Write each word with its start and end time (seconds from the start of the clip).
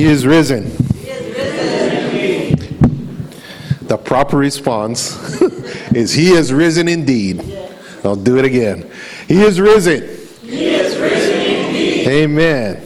He 0.00 0.06
is 0.06 0.26
risen. 0.26 0.64
The 3.82 4.00
proper 4.02 4.38
response 4.38 5.38
is 5.94 6.14
He 6.14 6.30
is 6.30 6.54
risen 6.54 6.88
indeed. 6.88 7.42
I'll 8.02 8.16
do 8.16 8.38
it 8.38 8.46
again. 8.46 8.90
He 9.28 9.42
is 9.42 9.60
risen. 9.60 10.00
He 10.40 10.68
is 10.68 10.98
risen 10.98 11.66
indeed. 11.66 12.08
Amen. 12.08 12.82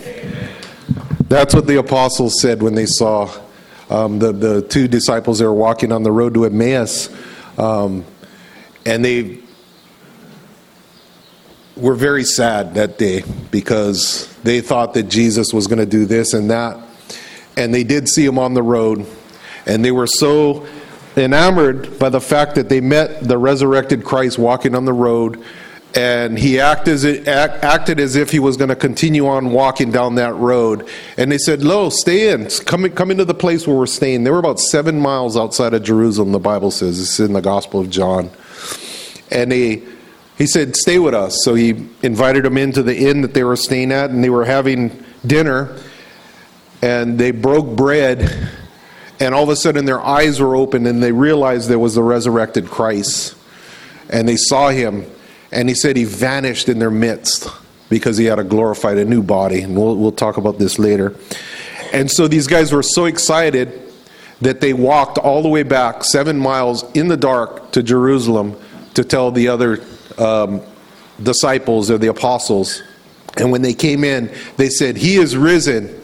That's 1.29 1.54
what 1.54 1.69
the 1.69 1.79
apostles 1.79 2.40
said 2.40 2.61
when 2.61 2.74
they 2.74 2.87
saw 2.87 3.33
um, 3.90 4.19
the, 4.19 4.33
the 4.33 4.62
two 4.62 4.88
disciples 4.88 5.38
that 5.38 5.44
were 5.44 5.54
walking 5.54 5.92
on 5.92 6.03
the 6.03 6.10
road 6.10 6.35
to 6.35 6.46
Emmaus. 6.46 7.15
Um, 7.56 8.04
and 8.85 9.04
they 9.04 9.38
were 11.76 11.94
very 11.94 12.24
sad 12.24 12.74
that 12.74 12.99
day 12.99 13.22
because 13.53 14.35
they 14.42 14.60
thought 14.60 14.94
that 14.94 15.04
Jesus 15.04 15.53
was 15.53 15.69
going 15.69 15.78
to 15.78 15.87
do 15.87 16.06
this 16.06 16.34
and 16.34 16.51
that. 16.51 16.80
And 17.57 17.73
they 17.73 17.84
did 17.84 18.09
see 18.09 18.25
him 18.25 18.39
on 18.39 18.55
the 18.55 18.63
road. 18.63 19.07
And 19.67 19.85
they 19.85 19.93
were 19.93 20.07
so 20.07 20.67
enamored 21.17 21.99
by 21.99 22.09
the 22.09 22.21
fact 22.21 22.57
that 22.57 22.69
they 22.69 22.81
met 22.81 23.23
the 23.23 23.39
resurrected 23.39 24.05
Christ 24.05 24.39
walking 24.39 24.75
on 24.75 24.85
the 24.85 24.93
road. 24.93 25.43
And 25.95 26.37
he 26.37 26.59
acted 26.59 26.95
as, 26.95 27.05
acted 27.29 28.01
as 28.01 28.17
if 28.17 28.33
he 28.33 28.41
was 28.41 28.57
going 28.57 28.71
to 28.71 28.77
continue 28.77 29.29
on 29.29 29.53
walking 29.53 29.93
down 29.93 30.17
that 30.17 30.35
road. 30.35 30.89
And 31.17 31.31
they 31.31 31.39
said, 31.39 31.62
Lo, 31.62 31.89
stay 31.89 32.33
in. 32.33 32.48
Come, 32.67 32.91
come 32.91 33.12
into 33.12 33.25
the 33.25 33.35
place 33.35 33.67
where 33.67 33.77
we're 33.77 33.87
staying. 33.87 34.25
They 34.25 34.33
were 34.33 34.41
about 34.41 34.59
seven 34.59 34.98
miles 34.98 35.37
outside 35.37 35.73
of 35.73 35.84
Jerusalem, 35.84 36.33
the 36.33 36.41
Bible 36.41 36.73
says. 36.73 37.01
It's 37.01 37.21
in 37.21 37.33
the 37.33 37.41
Gospel 37.41 37.81
of 37.81 37.91
John. 37.91 38.31
And 39.31 39.53
they 39.53 39.84
he 40.37 40.47
said, 40.47 40.77
Stay 40.77 40.98
with 40.98 41.15
us. 41.15 41.45
So 41.45 41.55
he 41.55 41.89
invited 42.03 42.45
them 42.45 42.59
into 42.59 42.83
the 42.83 43.09
inn 43.09 43.21
that 43.23 43.34
they 43.34 43.45
were 43.45 43.57
staying 43.57 43.93
at, 43.93 44.11
and 44.11 44.23
they 44.23 44.31
were 44.31 44.45
having 44.45 45.05
dinner. 45.27 45.77
And 46.84 47.19
they 47.19 47.30
broke 47.30 47.74
bread, 47.74 48.51
and 49.19 49.34
all 49.34 49.45
of 49.45 49.48
a 49.48 49.56
sudden 49.56 49.87
their 49.87 50.03
eyes 50.03 50.39
were 50.39 50.55
opened, 50.55 50.86
and 50.86 51.03
they 51.03 51.12
realized 51.12 51.70
there 51.70 51.78
was 51.78 51.95
the 51.95 52.03
resurrected 52.03 52.67
Christ. 52.67 53.34
And 54.11 54.28
they 54.28 54.36
saw 54.36 54.69
him, 54.69 55.11
and 55.50 55.67
he 55.70 55.75
said 55.75 55.97
he 55.97 56.05
vanished 56.05 56.69
in 56.69 56.78
their 56.78 56.91
midst 56.91 57.48
because 57.89 58.19
he 58.19 58.27
had 58.27 58.39
a 58.39 58.44
glorified, 58.44 58.98
a 58.98 59.05
new 59.06 59.22
body. 59.22 59.62
And 59.62 59.75
we'll, 59.75 59.97
we'll 59.97 60.12
talk 60.12 60.36
about 60.36 60.59
this 60.59 60.78
later. 60.78 61.17
And 61.94 62.11
so 62.11 62.28
these 62.28 62.47
guys 62.47 62.70
were 62.70 62.83
so 62.83 63.06
excited 63.06 63.81
that 64.42 64.61
they 64.61 64.75
walked 64.75 65.16
all 65.16 65.41
the 65.41 65.48
way 65.48 65.62
back 65.62 66.05
seven 66.05 66.39
miles 66.39 66.84
in 66.92 67.09
the 67.09 67.16
dark 67.16 67.72
to 67.72 67.83
Jerusalem 67.83 68.61
to 68.92 69.05
tell 69.05 69.31
the 69.31 69.48
other 69.48 69.83
um, 70.19 70.61
disciples 71.22 71.91
or 71.91 71.97
the 71.97 72.09
apostles. 72.09 72.83
And 73.39 73.50
when 73.50 73.62
they 73.62 73.72
came 73.72 74.05
in, 74.05 74.31
they 74.59 74.69
said, 74.69 74.98
He 74.98 75.16
is 75.16 75.34
risen. 75.34 76.03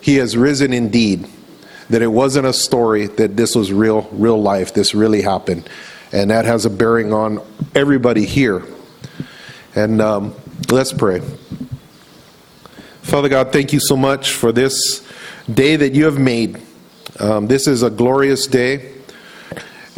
He 0.00 0.16
has 0.16 0.36
risen 0.36 0.72
indeed. 0.72 1.28
That 1.90 2.02
it 2.02 2.08
wasn't 2.08 2.46
a 2.46 2.52
story, 2.52 3.06
that 3.06 3.36
this 3.36 3.54
was 3.54 3.72
real, 3.72 4.02
real 4.12 4.40
life. 4.40 4.74
This 4.74 4.94
really 4.94 5.22
happened. 5.22 5.68
And 6.12 6.30
that 6.30 6.44
has 6.44 6.66
a 6.66 6.70
bearing 6.70 7.14
on 7.14 7.40
everybody 7.74 8.26
here. 8.26 8.62
And 9.74 10.02
um, 10.02 10.34
let's 10.70 10.92
pray. 10.92 11.20
Father 13.02 13.30
God, 13.30 13.52
thank 13.52 13.72
you 13.72 13.80
so 13.80 13.96
much 13.96 14.32
for 14.32 14.52
this 14.52 15.02
day 15.52 15.76
that 15.76 15.94
you 15.94 16.04
have 16.04 16.18
made. 16.18 16.60
Um, 17.18 17.46
this 17.46 17.66
is 17.66 17.82
a 17.82 17.88
glorious 17.88 18.46
day. 18.46 18.97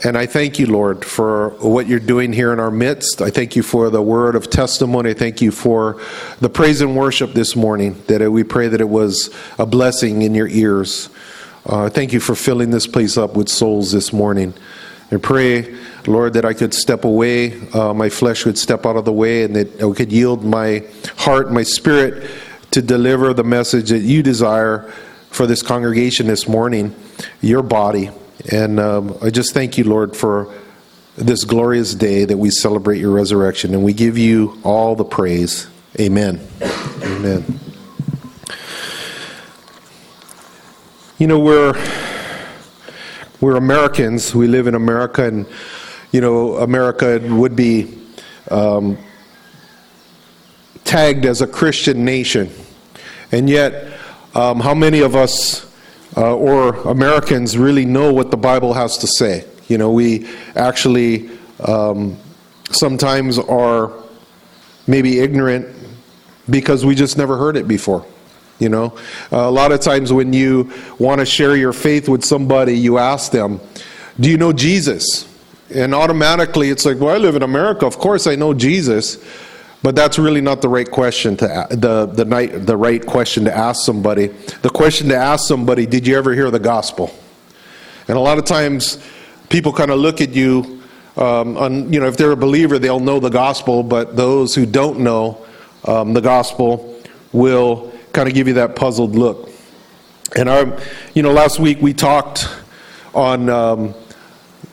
And 0.03 0.17
I 0.17 0.25
thank 0.25 0.59
you, 0.59 0.67
Lord, 0.67 1.05
for 1.05 1.51
what 1.61 1.87
you're 1.87 2.01
doing 2.01 2.33
here 2.33 2.55
in 2.55 2.61
our 2.61 2.71
midst. 2.71 3.21
I 3.21 3.29
thank 3.29 3.55
you 3.55 3.63
for 3.63 3.91
the 3.91 4.01
word 4.01 4.35
of 4.35 4.49
testimony. 4.49 5.11
I 5.11 5.15
thank 5.15 5.43
you 5.43 5.51
for 5.51 6.01
the 6.41 6.49
praise 6.49 6.81
and 6.81 6.97
worship 6.97 7.35
this 7.35 7.55
morning, 7.55 8.03
that 8.07 8.31
we 8.31 8.43
pray 8.43 8.69
that 8.69 8.81
it 8.81 8.89
was 8.89 9.29
a 9.59 9.67
blessing 9.67 10.23
in 10.23 10.35
your 10.35 10.49
ears. 10.49 11.11
Uh, 11.67 11.91
thank 11.91 12.15
you 12.15 12.21
for 12.21 12.35
filling 12.35 12.71
this 12.71 12.87
place 12.87 13.19
up 13.19 13.35
with 13.35 13.51
souls 13.51 13.93
this 13.93 14.11
morning. 14.11 14.55
I 15.13 15.17
pray, 15.19 15.77
Lord, 16.07 16.33
that 16.33 16.47
I 16.47 16.55
could 16.55 16.73
step 16.73 17.05
away, 17.05 17.61
uh, 17.73 17.93
my 17.93 18.09
flesh 18.09 18.47
would 18.47 18.57
step 18.57 18.87
out 18.87 18.97
of 18.97 19.05
the 19.05 19.13
way, 19.13 19.43
and 19.43 19.55
that 19.55 19.83
I 19.83 19.93
could 19.93 20.11
yield 20.11 20.45
my 20.45 20.83
heart, 21.19 21.53
my 21.53 21.63
spirit 21.63 22.31
to 22.71 22.81
deliver 22.81 23.35
the 23.35 23.45
message 23.45 23.91
that 23.91 23.99
you 23.99 24.23
desire 24.23 24.91
for 25.29 25.47
this 25.47 25.63
congregation 25.63 26.27
this 26.27 26.49
morning, 26.49 26.95
your 27.43 27.63
body. 27.63 28.11
And 28.49 28.81
um, 28.81 29.19
I 29.21 29.31
just 29.31 29.53
thank 29.53 29.77
you, 29.77 29.85
Lord, 29.85 30.17
for 30.17 30.53
this 31.17 31.45
glorious 31.45 31.95
day 31.95 32.25
that 32.25 32.39
we 32.39 32.51
celebrate 32.51 32.99
your 32.99 33.11
resurrection. 33.11 33.75
And 33.75 33.85
we 33.85 33.93
give 33.93 34.17
you 34.17 34.59
all 34.65 34.97
the 34.97 35.05
praise. 35.05 35.69
Amen. 35.99 36.41
Amen. 37.03 37.61
You 41.19 41.27
know, 41.27 41.39
we're, 41.39 41.75
we're 43.41 43.57
Americans. 43.57 44.35
We 44.35 44.47
live 44.47 44.67
in 44.67 44.75
America, 44.75 45.27
and, 45.27 45.47
you 46.13 46.23
know, 46.23 46.57
America 46.57 47.21
would 47.23 47.55
be 47.55 47.99
um, 48.51 48.97
tagged 50.85 51.27
as 51.27 51.43
a 51.43 51.47
Christian 51.47 52.07
nation. 52.07 52.51
And 53.33 53.51
yet, 53.51 53.93
um, 54.35 54.61
how 54.61 54.75
many 54.75 55.01
of 55.01 55.15
us 55.15 55.70
uh, 56.17 56.35
or 56.35 56.75
Americans 56.89 57.57
really 57.57 57.85
know 57.85 58.13
what 58.13 58.31
the 58.31 58.37
Bible 58.37 58.75
has 58.75 58.99
to 58.99 59.07
say. 59.07 59.45
You 59.69 59.79
know, 59.79 59.93
we 59.93 60.29
actually 60.57 61.31
um, 61.61 62.17
sometimes 62.71 63.39
are 63.39 63.93
maybe 64.87 65.21
ignorant 65.21 65.77
because 66.49 66.85
we 66.85 66.95
just 66.95 67.17
never 67.17 67.37
heard 67.37 67.57
it 67.57 67.69
before. 67.69 68.05
You 68.59 68.69
know, 68.69 68.99
uh, 69.33 69.39
a 69.39 69.51
lot 69.51 69.73
of 69.73 69.81
times 69.81 70.13
when 70.13 70.33
you 70.33 70.71
want 70.99 71.21
to 71.21 71.25
share 71.27 71.57
your 71.57 71.73
faith 71.73 72.09
with 72.09 72.25
somebody, 72.25 72.77
you 72.77 72.99
ask 72.99 73.33
them, 73.33 73.61
Do 74.19 74.31
you 74.31 74.37
know 74.37 74.53
Jesus? 74.53 75.27
And 75.73 75.95
automatically 75.95 76.69
it's 76.69 76.85
like, 76.85 76.99
Well, 76.99 77.15
I 77.15 77.19
live 77.19 77.37
in 77.37 77.43
America. 77.43 77.87
Of 77.87 77.99
course 77.99 78.27
I 78.27 78.35
know 78.35 78.53
Jesus. 78.53 79.17
But 79.83 79.97
that's 79.97 80.19
really 80.19 80.43
not 80.43 80.61
the 80.61 80.69
right 80.69 80.91
question 80.91 81.37
to 81.39 81.67
the 81.71 82.07
the 82.07 82.25
night 82.25 82.67
the 82.67 82.77
right 82.77 83.05
question 83.05 83.45
to 83.45 83.57
ask 83.57 83.85
somebody. 83.85 84.27
The 84.27 84.69
question 84.69 85.09
to 85.09 85.17
ask 85.17 85.49
somebody, 85.49 85.87
did 85.87 86.07
you 86.07 86.19
ever 86.19 86.35
hear 86.35 86.51
the 86.51 86.59
gospel? 86.59 87.15
And 88.07 88.17
a 88.17 88.21
lot 88.21 88.39
of 88.39 88.45
times, 88.45 89.03
people 89.49 89.73
kind 89.73 89.91
of 89.91 89.99
look 89.99 90.21
at 90.21 90.31
you. 90.31 90.83
Um, 91.17 91.57
on, 91.57 91.93
you 91.93 91.99
know, 92.01 92.07
if 92.07 92.17
they're 92.17 92.31
a 92.31 92.37
believer, 92.37 92.79
they'll 92.79 93.01
know 93.01 93.21
the 93.21 93.31
gospel. 93.31 93.83
But 93.83 94.17
those 94.17 94.55
who 94.55 94.67
don't 94.67 95.01
know 95.01 95.47
um, 95.87 96.13
the 96.13 96.21
gospel 96.21 97.01
will 97.33 97.91
kind 98.13 98.29
of 98.29 98.35
give 98.35 98.49
you 98.49 98.55
that 98.55 98.77
puzzled 98.77 99.15
look. 99.15 99.51
And 100.37 100.49
our, 100.49 100.79
you 101.15 101.23
know, 101.23 101.33
last 101.33 101.59
week 101.59 101.81
we 101.81 101.95
talked 101.95 102.49
on. 103.15 103.49
Um, 103.49 103.95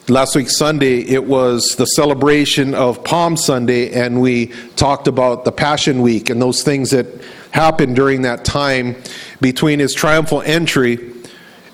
last 0.09 0.35
week 0.35 0.49
Sunday, 0.49 1.01
it 1.01 1.25
was 1.25 1.75
the 1.75 1.85
celebration 1.85 2.73
of 2.73 3.03
Palm 3.03 3.35
Sunday, 3.35 3.91
and 3.91 4.21
we 4.21 4.47
talked 4.75 5.07
about 5.07 5.43
the 5.43 5.51
Passion 5.51 6.01
Week 6.01 6.29
and 6.29 6.41
those 6.41 6.63
things 6.63 6.91
that 6.91 7.07
happened 7.51 7.95
during 7.95 8.21
that 8.21 8.45
time 8.45 8.95
between 9.41 9.79
his 9.79 9.93
triumphal 9.93 10.41
entry 10.43 11.13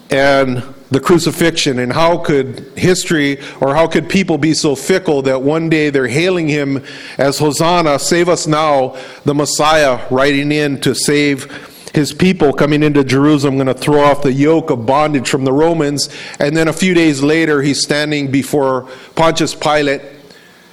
and 0.09 0.63
the 0.89 0.99
crucifixion 0.99 1.79
and 1.79 1.91
how 1.91 2.17
could 2.17 2.59
history 2.75 3.39
or 3.61 3.75
how 3.75 3.87
could 3.87 4.07
people 4.09 4.37
be 4.37 4.53
so 4.53 4.75
fickle 4.75 5.23
that 5.23 5.41
one 5.41 5.69
day 5.69 5.89
they're 5.89 6.07
hailing 6.07 6.47
him 6.47 6.83
as 7.17 7.39
hosanna 7.39 7.97
save 7.97 8.29
us 8.29 8.45
now 8.45 8.95
the 9.25 9.33
messiah 9.33 10.05
riding 10.11 10.51
in 10.51 10.79
to 10.79 10.93
save 10.93 11.72
his 11.93 12.11
people 12.11 12.53
coming 12.53 12.81
into 12.81 13.03
Jerusalem 13.03 13.55
going 13.55 13.67
to 13.67 13.73
throw 13.73 14.01
off 14.01 14.23
the 14.23 14.33
yoke 14.33 14.71
of 14.71 14.85
bondage 14.85 15.29
from 15.29 15.45
the 15.45 15.53
Romans. 15.53 16.09
And 16.39 16.57
then 16.57 16.67
a 16.67 16.73
few 16.73 16.93
days 16.93 17.21
later, 17.21 17.61
he's 17.61 17.81
standing 17.83 18.31
before 18.31 18.89
Pontius 19.15 19.53
Pilate, 19.53 20.01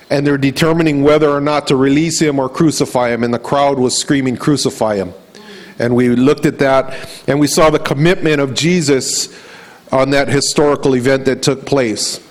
and 0.08 0.26
they're 0.26 0.38
determining 0.38 1.02
whether 1.02 1.28
or 1.28 1.40
not 1.40 1.66
to 1.68 1.76
release 1.76 2.20
him 2.20 2.38
or 2.38 2.48
crucify 2.48 3.10
him. 3.10 3.22
And 3.22 3.34
the 3.34 3.38
crowd 3.38 3.78
was 3.78 3.96
screaming, 3.98 4.38
Crucify 4.38 4.96
him. 4.96 5.12
And 5.78 5.94
we 5.94 6.08
looked 6.08 6.46
at 6.46 6.58
that, 6.58 7.08
and 7.26 7.38
we 7.38 7.46
saw 7.46 7.70
the 7.70 7.78
commitment 7.78 8.40
of 8.40 8.54
Jesus 8.54 9.28
on 9.92 10.10
that 10.10 10.28
historical 10.28 10.94
event 10.94 11.26
that 11.26 11.42
took 11.42 11.66
place. 11.66 12.26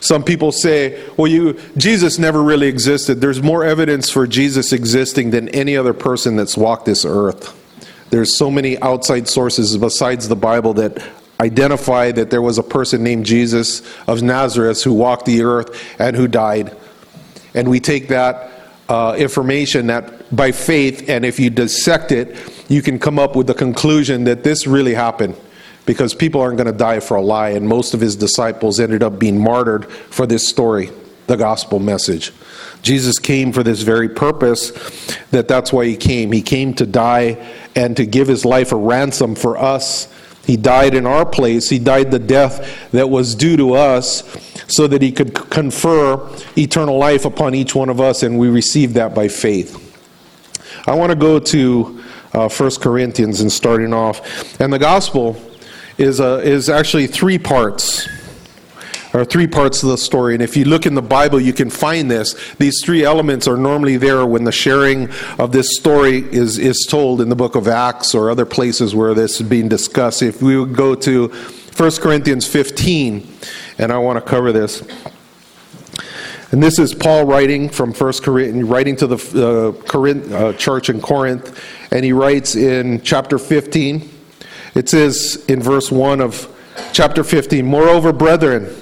Some 0.00 0.22
people 0.22 0.52
say, 0.52 1.04
well, 1.16 1.26
you, 1.26 1.58
Jesus 1.76 2.18
never 2.18 2.42
really 2.42 2.68
existed. 2.68 3.20
There's 3.20 3.42
more 3.42 3.64
evidence 3.64 4.10
for 4.10 4.26
Jesus 4.26 4.72
existing 4.72 5.30
than 5.30 5.48
any 5.48 5.76
other 5.76 5.92
person 5.92 6.36
that's 6.36 6.56
walked 6.56 6.86
this 6.86 7.04
earth. 7.04 7.54
There's 8.10 8.36
so 8.36 8.50
many 8.50 8.80
outside 8.80 9.28
sources 9.28 9.76
besides 9.76 10.28
the 10.28 10.36
Bible 10.36 10.74
that 10.74 11.02
identify 11.40 12.10
that 12.12 12.30
there 12.30 12.42
was 12.42 12.58
a 12.58 12.62
person 12.62 13.02
named 13.02 13.26
Jesus 13.26 13.82
of 14.06 14.22
Nazareth 14.22 14.82
who 14.82 14.92
walked 14.92 15.26
the 15.26 15.42
earth 15.42 16.00
and 16.00 16.16
who 16.16 16.26
died. 16.26 16.76
And 17.54 17.68
we 17.68 17.80
take 17.80 18.08
that 18.08 18.50
uh, 18.88 19.14
information 19.18 19.88
that 19.88 20.34
by 20.34 20.52
faith, 20.52 21.08
and 21.08 21.24
if 21.24 21.38
you 21.38 21.50
dissect 21.50 22.12
it, 22.12 22.36
you 22.68 22.82
can 22.82 22.98
come 22.98 23.18
up 23.18 23.36
with 23.36 23.46
the 23.46 23.54
conclusion 23.54 24.24
that 24.24 24.44
this 24.44 24.66
really 24.66 24.94
happened 24.94 25.36
because 25.86 26.14
people 26.14 26.40
aren't 26.40 26.56
going 26.56 26.66
to 26.66 26.72
die 26.72 27.00
for 27.00 27.16
a 27.16 27.22
lie, 27.22 27.50
and 27.50 27.66
most 27.66 27.94
of 27.94 28.00
his 28.00 28.14
disciples 28.14 28.78
ended 28.78 29.02
up 29.02 29.18
being 29.18 29.40
martyred 29.40 29.90
for 29.90 30.26
this 30.26 30.46
story, 30.46 30.90
the 31.28 31.36
gospel 31.36 31.78
message. 31.78 32.32
Jesus 32.82 33.18
came 33.18 33.52
for 33.52 33.62
this 33.62 33.82
very 33.82 34.08
purpose, 34.08 34.70
that 35.30 35.46
that's 35.46 35.72
why 35.72 35.86
he 35.86 35.96
came. 35.96 36.32
He 36.32 36.42
came 36.42 36.74
to 36.74 36.86
die 36.86 37.52
and 37.76 37.96
to 37.96 38.06
give 38.06 38.26
his 38.28 38.44
life 38.44 38.72
a 38.72 38.76
ransom 38.76 39.34
for 39.34 39.56
us. 39.56 40.12
He 40.44 40.56
died 40.56 40.94
in 40.94 41.06
our 41.06 41.26
place. 41.26 41.68
He 41.68 41.78
died 41.78 42.10
the 42.10 42.18
death 42.18 42.90
that 42.92 43.10
was 43.10 43.34
due 43.34 43.56
to 43.58 43.74
us 43.74 44.24
so 44.66 44.86
that 44.86 45.02
he 45.02 45.12
could 45.12 45.34
confer 45.34 46.28
eternal 46.56 46.96
life 46.98 47.24
upon 47.24 47.54
each 47.54 47.74
one 47.74 47.90
of 47.90 48.00
us, 48.00 48.22
and 48.22 48.38
we 48.38 48.48
received 48.48 48.94
that 48.94 49.14
by 49.14 49.28
faith. 49.28 49.84
I 50.86 50.94
want 50.94 51.10
to 51.10 51.16
go 51.16 51.38
to 51.38 52.02
uh, 52.32 52.48
1 52.48 52.70
Corinthians 52.80 53.40
and 53.40 53.52
starting 53.52 53.92
off. 53.92 54.58
And 54.60 54.72
the 54.72 54.78
gospel 54.78 55.36
is, 55.98 56.20
uh, 56.20 56.40
is 56.44 56.70
actually 56.70 57.06
three 57.06 57.38
parts 57.38 58.08
are 59.12 59.24
three 59.24 59.46
parts 59.46 59.82
of 59.82 59.88
the 59.88 59.98
story. 59.98 60.34
And 60.34 60.42
if 60.42 60.56
you 60.56 60.64
look 60.64 60.86
in 60.86 60.94
the 60.94 61.02
Bible, 61.02 61.40
you 61.40 61.52
can 61.52 61.70
find 61.70 62.10
this. 62.10 62.34
These 62.56 62.82
three 62.84 63.04
elements 63.04 63.48
are 63.48 63.56
normally 63.56 63.96
there 63.96 64.26
when 64.26 64.44
the 64.44 64.52
sharing 64.52 65.08
of 65.38 65.52
this 65.52 65.76
story 65.76 66.18
is, 66.32 66.58
is 66.58 66.86
told 66.88 67.20
in 67.20 67.28
the 67.28 67.36
book 67.36 67.54
of 67.54 67.68
Acts 67.68 68.14
or 68.14 68.30
other 68.30 68.44
places 68.44 68.94
where 68.94 69.14
this 69.14 69.40
is 69.40 69.48
being 69.48 69.68
discussed. 69.68 70.22
If 70.22 70.42
we 70.42 70.58
would 70.58 70.76
go 70.76 70.94
to 70.96 71.28
1 71.28 71.90
Corinthians 72.00 72.46
15, 72.46 73.26
and 73.78 73.92
I 73.92 73.98
want 73.98 74.22
to 74.22 74.28
cover 74.28 74.52
this. 74.52 74.82
And 76.50 76.62
this 76.62 76.78
is 76.78 76.94
Paul 76.94 77.26
writing 77.26 77.68
from 77.68 77.92
First 77.92 78.22
Corinthians, 78.22 78.68
writing 78.68 78.96
to 78.96 79.06
the 79.06 79.16
uh, 79.16 79.82
Corinth, 79.82 80.32
uh, 80.32 80.54
church 80.54 80.88
in 80.88 81.00
Corinth, 81.00 81.62
and 81.92 82.04
he 82.04 82.12
writes 82.12 82.56
in 82.56 83.02
chapter 83.02 83.38
15. 83.38 84.08
It 84.74 84.88
says 84.88 85.44
in 85.48 85.62
verse 85.62 85.92
1 85.92 86.20
of 86.20 86.48
chapter 86.92 87.22
15, 87.22 87.66
Moreover, 87.66 88.12
brethren, 88.12 88.74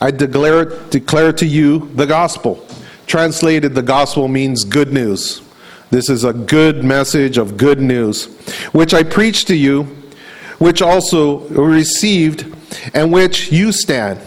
I 0.00 0.10
declare, 0.10 0.64
declare 0.90 1.32
to 1.34 1.46
you 1.46 1.90
the 1.94 2.06
gospel. 2.06 2.64
Translated, 3.06 3.74
the 3.74 3.82
gospel 3.82 4.28
means 4.28 4.64
good 4.64 4.92
news. 4.92 5.42
This 5.90 6.10
is 6.10 6.24
a 6.24 6.32
good 6.32 6.84
message 6.84 7.38
of 7.38 7.56
good 7.56 7.80
news, 7.80 8.26
which 8.72 8.92
I 8.92 9.02
preach 9.02 9.46
to 9.46 9.56
you, 9.56 9.84
which 10.58 10.82
also 10.82 11.40
received, 11.48 12.54
and 12.94 13.12
which 13.12 13.50
you 13.50 13.72
stand, 13.72 14.20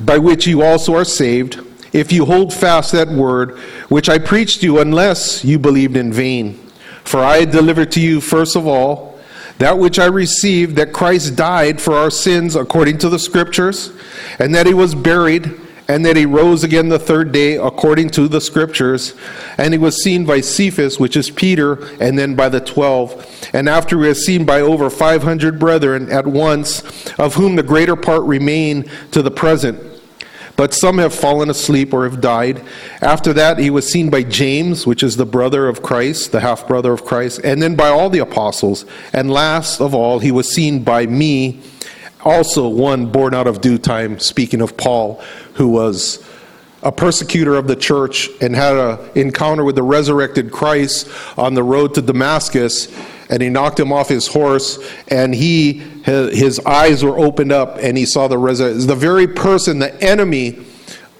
by 0.00 0.16
which 0.18 0.46
you 0.46 0.62
also 0.62 0.94
are 0.94 1.04
saved, 1.04 1.60
if 1.92 2.12
you 2.12 2.24
hold 2.24 2.52
fast 2.52 2.92
that 2.92 3.08
word 3.08 3.58
which 3.88 4.08
I 4.08 4.18
preached 4.18 4.60
to 4.60 4.66
you, 4.66 4.78
unless 4.80 5.44
you 5.44 5.58
believed 5.58 5.96
in 5.96 6.12
vain. 6.12 6.54
For 7.04 7.20
I 7.20 7.44
delivered 7.44 7.90
to 7.92 8.00
you, 8.00 8.20
first 8.20 8.56
of 8.56 8.66
all, 8.66 9.07
that 9.58 9.78
which 9.78 9.98
I 9.98 10.06
received, 10.06 10.76
that 10.76 10.92
Christ 10.92 11.36
died 11.36 11.80
for 11.80 11.94
our 11.94 12.10
sins 12.10 12.56
according 12.56 12.98
to 12.98 13.08
the 13.08 13.18
Scriptures, 13.18 13.92
and 14.38 14.54
that 14.54 14.66
he 14.66 14.74
was 14.74 14.94
buried, 14.94 15.52
and 15.88 16.04
that 16.04 16.16
he 16.16 16.26
rose 16.26 16.64
again 16.64 16.90
the 16.90 16.98
third 16.98 17.32
day 17.32 17.56
according 17.56 18.10
to 18.10 18.28
the 18.28 18.40
Scriptures, 18.40 19.14
and 19.56 19.72
he 19.72 19.78
was 19.78 20.02
seen 20.02 20.26
by 20.26 20.40
Cephas, 20.40 21.00
which 21.00 21.16
is 21.16 21.30
Peter, 21.30 21.86
and 21.98 22.18
then 22.18 22.34
by 22.34 22.48
the 22.48 22.60
twelve. 22.60 23.24
And 23.52 23.68
after 23.68 23.98
he 24.00 24.08
was 24.08 24.24
seen 24.24 24.44
by 24.44 24.60
over 24.60 24.90
five 24.90 25.22
hundred 25.22 25.58
brethren 25.58 26.12
at 26.12 26.26
once, 26.26 26.82
of 27.18 27.34
whom 27.34 27.56
the 27.56 27.62
greater 27.62 27.96
part 27.96 28.22
remain 28.24 28.90
to 29.12 29.22
the 29.22 29.30
present 29.30 29.87
but 30.58 30.74
some 30.74 30.98
have 30.98 31.14
fallen 31.14 31.48
asleep 31.50 31.94
or 31.94 32.02
have 32.02 32.20
died. 32.20 32.60
After 33.00 33.32
that, 33.34 33.60
he 33.60 33.70
was 33.70 33.88
seen 33.88 34.10
by 34.10 34.24
James, 34.24 34.88
which 34.88 35.04
is 35.04 35.16
the 35.16 35.24
brother 35.24 35.68
of 35.68 35.84
Christ, 35.84 36.32
the 36.32 36.40
half 36.40 36.66
brother 36.66 36.92
of 36.92 37.04
Christ, 37.04 37.42
and 37.44 37.62
then 37.62 37.76
by 37.76 37.90
all 37.90 38.10
the 38.10 38.18
apostles. 38.18 38.84
And 39.12 39.30
last 39.30 39.80
of 39.80 39.94
all, 39.94 40.18
he 40.18 40.32
was 40.32 40.52
seen 40.52 40.82
by 40.82 41.06
me, 41.06 41.60
also 42.24 42.68
one 42.68 43.06
born 43.06 43.34
out 43.34 43.46
of 43.46 43.60
due 43.60 43.78
time, 43.78 44.18
speaking 44.18 44.60
of 44.60 44.76
Paul, 44.76 45.22
who 45.54 45.68
was 45.68 46.28
a 46.82 46.90
persecutor 46.90 47.54
of 47.54 47.68
the 47.68 47.76
church 47.76 48.28
and 48.40 48.56
had 48.56 48.76
an 48.76 48.98
encounter 49.14 49.62
with 49.62 49.76
the 49.76 49.84
resurrected 49.84 50.50
Christ 50.50 51.08
on 51.38 51.54
the 51.54 51.62
road 51.62 51.94
to 51.94 52.02
Damascus 52.02 52.88
and 53.28 53.42
he 53.42 53.48
knocked 53.48 53.78
him 53.78 53.92
off 53.92 54.08
his 54.08 54.26
horse 54.26 54.78
and 55.08 55.34
he 55.34 55.74
his 56.04 56.58
eyes 56.60 57.04
were 57.04 57.18
opened 57.18 57.52
up 57.52 57.76
and 57.80 57.98
he 57.98 58.06
saw 58.06 58.28
the 58.28 58.38
resurrection 58.38 58.86
the 58.86 58.94
very 58.94 59.26
person 59.26 59.78
the 59.78 60.02
enemy 60.02 60.64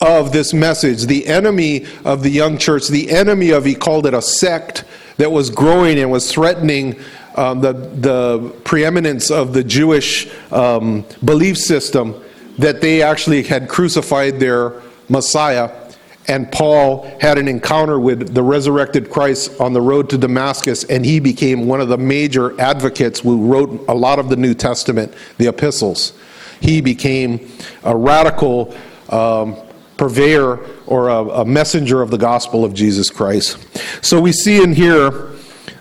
of 0.00 0.32
this 0.32 0.54
message 0.54 1.06
the 1.06 1.26
enemy 1.26 1.86
of 2.04 2.22
the 2.22 2.30
young 2.30 2.56
church 2.56 2.88
the 2.88 3.10
enemy 3.10 3.50
of 3.50 3.64
he 3.64 3.74
called 3.74 4.06
it 4.06 4.14
a 4.14 4.22
sect 4.22 4.84
that 5.18 5.30
was 5.30 5.50
growing 5.50 5.98
and 5.98 6.10
was 6.10 6.30
threatening 6.30 6.98
um, 7.38 7.60
the, 7.60 7.72
the 7.72 8.52
preeminence 8.64 9.30
of 9.30 9.52
the 9.52 9.62
Jewish 9.62 10.28
um, 10.52 11.04
belief 11.24 11.56
system 11.56 12.20
that 12.58 12.80
they 12.80 13.02
actually 13.02 13.44
had 13.44 13.68
crucified 13.68 14.40
their 14.40 14.82
Messiah 15.08 15.87
and 16.28 16.50
Paul 16.52 17.10
had 17.20 17.38
an 17.38 17.48
encounter 17.48 17.98
with 17.98 18.34
the 18.34 18.42
resurrected 18.42 19.10
Christ 19.10 19.58
on 19.60 19.72
the 19.72 19.80
road 19.80 20.10
to 20.10 20.18
Damascus, 20.18 20.84
and 20.84 21.04
he 21.04 21.20
became 21.20 21.66
one 21.66 21.80
of 21.80 21.88
the 21.88 21.96
major 21.96 22.58
advocates 22.60 23.20
who 23.20 23.46
wrote 23.46 23.86
a 23.88 23.94
lot 23.94 24.18
of 24.18 24.28
the 24.28 24.36
New 24.36 24.54
Testament, 24.54 25.12
the 25.38 25.48
epistles. 25.48 26.12
He 26.60 26.80
became 26.80 27.50
a 27.82 27.96
radical 27.96 28.74
um, 29.08 29.56
purveyor 29.96 30.60
or 30.86 31.08
a, 31.08 31.24
a 31.40 31.44
messenger 31.44 32.02
of 32.02 32.10
the 32.10 32.18
gospel 32.18 32.64
of 32.64 32.74
Jesus 32.74 33.10
Christ. 33.10 33.58
So 34.04 34.20
we 34.20 34.32
see 34.32 34.62
in 34.62 34.74
here 34.74 35.30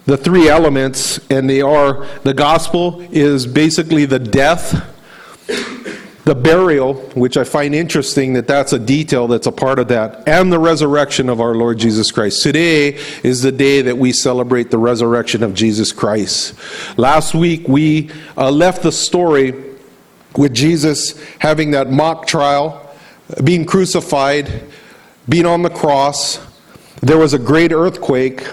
the 0.06 0.18
three 0.18 0.48
elements, 0.48 1.20
and 1.30 1.50
they 1.50 1.62
are 1.62 2.06
the 2.24 2.34
gospel 2.34 3.02
is 3.12 3.46
basically 3.46 4.06
the 4.06 4.20
death 4.20 4.97
the 6.28 6.36
burial, 6.36 6.96
which 7.16 7.38
I 7.38 7.46
find 7.46 7.74
interesting 7.74 8.34
that 8.34 8.48
that's 8.48 8.74
a 8.74 8.80
detail 8.80 9.30
that's 9.30 9.48
a 9.48 9.52
part 9.52 9.80
of 9.80 9.88
that, 9.88 10.28
and 10.28 10.52
the 10.52 10.60
resurrection 10.60 11.30
of 11.30 11.40
our 11.40 11.56
Lord 11.56 11.78
Jesus 11.78 12.12
Christ. 12.12 12.44
Today 12.44 12.96
is 13.24 13.44
the 13.44 13.52
day 13.54 13.82
that 13.84 13.98
we 13.98 14.12
celebrate 14.12 14.70
the 14.70 14.78
resurrection 14.78 15.42
of 15.42 15.54
Jesus 15.54 15.94
Christ. 15.94 16.54
Last 16.98 17.34
week 17.34 17.66
we 17.70 18.12
uh, 18.36 18.52
left 18.52 18.84
the 18.84 18.92
story 18.92 19.54
with 20.36 20.54
Jesus 20.54 21.18
having 21.40 21.72
that 21.72 21.92
mock 21.92 22.28
trial, 22.28 22.94
being 23.46 23.64
crucified, 23.64 24.66
being 25.30 25.46
on 25.46 25.62
the 25.62 25.70
cross. 25.70 26.46
There 27.00 27.18
was 27.18 27.36
a 27.36 27.40
great 27.40 27.72
earthquake. 27.72 28.46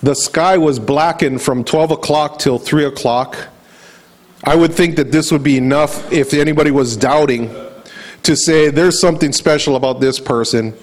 The 0.00 0.14
sky 0.14 0.58
was 0.58 0.78
blackened 0.78 1.42
from 1.42 1.64
12 1.64 1.90
o'clock 1.90 2.38
till 2.38 2.60
3 2.60 2.84
o'clock. 2.84 3.36
I 4.44 4.56
would 4.56 4.72
think 4.72 4.96
that 4.96 5.12
this 5.12 5.30
would 5.32 5.42
be 5.42 5.56
enough 5.56 6.12
if 6.12 6.32
anybody 6.32 6.70
was 6.70 6.96
doubting 6.96 7.54
to 8.22 8.36
say 8.36 8.70
there's 8.70 9.00
something 9.00 9.32
special 9.32 9.76
about 9.76 10.00
this 10.00 10.20
person. 10.20 10.74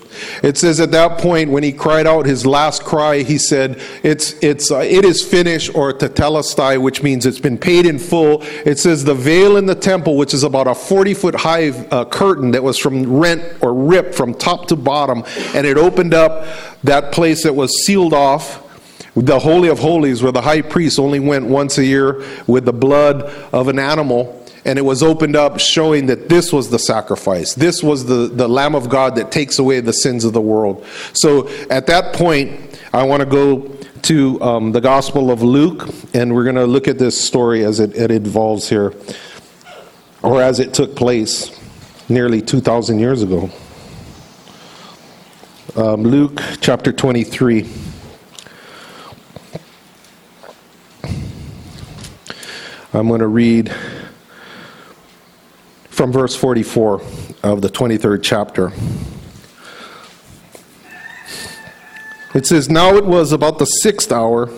It 0.42 0.58
says 0.58 0.80
at 0.80 0.92
that 0.92 1.20
point 1.20 1.52
when 1.52 1.64
he 1.64 1.72
cried 1.72 2.08
out 2.08 2.26
his 2.26 2.46
last 2.46 2.84
cry, 2.84 3.22
he 3.22 3.38
said, 3.38 3.80
"It's 4.04 4.34
it's 4.42 4.72
uh, 4.72 4.80
it 4.80 5.06
is 5.06 5.24
finished," 5.24 5.76
or 5.76 5.94
tetelestai, 5.94 6.82
which 6.82 7.04
means 7.04 7.26
it's 7.26 7.40
been 7.40 7.58
paid 7.58 7.86
in 7.86 8.00
full. 8.00 8.42
It 8.66 8.80
says 8.80 9.04
the 9.04 9.14
veil 9.14 9.58
in 9.58 9.68
the 9.68 9.76
temple, 9.76 10.18
which 10.18 10.34
is 10.34 10.44
about 10.44 10.68
a 10.68 10.74
40 10.74 11.14
foot 11.14 11.36
high 11.36 11.70
uh, 11.70 12.06
curtain 12.06 12.52
that 12.52 12.64
was 12.64 12.78
from 12.78 13.20
rent 13.20 13.44
or 13.62 13.74
ripped 13.74 14.16
from 14.16 14.34
top 14.34 14.68
to 14.68 14.76
bottom, 14.76 15.24
and 15.54 15.68
it 15.68 15.78
opened 15.78 16.14
up 16.14 16.48
that 16.84 17.12
place 17.12 17.44
that 17.44 17.54
was 17.54 17.86
sealed 17.86 18.14
off 18.14 18.64
the 19.26 19.40
Holy 19.40 19.70
of 19.70 19.80
Holies, 19.80 20.22
where 20.22 20.32
the 20.32 20.42
high 20.42 20.62
priest 20.62 21.00
only 21.00 21.20
went 21.20 21.48
once 21.48 21.78
a 21.78 21.86
year 21.86 22.24
with 22.46 22.66
the 22.66 22.74
blood 22.74 23.24
of 23.52 23.68
an 23.68 23.80
animal, 23.80 24.46
and 24.64 24.78
it 24.78 24.84
was 24.84 25.02
opened 25.02 25.36
up 25.36 25.60
showing 25.60 26.06
that 26.08 26.30
this 26.30 26.54
was 26.54 26.70
the 26.70 26.78
sacrifice. 26.78 27.56
This 27.56 27.82
was 27.82 28.06
the, 28.06 28.28
the 28.28 28.48
Lamb 28.48 28.76
of 28.76 28.90
God 28.90 29.16
that 29.16 29.32
takes 29.32 29.58
away 29.58 29.80
the 29.80 29.94
sins 29.94 30.24
of 30.24 30.34
the 30.34 30.42
world. 30.42 30.86
So 31.14 31.48
at 31.70 31.88
that 31.88 32.14
point, 32.14 32.80
I 32.94 33.04
want 33.04 33.22
to 33.22 33.26
go 33.26 33.76
to 34.04 34.42
um, 34.42 34.72
the 34.72 34.82
Gospel 34.82 35.32
of 35.32 35.42
Luke, 35.42 35.90
and 36.14 36.36
we're 36.36 36.44
going 36.44 36.56
to 36.56 36.68
look 36.68 36.88
at 36.88 37.00
this 37.00 37.20
story 37.20 37.64
as 37.64 37.80
it, 37.80 37.96
it 37.96 38.12
evolves 38.12 38.70
here, 38.70 38.94
or 40.22 40.42
as 40.42 40.60
it 40.60 40.74
took 40.74 40.96
place 40.96 41.52
nearly 42.08 42.42
2,000 42.42 43.00
years 43.00 43.24
ago. 43.24 43.50
Um, 45.76 46.04
Luke 46.04 46.40
chapter 46.62 46.92
23. 46.92 47.68
I'm 52.94 53.10
going 53.10 53.20
to 53.20 53.28
read 53.28 53.70
from 55.90 56.14
verse 56.14 56.38
44 56.38 57.02
of 57.44 57.62
the 57.62 57.68
23rd 57.68 58.24
chapter. 58.24 58.72
It 62.34 62.46
says, 62.46 62.70
Now 62.70 62.96
it 62.96 63.06
was 63.06 63.34
about 63.34 63.60
the 63.60 63.66
sixth 63.66 64.10
hour, 64.10 64.50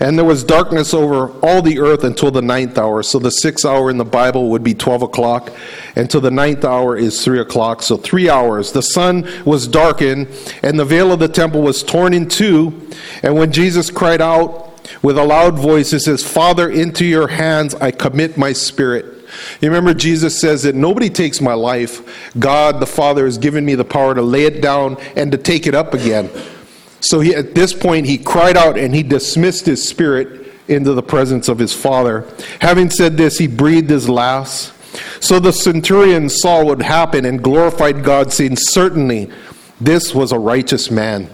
and 0.00 0.18
there 0.18 0.26
was 0.26 0.44
darkness 0.44 0.92
over 0.92 1.30
all 1.40 1.62
the 1.62 1.78
earth 1.78 2.04
until 2.04 2.30
the 2.30 2.42
ninth 2.42 2.76
hour. 2.76 3.02
So 3.02 3.18
the 3.18 3.30
sixth 3.30 3.64
hour 3.64 3.88
in 3.88 3.96
the 3.96 4.04
Bible 4.04 4.50
would 4.50 4.62
be 4.62 4.74
12 4.74 5.02
o'clock, 5.02 5.50
until 5.96 6.20
the 6.20 6.30
ninth 6.30 6.66
hour 6.66 6.94
is 6.94 7.24
3 7.24 7.40
o'clock. 7.40 7.80
So 7.82 7.96
three 7.96 8.28
hours. 8.28 8.70
The 8.70 8.82
sun 8.82 9.26
was 9.46 9.66
darkened, 9.66 10.28
and 10.62 10.78
the 10.78 10.84
veil 10.84 11.10
of 11.10 11.20
the 11.20 11.28
temple 11.28 11.62
was 11.62 11.82
torn 11.82 12.12
in 12.12 12.28
two. 12.28 12.90
And 13.22 13.34
when 13.34 13.50
Jesus 13.50 13.90
cried 13.90 14.20
out, 14.20 14.67
with 15.02 15.18
a 15.18 15.24
loud 15.24 15.58
voice, 15.58 15.92
it 15.92 16.00
says, 16.00 16.26
Father, 16.26 16.70
into 16.70 17.04
your 17.04 17.28
hands 17.28 17.74
I 17.74 17.90
commit 17.90 18.36
my 18.36 18.52
spirit. 18.52 19.18
You 19.60 19.68
remember 19.68 19.94
Jesus 19.94 20.38
says 20.38 20.62
that 20.62 20.74
nobody 20.74 21.10
takes 21.10 21.40
my 21.40 21.54
life. 21.54 22.32
God 22.38 22.80
the 22.80 22.86
Father 22.86 23.24
has 23.24 23.38
given 23.38 23.64
me 23.64 23.74
the 23.74 23.84
power 23.84 24.14
to 24.14 24.22
lay 24.22 24.44
it 24.44 24.62
down 24.62 24.96
and 25.16 25.30
to 25.32 25.38
take 25.38 25.66
it 25.66 25.74
up 25.74 25.94
again. 25.94 26.30
So 27.00 27.20
he, 27.20 27.34
at 27.34 27.54
this 27.54 27.72
point, 27.72 28.06
he 28.06 28.18
cried 28.18 28.56
out 28.56 28.76
and 28.76 28.94
he 28.94 29.02
dismissed 29.02 29.66
his 29.66 29.86
spirit 29.86 30.52
into 30.66 30.92
the 30.92 31.02
presence 31.02 31.48
of 31.48 31.58
his 31.58 31.72
father. 31.72 32.26
Having 32.60 32.90
said 32.90 33.16
this, 33.16 33.38
he 33.38 33.46
breathed 33.46 33.90
his 33.90 34.08
last. 34.08 34.72
So 35.22 35.38
the 35.38 35.52
centurion 35.52 36.28
saw 36.28 36.64
what 36.64 36.82
happened 36.82 37.26
and 37.26 37.42
glorified 37.42 38.02
God, 38.02 38.32
saying, 38.32 38.56
Certainly 38.56 39.30
this 39.80 40.14
was 40.14 40.32
a 40.32 40.38
righteous 40.38 40.90
man. 40.90 41.30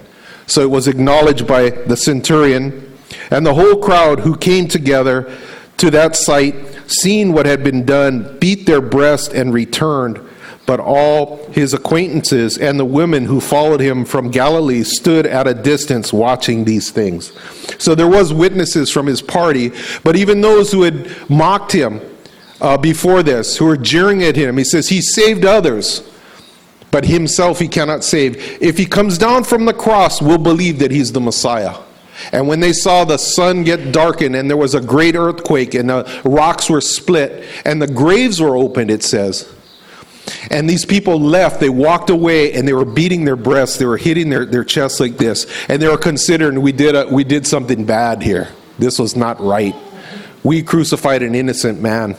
So 0.47 0.61
it 0.61 0.69
was 0.69 0.87
acknowledged 0.87 1.47
by 1.47 1.71
the 1.71 1.97
centurion 1.97 2.94
and 3.31 3.45
the 3.45 3.53
whole 3.53 3.77
crowd 3.77 4.19
who 4.19 4.35
came 4.35 4.67
together 4.67 5.31
to 5.77 5.91
that 5.91 6.15
sight, 6.15 6.55
seeing 6.87 7.33
what 7.33 7.45
had 7.45 7.63
been 7.63 7.85
done, 7.85 8.37
beat 8.39 8.65
their 8.65 8.81
breast 8.81 9.33
and 9.33 9.53
returned. 9.53 10.19
But 10.65 10.79
all 10.79 11.45
his 11.51 11.75
acquaintances 11.75 12.57
and 12.57 12.79
the 12.79 12.85
women 12.85 13.25
who 13.25 13.39
followed 13.39 13.79
him 13.79 14.03
from 14.03 14.31
Galilee 14.31 14.83
stood 14.83 15.27
at 15.27 15.47
a 15.47 15.53
distance 15.53 16.11
watching 16.11 16.65
these 16.65 16.89
things. 16.89 17.33
So 17.77 17.93
there 17.93 18.07
was 18.07 18.33
witnesses 18.33 18.89
from 18.89 19.05
his 19.05 19.21
party, 19.21 19.71
but 20.03 20.15
even 20.15 20.41
those 20.41 20.71
who 20.71 20.81
had 20.81 21.29
mocked 21.29 21.71
him 21.71 22.01
uh, 22.61 22.77
before 22.77 23.21
this, 23.21 23.57
who 23.57 23.65
were 23.65 23.77
jeering 23.77 24.23
at 24.23 24.35
him, 24.35 24.57
he 24.57 24.63
says 24.63 24.89
he 24.89 25.01
saved 25.01 25.45
others, 25.45 26.09
but 26.89 27.05
himself 27.05 27.59
he 27.59 27.67
cannot 27.67 28.03
save. 28.03 28.35
If 28.59 28.75
he 28.75 28.87
comes 28.87 29.19
down 29.19 29.43
from 29.43 29.65
the 29.65 29.73
cross, 29.73 30.19
we'll 30.19 30.39
believe 30.39 30.79
that 30.79 30.89
he's 30.89 31.11
the 31.11 31.21
Messiah. 31.21 31.75
And 32.31 32.47
when 32.47 32.59
they 32.59 32.73
saw 32.73 33.03
the 33.05 33.17
sun 33.17 33.63
get 33.63 33.91
darkened, 33.91 34.35
and 34.35 34.49
there 34.49 34.57
was 34.57 34.75
a 34.75 34.81
great 34.81 35.15
earthquake, 35.15 35.73
and 35.73 35.89
the 35.89 36.21
rocks 36.23 36.69
were 36.69 36.81
split, 36.81 37.45
and 37.65 37.81
the 37.81 37.87
graves 37.87 38.41
were 38.41 38.55
opened, 38.55 38.91
it 38.91 39.03
says. 39.03 39.51
And 40.49 40.69
these 40.69 40.85
people 40.85 41.19
left, 41.19 41.59
they 41.59 41.69
walked 41.69 42.09
away, 42.09 42.53
and 42.53 42.67
they 42.67 42.73
were 42.73 42.85
beating 42.85 43.25
their 43.25 43.35
breasts, 43.35 43.77
they 43.77 43.85
were 43.85 43.97
hitting 43.97 44.29
their, 44.29 44.45
their 44.45 44.63
chests 44.63 44.99
like 44.99 45.17
this, 45.17 45.45
and 45.69 45.81
they 45.81 45.87
were 45.87 45.97
considering 45.97 46.61
we 46.61 46.71
did, 46.71 46.95
a, 46.95 47.05
we 47.07 47.23
did 47.23 47.45
something 47.45 47.85
bad 47.85 48.23
here. 48.23 48.49
This 48.79 48.99
was 48.99 49.15
not 49.15 49.39
right. 49.39 49.75
We 50.43 50.63
crucified 50.63 51.21
an 51.21 51.35
innocent 51.35 51.81
man. 51.81 52.15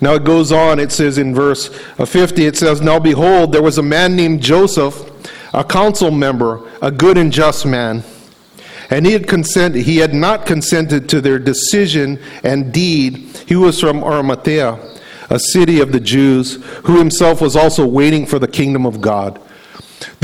Now 0.00 0.14
it 0.14 0.24
goes 0.24 0.52
on, 0.52 0.80
it 0.80 0.92
says 0.92 1.18
in 1.18 1.34
verse 1.34 1.68
50, 1.68 2.46
it 2.46 2.56
says, 2.56 2.80
Now 2.80 2.98
behold, 2.98 3.52
there 3.52 3.62
was 3.62 3.78
a 3.78 3.82
man 3.82 4.16
named 4.16 4.42
Joseph, 4.42 5.10
a 5.54 5.64
council 5.64 6.10
member, 6.10 6.60
a 6.82 6.90
good 6.90 7.16
and 7.16 7.32
just 7.32 7.64
man. 7.64 8.02
And 8.90 9.06
he 9.06 9.12
had 9.12 9.26
consented, 9.26 9.82
he 9.82 9.96
had 9.96 10.12
not 10.12 10.46
consented 10.46 11.08
to 11.10 11.20
their 11.20 11.38
decision 11.38 12.20
and 12.42 12.72
deed. 12.72 13.16
He 13.46 13.56
was 13.56 13.80
from 13.80 14.04
Arimathea, 14.04 14.78
a 15.30 15.38
city 15.38 15.80
of 15.80 15.92
the 15.92 16.00
Jews, 16.00 16.62
who 16.84 16.98
himself 16.98 17.40
was 17.40 17.56
also 17.56 17.86
waiting 17.86 18.26
for 18.26 18.38
the 18.38 18.48
kingdom 18.48 18.84
of 18.84 19.00
God. 19.00 19.40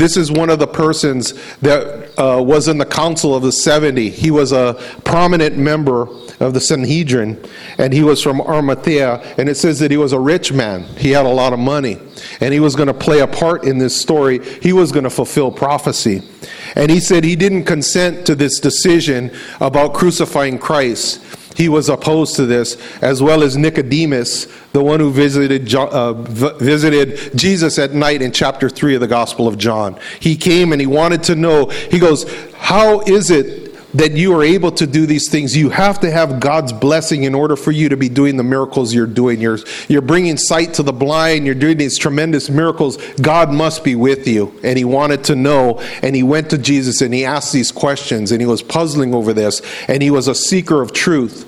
This 0.01 0.17
is 0.17 0.31
one 0.31 0.49
of 0.49 0.57
the 0.57 0.65
persons 0.65 1.35
that 1.59 2.19
uh, 2.19 2.41
was 2.41 2.67
in 2.67 2.79
the 2.79 2.87
council 2.87 3.35
of 3.35 3.43
the 3.43 3.51
70. 3.51 4.09
He 4.09 4.31
was 4.31 4.51
a 4.51 4.73
prominent 5.05 5.59
member 5.59 6.07
of 6.39 6.55
the 6.55 6.59
Sanhedrin, 6.59 7.39
and 7.77 7.93
he 7.93 8.01
was 8.01 8.19
from 8.19 8.41
Arimathea. 8.41 9.21
And 9.37 9.47
it 9.47 9.57
says 9.57 9.77
that 9.77 9.91
he 9.91 9.97
was 9.97 10.11
a 10.11 10.19
rich 10.19 10.51
man. 10.51 10.85
He 10.97 11.11
had 11.11 11.27
a 11.27 11.29
lot 11.29 11.53
of 11.53 11.59
money, 11.59 11.99
and 12.39 12.51
he 12.51 12.59
was 12.59 12.75
going 12.75 12.87
to 12.87 12.95
play 12.95 13.19
a 13.19 13.27
part 13.27 13.63
in 13.63 13.77
this 13.77 13.95
story. 13.95 14.43
He 14.59 14.73
was 14.73 14.91
going 14.91 15.03
to 15.03 15.11
fulfill 15.11 15.51
prophecy. 15.51 16.27
And 16.75 16.89
he 16.89 16.99
said 16.99 17.23
he 17.23 17.35
didn't 17.35 17.65
consent 17.65 18.25
to 18.25 18.33
this 18.33 18.59
decision 18.59 19.31
about 19.59 19.93
crucifying 19.93 20.57
Christ. 20.57 21.23
He 21.55 21.69
was 21.69 21.89
opposed 21.89 22.35
to 22.37 22.45
this, 22.45 22.77
as 23.01 23.21
well 23.21 23.43
as 23.43 23.57
Nicodemus, 23.57 24.47
the 24.73 24.83
one 24.83 24.99
who 24.99 25.11
visited, 25.11 25.73
uh, 25.75 26.13
visited 26.13 27.37
Jesus 27.37 27.77
at 27.77 27.93
night 27.93 28.21
in 28.21 28.31
chapter 28.31 28.69
3 28.69 28.95
of 28.95 29.01
the 29.01 29.07
Gospel 29.07 29.47
of 29.47 29.57
John. 29.57 29.99
He 30.19 30.35
came 30.35 30.71
and 30.71 30.79
he 30.79 30.87
wanted 30.87 31.23
to 31.23 31.35
know, 31.35 31.65
he 31.65 31.99
goes, 31.99 32.31
How 32.53 33.01
is 33.01 33.29
it 33.29 33.70
that 33.93 34.13
you 34.13 34.33
are 34.33 34.43
able 34.43 34.71
to 34.71 34.87
do 34.87 35.05
these 35.05 35.29
things, 35.29 35.55
you 35.55 35.69
have 35.69 35.99
to 35.99 36.11
have 36.11 36.39
God's 36.39 36.71
blessing 36.71 37.23
in 37.23 37.35
order 37.35 37.55
for 37.55 37.71
you 37.71 37.89
to 37.89 37.97
be 37.97 38.09
doing 38.09 38.37
the 38.37 38.43
miracles 38.43 38.93
you're 38.93 39.05
doing. 39.07 39.41
You're, 39.41 39.59
you're 39.87 40.01
bringing 40.01 40.37
sight 40.37 40.73
to 40.75 40.83
the 40.83 40.93
blind, 40.93 41.45
you're 41.45 41.55
doing 41.55 41.77
these 41.77 41.97
tremendous 41.97 42.49
miracles. 42.49 42.97
God 43.21 43.51
must 43.51 43.83
be 43.83 43.95
with 43.95 44.27
you. 44.27 44.57
And 44.63 44.77
he 44.77 44.85
wanted 44.85 45.23
to 45.25 45.35
know, 45.35 45.79
and 46.01 46.15
he 46.15 46.23
went 46.23 46.49
to 46.51 46.57
Jesus 46.57 47.01
and 47.01 47.13
he 47.13 47.25
asked 47.25 47.53
these 47.53 47.71
questions, 47.71 48.31
and 48.31 48.41
he 48.41 48.47
was 48.47 48.63
puzzling 48.63 49.13
over 49.13 49.33
this, 49.33 49.61
and 49.87 50.01
he 50.01 50.09
was 50.09 50.27
a 50.27 50.35
seeker 50.35 50.81
of 50.81 50.93
truth. 50.93 51.47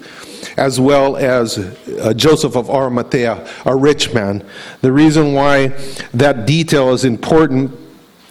As 0.56 0.80
well 0.80 1.18
as 1.18 1.58
uh, 1.58 2.14
Joseph 2.14 2.56
of 2.56 2.70
Arimathea, 2.70 3.50
a 3.66 3.76
rich 3.76 4.14
man. 4.14 4.46
The 4.82 4.92
reason 4.92 5.34
why 5.34 5.70
that 6.14 6.46
detail 6.46 6.92
is 6.92 7.06
important 7.06 7.72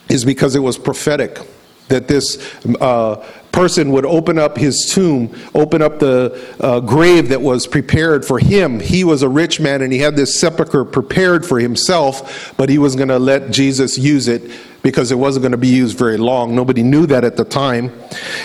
is 0.08 0.24
because 0.24 0.54
it 0.54 0.60
was 0.60 0.78
prophetic 0.78 1.40
that 1.88 2.06
this 2.06 2.54
uh, 2.80 3.26
person 3.52 3.92
would 3.92 4.06
open 4.06 4.38
up 4.38 4.56
his 4.56 4.90
tomb, 4.92 5.34
open 5.54 5.82
up 5.82 5.98
the 5.98 6.56
uh, 6.60 6.80
grave 6.80 7.28
that 7.28 7.40
was 7.40 7.66
prepared 7.66 8.24
for 8.24 8.38
him. 8.38 8.80
He 8.80 9.04
was 9.04 9.22
a 9.22 9.28
rich 9.28 9.60
man 9.60 9.82
and 9.82 9.92
he 9.92 9.98
had 9.98 10.16
this 10.16 10.40
sepulcher 10.40 10.84
prepared 10.84 11.44
for 11.46 11.60
himself, 11.60 12.54
but 12.56 12.68
he 12.68 12.78
was 12.78 12.96
going 12.96 13.08
to 13.08 13.18
let 13.18 13.50
Jesus 13.50 13.98
use 13.98 14.26
it 14.26 14.50
because 14.82 15.12
it 15.12 15.14
wasn't 15.14 15.42
going 15.42 15.52
to 15.52 15.58
be 15.58 15.68
used 15.68 15.96
very 15.96 16.16
long. 16.16 16.56
Nobody 16.56 16.82
knew 16.82 17.06
that 17.06 17.24
at 17.24 17.36
the 17.36 17.44
time. 17.44 17.92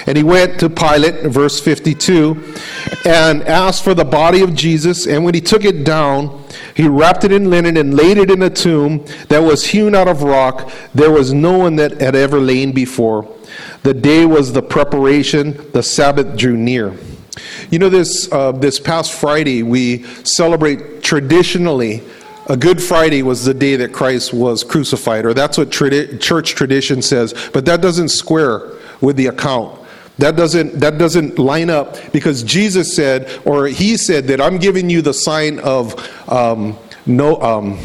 And 0.05 0.15
he 0.17 0.23
went 0.23 0.59
to 0.59 0.69
Pilate, 0.69 1.25
verse 1.31 1.59
52, 1.59 2.55
and 3.05 3.41
asked 3.43 3.83
for 3.83 3.93
the 3.93 4.05
body 4.05 4.41
of 4.41 4.53
Jesus. 4.53 5.07
And 5.07 5.25
when 5.25 5.33
he 5.33 5.41
took 5.41 5.65
it 5.65 5.83
down, 5.83 6.43
he 6.75 6.87
wrapped 6.87 7.23
it 7.23 7.31
in 7.31 7.49
linen 7.49 7.77
and 7.77 7.95
laid 7.95 8.17
it 8.17 8.29
in 8.29 8.43
a 8.43 8.49
tomb 8.49 9.03
that 9.29 9.39
was 9.39 9.65
hewn 9.65 9.95
out 9.95 10.07
of 10.07 10.21
rock. 10.21 10.71
There 10.93 11.11
was 11.11 11.33
no 11.33 11.57
one 11.57 11.75
that 11.77 11.99
had 11.99 12.15
ever 12.15 12.39
lain 12.39 12.71
before. 12.71 13.27
The 13.83 13.93
day 13.93 14.25
was 14.25 14.53
the 14.53 14.61
preparation, 14.61 15.71
the 15.71 15.83
Sabbath 15.83 16.37
drew 16.37 16.57
near. 16.57 16.95
You 17.69 17.79
know, 17.79 17.89
this, 17.89 18.31
uh, 18.31 18.51
this 18.51 18.79
past 18.79 19.13
Friday, 19.13 19.63
we 19.63 20.03
celebrate 20.23 21.03
traditionally. 21.03 22.01
A 22.47 22.57
Good 22.57 22.81
Friday 22.81 23.23
was 23.23 23.43
the 23.43 23.53
day 23.53 23.75
that 23.75 23.93
Christ 23.93 24.33
was 24.33 24.63
crucified, 24.63 25.25
or 25.25 25.33
that's 25.33 25.57
what 25.57 25.69
tradi- 25.69 26.19
church 26.19 26.55
tradition 26.55 27.01
says, 27.01 27.33
but 27.53 27.65
that 27.65 27.81
doesn't 27.81 28.09
square 28.09 28.71
with 29.01 29.17
the 29.17 29.27
account. 29.27 29.79
That 30.17 30.35
doesn't, 30.35 30.79
that 30.79 30.97
doesn't 30.97 31.37
line 31.37 31.69
up 31.69 31.95
because 32.11 32.41
Jesus 32.41 32.95
said, 32.95 33.39
or 33.45 33.67
he 33.67 33.97
said, 33.97 34.25
that 34.27 34.41
I'm 34.41 34.57
giving 34.57 34.89
you 34.89 35.01
the 35.01 35.13
sign 35.13 35.59
of 35.59 35.93
um, 36.27 36.75
no, 37.07 37.41
um, 37.41 37.79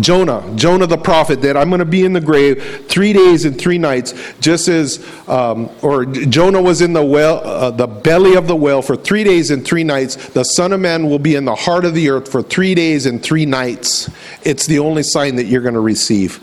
Jonah, 0.00 0.42
Jonah 0.56 0.86
the 0.86 0.96
prophet, 0.96 1.42
that 1.42 1.56
I'm 1.56 1.68
going 1.68 1.80
to 1.80 1.84
be 1.84 2.04
in 2.04 2.12
the 2.12 2.20
grave 2.20 2.86
three 2.88 3.12
days 3.12 3.44
and 3.44 3.58
three 3.58 3.78
nights, 3.78 4.14
just 4.40 4.68
as, 4.68 5.06
um, 5.28 5.70
or 5.82 6.06
Jonah 6.06 6.62
was 6.62 6.80
in 6.80 6.92
the 6.92 7.04
well, 7.04 7.38
uh, 7.44 7.70
the 7.70 7.86
belly 7.86 8.34
of 8.34 8.46
the 8.46 8.56
whale 8.56 8.82
for 8.82 8.96
three 8.96 9.24
days 9.24 9.50
and 9.50 9.64
three 9.64 9.84
nights. 9.84 10.30
The 10.30 10.44
Son 10.44 10.72
of 10.72 10.80
Man 10.80 11.08
will 11.08 11.18
be 11.18 11.34
in 11.34 11.44
the 11.44 11.54
heart 11.54 11.84
of 11.84 11.94
the 11.94 12.08
earth 12.08 12.30
for 12.30 12.42
three 12.42 12.74
days 12.74 13.06
and 13.06 13.22
three 13.22 13.46
nights. 13.46 14.10
It's 14.44 14.66
the 14.66 14.78
only 14.78 15.02
sign 15.02 15.36
that 15.36 15.44
you're 15.44 15.62
going 15.62 15.74
to 15.74 15.80
receive. 15.80 16.40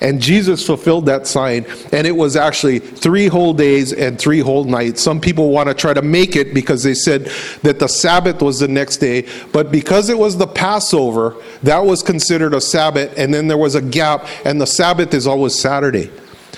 And 0.00 0.20
Jesus 0.20 0.64
fulfilled 0.64 1.06
that 1.06 1.26
sign, 1.26 1.66
and 1.92 2.06
it 2.06 2.14
was 2.14 2.36
actually 2.36 2.78
three 2.78 3.26
whole 3.26 3.52
days 3.52 3.92
and 3.92 4.18
three 4.18 4.38
whole 4.38 4.64
nights. 4.64 5.02
Some 5.02 5.20
people 5.20 5.50
want 5.50 5.68
to 5.68 5.74
try 5.74 5.92
to 5.92 6.02
make 6.02 6.36
it 6.36 6.54
because 6.54 6.84
they 6.84 6.94
said 6.94 7.24
that 7.62 7.80
the 7.80 7.88
Sabbath 7.88 8.40
was 8.40 8.60
the 8.60 8.68
next 8.68 8.98
day, 8.98 9.28
but 9.52 9.72
because 9.72 10.08
it 10.08 10.16
was 10.16 10.36
the 10.36 10.46
Passover, 10.46 11.34
that 11.64 11.84
was 11.84 12.02
considered 12.02 12.54
a 12.54 12.60
Sabbath, 12.60 13.12
and 13.18 13.34
then 13.34 13.48
there 13.48 13.58
was 13.58 13.74
a 13.74 13.82
gap, 13.82 14.26
and 14.44 14.60
the 14.60 14.66
Sabbath 14.66 15.14
is 15.14 15.26
always 15.26 15.58
Saturday. 15.58 16.10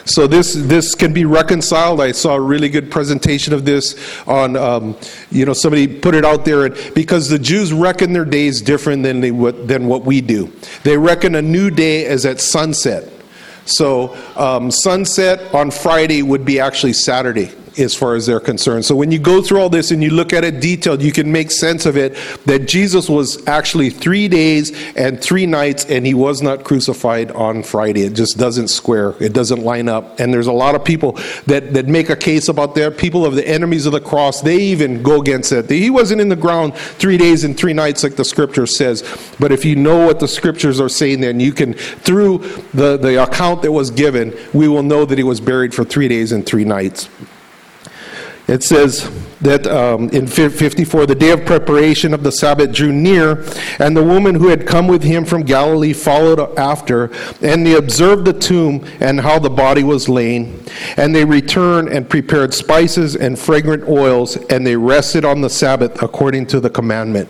So 0.04 0.26
this 0.26 0.54
this 0.54 0.94
can 0.94 1.12
be 1.12 1.24
reconciled. 1.24 2.00
I 2.00 2.12
saw 2.12 2.34
a 2.34 2.40
really 2.40 2.68
good 2.68 2.90
presentation 2.90 3.52
of 3.54 3.64
this 3.64 3.96
on, 4.26 4.56
um, 4.56 4.96
you 5.30 5.44
know, 5.44 5.52
somebody 5.52 5.86
put 5.86 6.14
it 6.14 6.24
out 6.24 6.44
there 6.44 6.66
and, 6.66 6.94
because 6.94 7.28
the 7.28 7.38
Jews 7.38 7.72
reckon 7.72 8.12
their 8.12 8.24
days 8.24 8.60
different 8.60 9.02
than 9.02 9.20
they 9.20 9.30
than 9.30 9.86
what 9.86 10.04
we 10.04 10.20
do. 10.20 10.52
They 10.82 10.96
reckon 10.96 11.34
a 11.34 11.42
new 11.42 11.70
day 11.70 12.06
as 12.06 12.26
at 12.26 12.40
sunset. 12.40 13.19
So 13.66 14.16
um, 14.36 14.70
sunset 14.70 15.54
on 15.54 15.70
Friday 15.70 16.22
would 16.22 16.44
be 16.44 16.60
actually 16.60 16.94
Saturday 16.94 17.52
as 17.78 17.94
far 17.94 18.14
as 18.14 18.26
they're 18.26 18.40
concerned. 18.40 18.84
So 18.84 18.94
when 18.96 19.10
you 19.10 19.18
go 19.18 19.42
through 19.42 19.60
all 19.60 19.68
this 19.68 19.90
and 19.90 20.02
you 20.02 20.10
look 20.10 20.32
at 20.32 20.44
it 20.44 20.60
detailed, 20.60 21.02
you 21.02 21.12
can 21.12 21.30
make 21.30 21.50
sense 21.50 21.86
of 21.86 21.96
it 21.96 22.16
that 22.46 22.66
Jesus 22.66 23.08
was 23.08 23.46
actually 23.46 23.90
three 23.90 24.28
days 24.28 24.72
and 24.96 25.20
three 25.20 25.46
nights, 25.46 25.84
and 25.86 26.06
he 26.06 26.14
was 26.14 26.42
not 26.42 26.64
crucified 26.64 27.30
on 27.32 27.62
Friday. 27.62 28.02
It 28.02 28.14
just 28.14 28.38
doesn't 28.38 28.68
square. 28.68 29.14
It 29.20 29.32
doesn't 29.32 29.62
line 29.62 29.88
up. 29.88 30.18
And 30.20 30.32
there's 30.32 30.46
a 30.46 30.52
lot 30.52 30.74
of 30.74 30.84
people 30.84 31.12
that, 31.46 31.72
that 31.74 31.86
make 31.86 32.10
a 32.10 32.16
case 32.16 32.48
about 32.48 32.74
that. 32.74 32.98
People 32.98 33.24
of 33.24 33.34
the 33.34 33.46
enemies 33.46 33.86
of 33.86 33.92
the 33.92 34.00
cross, 34.00 34.40
they 34.40 34.58
even 34.58 35.02
go 35.02 35.20
against 35.20 35.52
it. 35.52 35.68
He 35.70 35.90
wasn't 35.90 36.20
in 36.20 36.28
the 36.28 36.36
ground 36.36 36.74
three 36.74 37.16
days 37.16 37.44
and 37.44 37.56
three 37.56 37.72
nights 37.72 38.02
like 38.02 38.16
the 38.16 38.24
scripture 38.24 38.66
says. 38.66 39.02
But 39.38 39.52
if 39.52 39.64
you 39.64 39.76
know 39.76 40.06
what 40.06 40.20
the 40.20 40.28
scriptures 40.28 40.80
are 40.80 40.88
saying, 40.88 41.20
then 41.20 41.40
you 41.40 41.52
can, 41.52 41.74
through 41.74 42.38
the, 42.74 42.96
the 42.96 43.22
account 43.22 43.62
that 43.62 43.72
was 43.72 43.90
given, 43.90 44.36
we 44.52 44.68
will 44.68 44.82
know 44.82 45.04
that 45.04 45.18
he 45.18 45.24
was 45.24 45.40
buried 45.40 45.74
for 45.74 45.84
three 45.84 46.08
days 46.08 46.32
and 46.32 46.44
three 46.44 46.64
nights. 46.64 47.08
It 48.50 48.64
says 48.64 49.08
that 49.42 49.64
um, 49.68 50.08
in 50.10 50.26
54, 50.26 51.06
the 51.06 51.14
day 51.14 51.30
of 51.30 51.46
preparation 51.46 52.12
of 52.12 52.24
the 52.24 52.32
Sabbath 52.32 52.72
drew 52.72 52.92
near, 52.92 53.44
and 53.78 53.96
the 53.96 54.02
woman 54.02 54.34
who 54.34 54.48
had 54.48 54.66
come 54.66 54.88
with 54.88 55.04
him 55.04 55.24
from 55.24 55.42
Galilee 55.42 55.92
followed 55.92 56.40
after, 56.58 57.12
and 57.42 57.64
they 57.64 57.74
observed 57.76 58.24
the 58.24 58.32
tomb 58.32 58.84
and 58.98 59.20
how 59.20 59.38
the 59.38 59.48
body 59.48 59.84
was 59.84 60.08
laid. 60.08 60.68
And 60.96 61.14
they 61.14 61.24
returned 61.24 61.90
and 61.90 62.10
prepared 62.10 62.52
spices 62.52 63.14
and 63.14 63.38
fragrant 63.38 63.88
oils, 63.88 64.36
and 64.36 64.66
they 64.66 64.74
rested 64.74 65.24
on 65.24 65.40
the 65.42 65.50
Sabbath 65.50 66.02
according 66.02 66.46
to 66.46 66.58
the 66.58 66.70
commandment. 66.70 67.28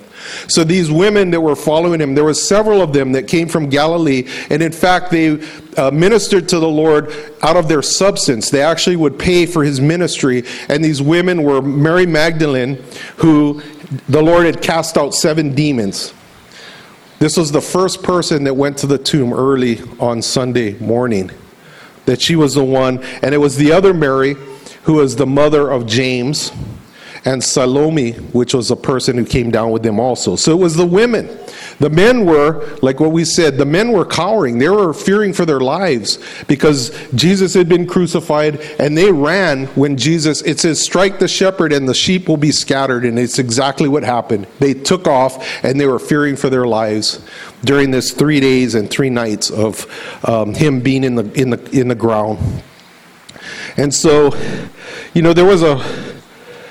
So 0.49 0.65
these 0.65 0.91
women 0.91 1.31
that 1.31 1.41
were 1.41 1.57
following 1.57 2.01
him, 2.01 2.15
there 2.15 2.25
were 2.25 2.35
several 2.35 2.83
of 2.83 2.93
them 2.93 3.13
that 3.13 3.27
came 3.27 3.49
from 3.49 3.69
Galilee, 3.69 4.29
and 4.51 4.63
in 4.63 4.73
fact, 4.73 5.11
they 5.11 5.41
uh, 5.77 5.91
ministered 5.91 6.49
to 6.51 6.59
the 6.59 6.69
Lord 6.69 7.13
out 7.43 7.57
of 7.57 7.69
their 7.69 7.83
substance. 7.83 8.51
They 8.51 8.63
actually 8.63 8.97
would 8.97 9.19
pay 9.19 9.47
for 9.47 9.65
his 9.65 9.81
ministry, 9.81 10.45
and 10.69 10.85
these 10.85 11.01
women 11.01 11.43
were 11.43 11.63
Mary 11.63 12.07
Magdalene, 12.07 12.77
who 13.17 13.63
the 14.09 14.23
Lord 14.23 14.47
had 14.47 14.63
cast 14.63 14.97
out 14.97 15.15
seven 15.15 15.55
demons. 15.55 16.13
This 17.19 17.37
was 17.37 17.53
the 17.53 17.61
first 17.61 18.03
person 18.03 18.45
that 18.45 18.55
went 18.55 18.79
to 18.79 18.87
the 18.87 18.99
tomb 18.99 19.33
early 19.33 19.81
on 19.99 20.23
Sunday 20.23 20.79
morning. 20.79 21.31
That 22.07 22.21
she 22.21 22.35
was 22.35 22.55
the 22.55 22.65
one, 22.65 23.03
and 23.23 23.35
it 23.35 23.39
was 23.39 23.57
the 23.57 23.73
other 23.73 23.93
Mary, 23.93 24.37
who 24.85 24.95
was 24.95 25.17
the 25.17 25.27
mother 25.27 25.71
of 25.71 25.87
James 25.87 26.51
and 27.25 27.43
Salome, 27.43 28.13
which 28.13 28.55
was 28.55 28.71
a 28.71 28.77
person 28.77 29.17
who 29.17 29.25
came 29.25 29.51
down 29.51 29.71
with 29.71 29.83
them 29.83 30.01
also. 30.01 30.37
So 30.37 30.53
it 30.53 30.61
was 30.61 30.75
the 30.75 30.87
women. 30.87 31.29
The 31.79 31.91
men 31.91 32.25
were, 32.25 32.79
like 32.83 33.01
what 33.01 33.13
we 33.13 33.25
said, 33.25 33.57
the 33.57 33.65
men 33.65 33.93
were 33.93 34.05
cowering. 34.05 34.59
They 34.59 34.69
were 34.69 34.93
fearing 34.93 35.33
for 35.33 35.45
their 35.45 35.61
lives 35.61 36.19
because 36.47 36.97
Jesus 37.15 37.55
had 37.55 37.69
been 37.69 37.87
crucified 37.87 38.61
and 38.79 38.97
they 38.97 39.11
ran 39.11 39.67
when 39.69 39.97
Jesus, 39.97 40.43
it 40.43 40.61
says, 40.61 40.83
strike 40.83 41.19
the 41.19 41.29
shepherd 41.29 41.73
and 41.73 41.89
the 41.89 41.95
sheep 41.95 42.29
will 42.29 42.37
be 42.37 42.53
scattered. 42.53 43.05
And 43.05 43.19
it's 43.19 43.39
exactly 43.39 43.89
what 43.89 44.03
happened. 44.03 44.47
They 44.59 44.75
took 44.75 45.07
off 45.07 45.65
and 45.65 45.81
they 45.81 45.87
were 45.87 45.99
fearing 45.99 46.37
for 46.37 46.51
their 46.51 46.67
lives 46.67 47.25
during 47.65 47.91
this 47.91 48.13
three 48.13 48.41
days 48.41 48.75
and 48.75 48.91
three 48.91 49.11
nights 49.11 49.51
of 49.51 49.87
um, 50.27 50.55
him 50.55 50.81
being 50.81 51.05
in 51.05 51.15
the, 51.15 51.33
in, 51.33 51.51
the, 51.51 51.79
in 51.79 51.89
the 51.89 51.95
ground. 51.95 52.39
And 53.77 53.95
so, 53.95 54.35
you 55.15 55.23
know, 55.23 55.33
there 55.33 55.45
was 55.45 55.63
a 55.63 56.10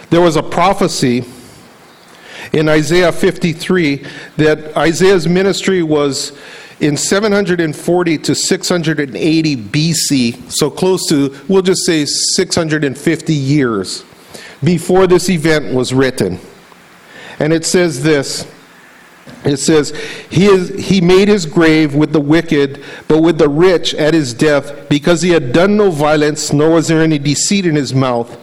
there 0.10 0.22
was 0.22 0.36
a 0.36 0.44
prophecy 0.44 1.24
in 2.54 2.68
Isaiah 2.68 3.12
53 3.12 4.06
that 4.38 4.76
Isaiah's 4.76 5.28
ministry 5.28 5.84
was 5.84 6.38
in 6.80 6.96
740 6.96 8.18
to 8.20 8.36
680 8.36 9.56
BC, 9.58 10.52
so 10.52 10.70
close 10.70 11.08
to, 11.10 11.38
we'll 11.48 11.62
just 11.62 11.86
say 11.86 12.06
650 12.06 13.34
years 13.34 14.06
before 14.64 15.06
this 15.06 15.30
event 15.30 15.74
was 15.74 15.94
written. 15.94 16.40
And 17.40 17.54
it 17.54 17.66
says 17.66 18.04
this 18.04 18.48
it 19.46 19.58
says, 19.58 19.92
he, 20.30 20.46
is, 20.46 20.70
he 20.70 21.00
made 21.00 21.28
his 21.28 21.46
grave 21.46 21.96
with 21.96 22.12
the 22.12 22.20
wicked, 22.20 22.84
but 23.08 23.22
with 23.22 23.38
the 23.38 23.48
rich 23.48 23.94
at 23.94 24.14
his 24.14 24.34
death, 24.34 24.90
because 24.90 25.22
he 25.22 25.30
had 25.30 25.54
done 25.54 25.78
no 25.78 25.92
violence, 25.92 26.52
nor 26.52 26.72
was 26.72 26.88
there 26.90 27.02
any 27.02 27.20
deceit 27.20 27.66
in 27.66 27.76
his 27.76 27.94
mouth. 27.94 28.36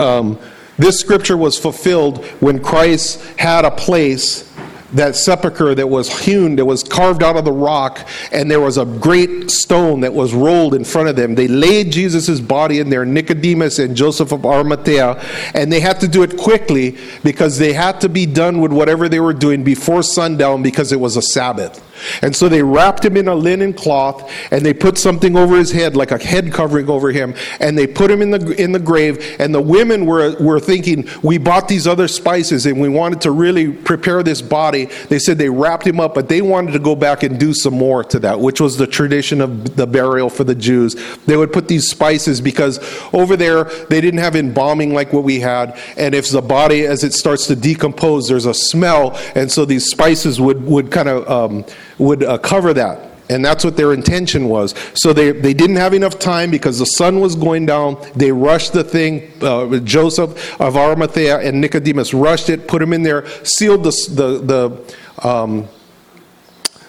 Um, 0.00 0.38
this 0.76 0.98
scripture 0.98 1.36
was 1.36 1.58
fulfilled 1.58 2.24
when 2.40 2.62
Christ 2.62 3.22
had 3.38 3.64
a 3.64 3.70
place, 3.70 4.50
that 4.94 5.16
sepulchre 5.16 5.74
that 5.74 5.88
was 5.88 6.20
hewn, 6.20 6.56
that 6.56 6.64
was 6.64 6.82
carved 6.82 7.22
out 7.22 7.36
of 7.36 7.44
the 7.44 7.52
rock, 7.52 8.06
and 8.32 8.50
there 8.50 8.60
was 8.60 8.78
a 8.78 8.84
great 8.84 9.50
stone 9.50 10.00
that 10.00 10.14
was 10.14 10.32
rolled 10.32 10.74
in 10.74 10.84
front 10.84 11.08
of 11.08 11.16
them. 11.16 11.34
They 11.34 11.48
laid 11.48 11.92
Jesus' 11.92 12.40
body 12.40 12.78
in 12.78 12.90
there, 12.90 13.04
Nicodemus 13.04 13.78
and 13.78 13.96
Joseph 13.96 14.32
of 14.32 14.46
Arimathea, 14.46 15.20
and 15.54 15.70
they 15.70 15.80
had 15.80 16.00
to 16.00 16.08
do 16.08 16.22
it 16.22 16.36
quickly 16.36 16.96
because 17.24 17.58
they 17.58 17.72
had 17.72 18.00
to 18.02 18.08
be 18.08 18.24
done 18.24 18.60
with 18.60 18.72
whatever 18.72 19.08
they 19.08 19.20
were 19.20 19.34
doing 19.34 19.64
before 19.64 20.02
sundown 20.02 20.62
because 20.62 20.92
it 20.92 21.00
was 21.00 21.16
a 21.16 21.22
Sabbath. 21.22 21.82
And 22.22 22.34
so 22.34 22.48
they 22.48 22.62
wrapped 22.62 23.04
him 23.04 23.16
in 23.16 23.28
a 23.28 23.34
linen 23.34 23.72
cloth 23.72 24.30
and 24.50 24.64
they 24.64 24.74
put 24.74 24.98
something 24.98 25.36
over 25.36 25.56
his 25.56 25.70
head, 25.70 25.96
like 25.96 26.10
a 26.10 26.18
head 26.18 26.52
covering 26.52 26.88
over 26.88 27.10
him, 27.10 27.34
and 27.60 27.76
they 27.76 27.86
put 27.86 28.10
him 28.10 28.22
in 28.22 28.30
the, 28.30 28.62
in 28.62 28.72
the 28.72 28.78
grave. 28.78 29.36
And 29.38 29.54
the 29.54 29.60
women 29.60 30.06
were, 30.06 30.36
were 30.40 30.60
thinking, 30.60 31.08
We 31.22 31.38
bought 31.38 31.68
these 31.68 31.86
other 31.86 32.08
spices 32.08 32.66
and 32.66 32.80
we 32.80 32.88
wanted 32.88 33.20
to 33.22 33.30
really 33.30 33.72
prepare 33.72 34.22
this 34.22 34.42
body. 34.42 34.86
They 35.08 35.18
said 35.18 35.38
they 35.38 35.48
wrapped 35.48 35.86
him 35.86 36.00
up, 36.00 36.14
but 36.14 36.28
they 36.28 36.42
wanted 36.42 36.72
to 36.72 36.78
go 36.78 36.94
back 36.94 37.22
and 37.22 37.38
do 37.38 37.54
some 37.54 37.74
more 37.74 38.04
to 38.04 38.18
that, 38.20 38.40
which 38.40 38.60
was 38.60 38.76
the 38.76 38.86
tradition 38.86 39.40
of 39.40 39.76
the 39.76 39.86
burial 39.86 40.28
for 40.30 40.44
the 40.44 40.54
Jews. 40.54 40.96
They 41.26 41.36
would 41.36 41.52
put 41.52 41.68
these 41.68 41.88
spices 41.88 42.40
because 42.40 42.78
over 43.12 43.36
there 43.36 43.64
they 43.64 44.00
didn't 44.00 44.20
have 44.20 44.36
embalming 44.36 44.94
like 44.94 45.12
what 45.12 45.24
we 45.24 45.40
had. 45.40 45.78
And 45.96 46.14
if 46.14 46.30
the 46.30 46.42
body, 46.42 46.86
as 46.86 47.04
it 47.04 47.12
starts 47.12 47.46
to 47.48 47.56
decompose, 47.56 48.28
there's 48.28 48.46
a 48.46 48.54
smell. 48.54 49.16
And 49.34 49.50
so 49.50 49.64
these 49.64 49.86
spices 49.86 50.40
would, 50.40 50.64
would 50.64 50.90
kind 50.90 51.08
of. 51.08 51.28
Um, 51.28 51.64
would 51.98 52.22
uh, 52.22 52.38
cover 52.38 52.72
that. 52.74 53.10
And 53.30 53.42
that's 53.42 53.64
what 53.64 53.76
their 53.76 53.94
intention 53.94 54.48
was. 54.48 54.74
So 54.94 55.12
they, 55.12 55.32
they 55.32 55.54
didn't 55.54 55.76
have 55.76 55.94
enough 55.94 56.18
time 56.18 56.50
because 56.50 56.78
the 56.78 56.84
sun 56.84 57.20
was 57.20 57.34
going 57.34 57.64
down. 57.64 57.96
They 58.14 58.30
rushed 58.30 58.74
the 58.74 58.84
thing. 58.84 59.32
Uh, 59.40 59.78
Joseph 59.78 60.60
of 60.60 60.76
Arimathea 60.76 61.38
and 61.38 61.60
Nicodemus 61.60 62.12
rushed 62.12 62.50
it, 62.50 62.68
put 62.68 62.82
him 62.82 62.92
in 62.92 63.02
there, 63.02 63.26
sealed 63.44 63.84
the, 63.84 63.90
the, 64.10 64.84
the, 65.22 65.26
um, 65.26 65.68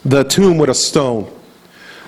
the 0.04 0.24
tomb 0.24 0.58
with 0.58 0.70
a 0.70 0.74
stone. 0.74 1.32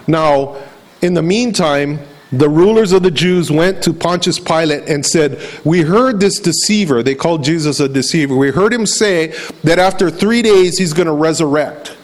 Now, 0.07 0.57
in 1.01 1.13
the 1.13 1.21
meantime, 1.21 1.99
the 2.31 2.49
rulers 2.49 2.91
of 2.91 3.03
the 3.03 3.11
Jews 3.11 3.49
went 3.49 3.81
to 3.83 3.93
Pontius 3.93 4.39
Pilate 4.39 4.89
and 4.89 5.05
said, 5.05 5.41
We 5.63 5.81
heard 5.81 6.19
this 6.19 6.39
deceiver, 6.39 7.01
they 7.01 7.15
called 7.15 7.43
Jesus 7.43 7.79
a 7.79 7.87
deceiver. 7.87 8.35
We 8.35 8.51
heard 8.51 8.73
him 8.73 8.85
say 8.85 9.27
that 9.63 9.79
after 9.79 10.09
three 10.09 10.41
days 10.41 10.77
he's 10.77 10.91
going 10.91 11.07
to 11.07 11.13
resurrect. 11.13 11.96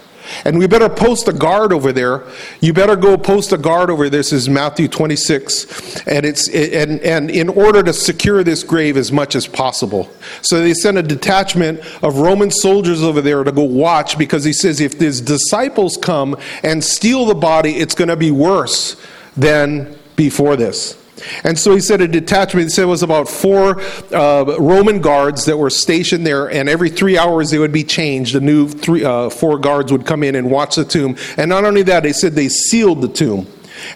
And 0.46 0.58
we 0.58 0.68
better 0.68 0.90
post 0.90 1.28
a 1.28 1.34
guard 1.34 1.74
over 1.74 1.92
there. 1.92 2.24
You 2.62 2.74
better 2.74 2.96
go 2.96 3.18
post 3.18 3.52
a 3.54 3.58
guard 3.58 3.90
over 3.90 4.10
this 4.10 4.32
is 4.34 4.50
Matthew 4.50 4.88
26. 4.88 6.06
And 6.08 6.26
it's 6.26 6.48
and 6.50 7.00
and 7.02 7.30
in 7.30 7.50
order 7.50 7.84
to 7.84 7.94
secure 7.94 8.44
this 8.44 8.64
grave 8.64 8.98
as 8.98 9.12
much 9.12 9.36
as 9.36 9.48
possible. 9.48 10.10
So 10.42 10.60
they 10.60 10.74
sent 10.74 10.98
a 10.98 11.04
detachment 11.04 11.80
of 12.04 12.18
Roman 12.18 12.52
soldiers 12.52 13.04
over 13.04 13.22
there 13.22 13.44
to 13.44 13.52
go 13.52 13.64
watch 13.64 14.18
because 14.18 14.44
he 14.44 14.54
says 14.54 14.80
if 14.80 14.94
his 14.94 15.22
disciples 15.22 15.98
come 15.98 16.36
and 16.64 16.84
steal 16.84 17.26
the 17.26 17.36
body, 17.36 17.78
it's 17.78 17.96
going 17.96 18.10
to 18.10 18.16
be 18.16 18.32
worse 18.32 18.96
than 19.36 19.98
before 20.16 20.56
this. 20.56 21.03
And 21.44 21.58
so 21.58 21.74
he 21.74 21.80
said 21.80 22.02
a 22.02 22.08
detachment, 22.08 22.66
he 22.66 22.70
said 22.70 22.84
it 22.84 22.88
was 22.88 23.04
about 23.04 23.28
four 23.28 23.82
uh, 24.14 24.56
Roman 24.60 25.02
guards 25.02 25.46
that 25.46 25.58
were 25.58 25.70
stationed 25.70 26.26
there, 26.26 26.50
and 26.50 26.70
every 26.70 26.90
three 26.90 27.18
hours 27.18 27.52
they 27.52 27.60
would 27.60 27.74
be 27.74 27.84
changed. 27.84 28.36
The 28.36 28.42
new 28.42 28.68
three, 28.68 29.04
uh, 29.04 29.30
four 29.30 29.58
guards 29.58 29.92
would 29.92 30.06
come 30.06 30.24
in 30.24 30.36
and 30.36 30.50
watch 30.50 30.76
the 30.76 30.86
tomb. 30.86 31.18
And 31.38 31.50
not 31.50 31.66
only 31.66 31.84
that, 31.84 32.04
they 32.04 32.14
said 32.14 32.34
they 32.34 32.50
sealed 32.50 33.02
the 33.02 33.08
tomb. 33.08 33.48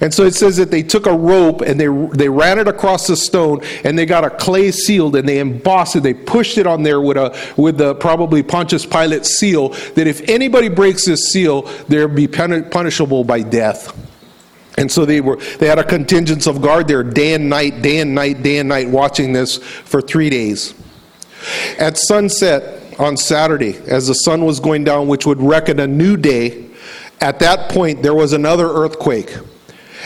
And 0.02 0.13
so 0.13 0.24
it 0.24 0.34
says 0.34 0.58
that 0.58 0.72
they 0.72 0.84
took 0.84 1.06
a 1.06 1.13
rope 1.13 1.62
and 1.62 1.80
they, 1.80 1.88
they 2.18 2.30
ran 2.30 2.60
it 2.60 2.68
across 2.68 3.08
the 3.08 3.16
stone 3.16 3.62
and 3.84 3.98
they 3.98 4.06
got 4.06 4.24
a 4.24 4.30
clay 4.30 4.72
sealed 4.72 5.16
and 5.16 5.28
they 5.28 5.40
embossed 5.40 5.96
it. 5.96 6.04
They 6.04 6.13
pushed 6.13 6.58
it 6.58 6.68
on 6.68 6.84
there 6.84 7.02
with, 7.02 7.18
a, 7.18 7.38
with 7.58 7.78
the 7.78 7.96
probably 7.96 8.44
Pontius 8.44 8.86
Pilate 8.86 9.26
seal 9.26 9.70
that 9.70 10.08
if 10.08 10.28
anybody 10.30 10.70
breaks 10.70 11.06
this 11.06 11.32
seal, 11.32 11.63
they'll 11.88 12.08
be 12.08 12.28
punishable 12.28 13.24
by 13.24 13.42
death. 13.42 14.07
And 14.78 14.92
so 14.92 15.06
they 15.06 15.22
were 15.22 15.38
they 15.58 15.68
had 15.68 15.80
a 15.80 15.84
contingent 15.84 16.46
of 16.46 16.62
guard 16.62 16.88
there 16.88 17.04
day 17.04 17.34
and 17.34 17.50
night, 17.50 17.82
day 17.82 18.00
and 18.00 18.13
night, 18.13 18.44
day 18.44 18.60
and 18.60 18.70
night 18.70 18.88
watching 18.88 19.34
this 19.34 19.58
for 19.58 20.02
3 20.02 20.30
days. 20.30 20.76
At 21.80 21.98
sunset 21.98 23.00
on 23.00 23.18
Saturday 23.18 23.78
as 23.88 24.08
the 24.08 24.13
sun 24.13 24.46
was 24.46 24.60
going 24.60 24.84
down 24.84 25.08
which 25.08 25.26
would 25.26 25.42
reckon 25.42 25.80
a 25.80 25.88
new 25.88 26.16
day, 26.16 26.70
at 27.22 27.40
that 27.40 27.72
point 27.72 28.04
there 28.04 28.13
was 28.13 28.34
another 28.34 28.68
earthquake. 28.70 29.36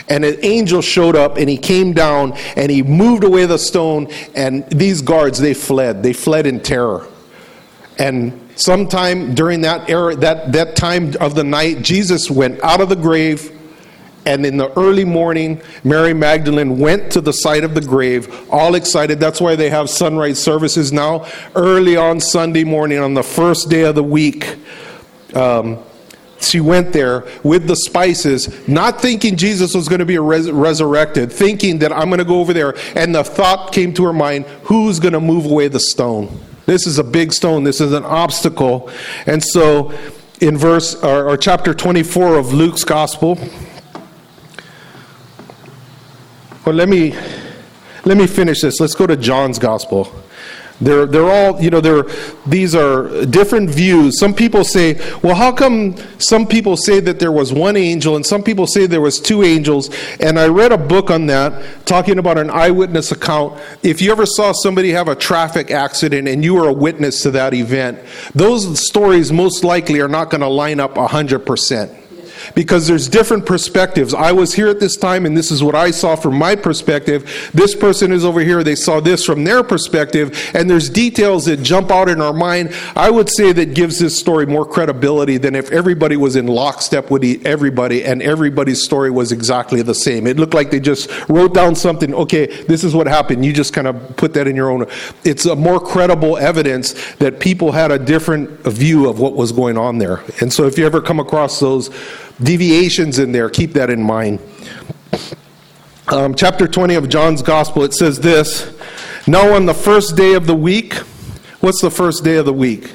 And 0.07 0.23
an 0.23 0.37
angel 0.41 0.81
showed 0.81 1.15
up 1.15 1.37
and 1.37 1.49
he 1.49 1.57
came 1.57 1.93
down 1.93 2.33
and 2.55 2.71
he 2.71 2.81
moved 2.81 3.23
away 3.23 3.45
the 3.45 3.59
stone 3.59 4.07
and 4.35 4.65
these 4.69 5.01
guards 5.01 5.37
they 5.37 5.53
fled. 5.53 6.01
They 6.01 6.13
fled 6.13 6.47
in 6.47 6.61
terror. 6.61 7.07
And 7.99 8.49
sometime 8.55 9.35
during 9.35 9.61
that 9.61 9.89
era 9.89 10.15
that 10.15 10.53
that 10.53 10.75
time 10.75 11.13
of 11.19 11.35
the 11.35 11.43
night 11.43 11.81
Jesus 11.81 12.31
went 12.31 12.61
out 12.63 12.79
of 12.79 12.87
the 12.89 12.95
grave 12.95 13.57
and 14.25 14.45
in 14.45 14.57
the 14.57 14.71
early 14.77 15.05
morning, 15.05 15.61
Mary 15.83 16.13
Magdalene 16.13 16.77
went 16.77 17.11
to 17.13 17.21
the 17.21 17.33
site 17.33 17.63
of 17.63 17.73
the 17.73 17.81
grave, 17.81 18.47
all 18.51 18.75
excited. 18.75 19.19
That's 19.19 19.41
why 19.41 19.55
they 19.55 19.69
have 19.69 19.89
sunrise 19.89 20.41
services 20.41 20.91
now. 20.91 21.27
Early 21.55 21.97
on 21.97 22.19
Sunday 22.19 22.63
morning, 22.63 22.99
on 22.99 23.15
the 23.15 23.23
first 23.23 23.69
day 23.69 23.83
of 23.83 23.95
the 23.95 24.03
week, 24.03 24.57
um, 25.33 25.79
she 26.39 26.59
went 26.59 26.91
there 26.91 27.25
with 27.43 27.67
the 27.67 27.75
spices, 27.75 28.67
not 28.67 29.01
thinking 29.01 29.35
Jesus 29.35 29.73
was 29.73 29.87
going 29.87 29.99
to 29.99 30.05
be 30.05 30.19
res- 30.19 30.51
resurrected, 30.51 31.31
thinking 31.31 31.79
that 31.79 31.91
I'm 31.91 32.09
going 32.09 32.19
to 32.19 32.25
go 32.25 32.39
over 32.39 32.53
there. 32.53 32.75
And 32.95 33.15
the 33.15 33.23
thought 33.23 33.71
came 33.71 33.93
to 33.95 34.05
her 34.05 34.13
mind 34.13 34.45
who's 34.63 34.99
going 34.99 35.13
to 35.13 35.19
move 35.19 35.45
away 35.45 35.67
the 35.67 35.79
stone? 35.79 36.39
This 36.65 36.85
is 36.85 36.99
a 36.99 37.03
big 37.03 37.33
stone, 37.33 37.63
this 37.63 37.81
is 37.81 37.91
an 37.93 38.05
obstacle. 38.05 38.89
And 39.25 39.43
so, 39.43 39.93
in 40.39 40.57
verse 40.57 40.95
or, 40.95 41.29
or 41.29 41.37
chapter 41.37 41.73
24 41.73 42.35
of 42.35 42.53
Luke's 42.53 42.83
gospel, 42.83 43.37
well, 46.65 46.75
let 46.75 46.89
me 46.89 47.15
let 48.03 48.17
me 48.17 48.27
finish 48.27 48.61
this. 48.61 48.79
Let's 48.79 48.95
go 48.95 49.05
to 49.07 49.15
John's 49.15 49.59
gospel. 49.59 50.11
They're, 50.81 51.05
they're 51.05 51.29
all, 51.29 51.61
you 51.61 51.69
know, 51.69 51.79
they're, 51.79 52.03
these 52.47 52.73
are 52.73 53.23
different 53.27 53.69
views. 53.69 54.19
Some 54.19 54.33
people 54.33 54.63
say, 54.63 54.99
well, 55.21 55.35
how 55.35 55.51
come 55.51 55.95
some 56.17 56.47
people 56.47 56.75
say 56.75 56.99
that 57.01 57.19
there 57.19 57.31
was 57.31 57.53
one 57.53 57.77
angel 57.77 58.15
and 58.15 58.25
some 58.25 58.41
people 58.41 58.65
say 58.65 58.87
there 58.87 58.99
was 58.99 59.19
two 59.19 59.43
angels? 59.43 59.91
And 60.19 60.39
I 60.39 60.47
read 60.47 60.71
a 60.71 60.79
book 60.79 61.11
on 61.11 61.27
that 61.27 61.85
talking 61.85 62.17
about 62.17 62.39
an 62.39 62.49
eyewitness 62.49 63.11
account. 63.11 63.61
If 63.83 64.01
you 64.01 64.11
ever 64.11 64.25
saw 64.25 64.53
somebody 64.53 64.89
have 64.91 65.07
a 65.07 65.15
traffic 65.15 65.69
accident 65.69 66.27
and 66.27 66.43
you 66.43 66.55
were 66.55 66.67
a 66.67 66.73
witness 66.73 67.21
to 67.23 67.31
that 67.31 67.53
event, 67.53 67.99
those 68.33 68.83
stories 68.83 69.31
most 69.31 69.63
likely 69.63 70.01
are 70.01 70.07
not 70.07 70.31
going 70.31 70.41
to 70.41 70.47
line 70.47 70.79
up 70.79 70.95
100% 70.95 72.00
because 72.55 72.87
there's 72.87 73.07
different 73.07 73.45
perspectives. 73.45 74.13
I 74.13 74.31
was 74.31 74.53
here 74.53 74.67
at 74.67 74.79
this 74.79 74.97
time, 74.97 75.25
and 75.25 75.37
this 75.37 75.51
is 75.51 75.63
what 75.63 75.75
I 75.75 75.91
saw 75.91 76.15
from 76.15 76.37
my 76.37 76.55
perspective. 76.55 77.49
This 77.53 77.75
person 77.75 78.11
is 78.11 78.25
over 78.25 78.41
here, 78.41 78.63
they 78.63 78.75
saw 78.75 78.99
this 78.99 79.23
from 79.25 79.43
their 79.43 79.63
perspective, 79.63 80.51
and 80.53 80.69
there's 80.69 80.89
details 80.89 81.45
that 81.45 81.63
jump 81.63 81.91
out 81.91 82.09
in 82.09 82.21
our 82.21 82.33
mind. 82.33 82.75
I 82.95 83.09
would 83.09 83.29
say 83.29 83.53
that 83.53 83.73
gives 83.73 83.99
this 83.99 84.19
story 84.19 84.45
more 84.45 84.65
credibility 84.65 85.37
than 85.37 85.55
if 85.55 85.71
everybody 85.71 86.17
was 86.17 86.35
in 86.35 86.47
lockstep 86.47 87.09
with 87.09 87.21
everybody 87.45 88.03
and 88.03 88.21
everybody's 88.21 88.83
story 88.83 89.11
was 89.11 89.31
exactly 89.31 89.81
the 89.81 89.93
same. 89.93 90.27
It 90.27 90.37
looked 90.37 90.53
like 90.53 90.71
they 90.71 90.79
just 90.79 91.09
wrote 91.29 91.53
down 91.53 91.75
something, 91.75 92.13
okay, 92.13 92.47
this 92.63 92.83
is 92.83 92.95
what 92.95 93.07
happened. 93.07 93.45
You 93.45 93.53
just 93.53 93.73
kind 93.73 93.87
of 93.87 94.15
put 94.17 94.33
that 94.33 94.47
in 94.47 94.55
your 94.55 94.71
own. 94.71 94.87
It's 95.23 95.45
a 95.45 95.55
more 95.55 95.79
credible 95.79 96.37
evidence 96.37 96.93
that 97.15 97.39
people 97.39 97.71
had 97.71 97.91
a 97.91 97.99
different 97.99 98.49
view 98.61 99.07
of 99.07 99.19
what 99.19 99.35
was 99.35 99.51
going 99.51 99.77
on 99.77 99.97
there. 99.97 100.23
And 100.41 100.51
so 100.51 100.65
if 100.65 100.77
you 100.77 100.85
ever 100.85 101.01
come 101.01 101.19
across 101.19 101.59
those, 101.59 101.89
deviations 102.41 103.19
in 103.19 103.31
there. 103.31 103.49
Keep 103.49 103.73
that 103.73 103.89
in 103.89 104.01
mind. 104.01 104.39
Um, 106.07 106.35
chapter 106.35 106.67
20 106.67 106.95
of 106.95 107.09
John's 107.09 107.41
Gospel, 107.41 107.83
it 107.83 107.93
says 107.93 108.19
this 108.19 108.77
Now, 109.27 109.53
on 109.53 109.65
the 109.65 109.73
first 109.73 110.15
day 110.15 110.33
of 110.33 110.45
the 110.45 110.55
week, 110.55 110.95
what's 111.61 111.81
the 111.81 111.91
first 111.91 112.23
day 112.23 112.37
of 112.37 112.45
the 112.45 112.53
week? 112.53 112.91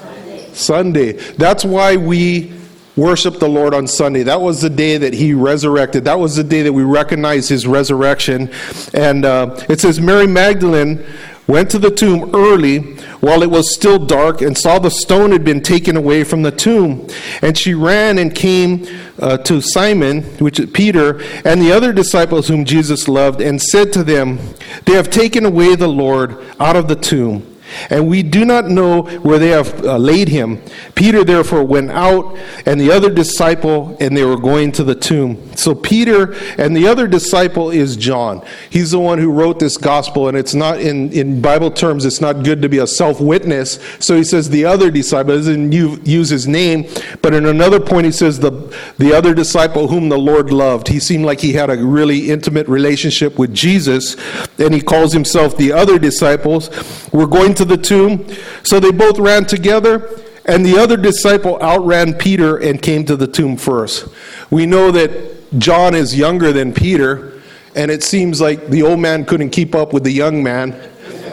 Sunday. 0.00 0.54
Sunday. 0.54 1.12
That's 1.12 1.64
why 1.64 1.96
we 1.96 2.52
worship 2.98 3.38
the 3.38 3.48
Lord 3.48 3.74
on 3.74 3.86
Sunday. 3.86 4.24
That 4.24 4.40
was 4.40 4.60
the 4.60 4.70
day 4.70 4.98
that 4.98 5.14
he 5.14 5.32
resurrected. 5.32 6.04
That 6.04 6.18
was 6.18 6.36
the 6.36 6.44
day 6.44 6.62
that 6.62 6.72
we 6.72 6.82
recognize 6.82 7.48
his 7.48 7.66
resurrection. 7.66 8.50
And 8.92 9.24
uh, 9.24 9.56
it 9.68 9.80
says, 9.80 10.00
Mary 10.00 10.26
Magdalene 10.26 11.04
went 11.48 11.70
to 11.70 11.78
the 11.78 11.90
tomb 11.90 12.30
early 12.34 12.78
while 13.20 13.42
it 13.42 13.50
was 13.50 13.74
still 13.74 13.98
dark 13.98 14.42
and 14.42 14.56
saw 14.56 14.78
the 14.78 14.90
stone 14.90 15.32
had 15.32 15.44
been 15.44 15.60
taken 15.60 15.96
away 15.96 16.22
from 16.22 16.42
the 16.42 16.52
tomb. 16.52 17.08
And 17.42 17.58
she 17.58 17.74
ran 17.74 18.18
and 18.18 18.32
came 18.32 18.86
uh, 19.18 19.38
to 19.38 19.60
Simon, 19.60 20.22
which 20.38 20.60
is 20.60 20.70
Peter, 20.70 21.20
and 21.44 21.60
the 21.60 21.72
other 21.72 21.92
disciples 21.92 22.46
whom 22.46 22.64
Jesus 22.64 23.08
loved, 23.08 23.40
and 23.40 23.60
said 23.60 23.92
to 23.94 24.04
them, 24.04 24.38
They 24.84 24.92
have 24.92 25.10
taken 25.10 25.44
away 25.44 25.74
the 25.74 25.88
Lord 25.88 26.38
out 26.60 26.76
of 26.76 26.86
the 26.86 26.96
tomb 26.96 27.57
and 27.90 28.08
we 28.08 28.22
do 28.22 28.44
not 28.44 28.66
know 28.66 29.02
where 29.02 29.38
they 29.38 29.48
have 29.48 29.84
uh, 29.84 29.96
laid 29.96 30.28
him. 30.28 30.62
Peter 30.94 31.24
therefore 31.24 31.64
went 31.64 31.90
out, 31.90 32.36
and 32.66 32.80
the 32.80 32.90
other 32.90 33.10
disciple, 33.10 33.96
and 34.00 34.16
they 34.16 34.24
were 34.24 34.38
going 34.38 34.72
to 34.72 34.84
the 34.84 34.94
tomb. 34.94 35.56
So 35.56 35.74
Peter 35.74 36.34
and 36.58 36.76
the 36.76 36.86
other 36.86 37.06
disciple 37.06 37.70
is 37.70 37.96
John. 37.96 38.44
He's 38.70 38.90
the 38.90 38.98
one 38.98 39.18
who 39.18 39.30
wrote 39.30 39.58
this 39.58 39.76
gospel, 39.76 40.28
and 40.28 40.36
it's 40.36 40.54
not 40.54 40.80
in, 40.80 41.12
in 41.12 41.40
Bible 41.40 41.70
terms, 41.70 42.04
it's 42.04 42.20
not 42.20 42.44
good 42.44 42.62
to 42.62 42.68
be 42.68 42.78
a 42.78 42.86
self 42.86 43.20
witness. 43.20 43.78
So 44.00 44.16
he 44.16 44.24
says 44.24 44.48
the 44.50 44.64
other 44.64 44.90
disciple, 44.90 45.34
doesn't 45.36 45.72
use 45.72 46.28
his 46.28 46.46
name, 46.46 46.88
but 47.22 47.34
in 47.34 47.46
another 47.46 47.80
point 47.80 48.06
he 48.06 48.12
says 48.12 48.38
the, 48.38 48.50
the 48.98 49.12
other 49.12 49.34
disciple 49.34 49.88
whom 49.88 50.08
the 50.08 50.18
Lord 50.18 50.50
loved. 50.52 50.88
He 50.88 51.00
seemed 51.00 51.24
like 51.24 51.40
he 51.40 51.52
had 51.52 51.70
a 51.70 51.76
really 51.76 52.30
intimate 52.30 52.68
relationship 52.68 53.38
with 53.38 53.54
Jesus, 53.54 54.16
and 54.58 54.74
he 54.74 54.80
calls 54.80 55.12
himself 55.12 55.56
the 55.56 55.72
other 55.72 55.98
disciples. 55.98 56.70
We're 57.12 57.26
going 57.26 57.54
to 57.54 57.64
the 57.68 57.76
tomb. 57.76 58.26
So 58.64 58.80
they 58.80 58.90
both 58.90 59.18
ran 59.18 59.44
together, 59.44 60.08
and 60.44 60.64
the 60.64 60.78
other 60.78 60.96
disciple 60.96 61.58
outran 61.62 62.14
Peter 62.14 62.56
and 62.56 62.80
came 62.80 63.04
to 63.04 63.16
the 63.16 63.26
tomb 63.26 63.56
first. 63.56 64.08
We 64.50 64.66
know 64.66 64.90
that 64.90 65.58
John 65.58 65.94
is 65.94 66.16
younger 66.16 66.52
than 66.52 66.72
Peter, 66.72 67.40
and 67.74 67.90
it 67.90 68.02
seems 68.02 68.40
like 68.40 68.68
the 68.68 68.82
old 68.82 68.98
man 68.98 69.24
couldn't 69.24 69.50
keep 69.50 69.74
up 69.74 69.92
with 69.92 70.04
the 70.04 70.10
young 70.10 70.42
man. 70.42 70.72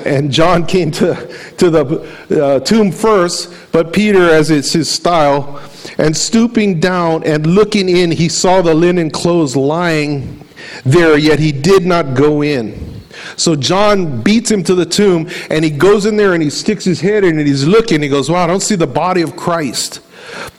And 0.06 0.32
John 0.32 0.68
came 0.68 0.92
to, 0.92 1.16
to 1.58 1.70
the 1.72 2.44
uh, 2.44 2.60
tomb 2.60 2.92
first, 2.92 3.52
but 3.72 3.92
Peter, 3.92 4.30
as 4.30 4.52
it's 4.52 4.72
his 4.74 4.90
style, 4.90 5.60
and 5.98 6.16
stooping 6.16 6.80
down 6.80 7.24
and 7.24 7.48
looking 7.48 7.90
in, 7.90 8.12
he 8.12 8.30
saw 8.30 8.62
the 8.62 8.74
linen 8.74 9.10
clothes 9.10 9.56
lying 9.56 10.46
there, 10.84 11.18
yet 11.18 11.40
he 11.40 11.52
did 11.52 11.86
not 11.86 12.14
go 12.16 12.44
in. 12.44 12.95
So 13.38 13.56
John 13.56 14.22
beats 14.22 14.50
him 14.50 14.64
to 14.64 14.76
the 14.76 14.86
tomb 14.86 15.30
and 15.50 15.64
he 15.64 15.72
goes 15.72 16.06
in 16.06 16.18
there 16.18 16.34
and 16.34 16.42
he 16.42 16.50
sticks 16.50 16.86
his 16.86 17.02
head 17.02 17.24
in 17.24 17.38
and 17.38 17.48
he's 17.48 17.66
looking. 17.66 18.02
He 18.02 18.10
goes, 18.10 18.30
Wow, 18.30 18.44
I 18.44 18.48
don't 18.48 18.62
see 18.62 18.76
the 18.76 18.88
body 18.88 19.22
of 19.22 19.36
Christ. 19.36 20.02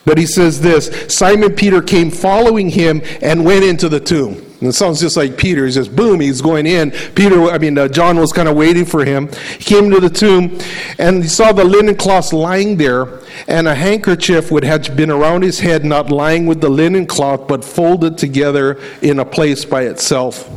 But 0.04 0.18
he 0.18 0.26
says 0.26 0.60
this 0.60 1.14
Simon 1.14 1.54
Peter 1.54 1.82
came 1.82 2.10
following 2.10 2.70
him 2.70 3.02
and 3.22 3.44
went 3.44 3.64
into 3.64 3.88
the 3.88 4.00
tomb. 4.00 4.42
And 4.60 4.70
it 4.70 4.72
sounds 4.72 5.00
just 5.00 5.18
like 5.18 5.36
Peter. 5.36 5.66
He 5.66 5.72
says, 5.72 5.86
boom, 5.86 6.18
he's 6.18 6.40
going 6.40 6.66
in. 6.66 6.90
Peter, 7.14 7.42
I 7.50 7.58
mean, 7.58 7.76
uh, 7.76 7.88
John 7.88 8.18
was 8.18 8.32
kind 8.32 8.48
of 8.48 8.56
waiting 8.56 8.86
for 8.86 9.04
him. 9.04 9.28
He 9.58 9.64
came 9.64 9.90
to 9.90 10.00
the 10.00 10.08
tomb 10.08 10.58
and 10.98 11.22
he 11.22 11.28
saw 11.28 11.52
the 11.52 11.64
linen 11.64 11.94
cloth 11.94 12.32
lying 12.32 12.78
there 12.78 13.20
and 13.48 13.68
a 13.68 13.74
handkerchief 13.74 14.50
which 14.50 14.64
had 14.64 14.96
been 14.96 15.10
around 15.10 15.42
his 15.42 15.60
head, 15.60 15.84
not 15.84 16.10
lying 16.10 16.46
with 16.46 16.62
the 16.62 16.70
linen 16.70 17.06
cloth, 17.06 17.46
but 17.46 17.66
folded 17.66 18.16
together 18.16 18.80
in 19.02 19.18
a 19.18 19.26
place 19.26 19.66
by 19.66 19.82
itself. 19.82 20.48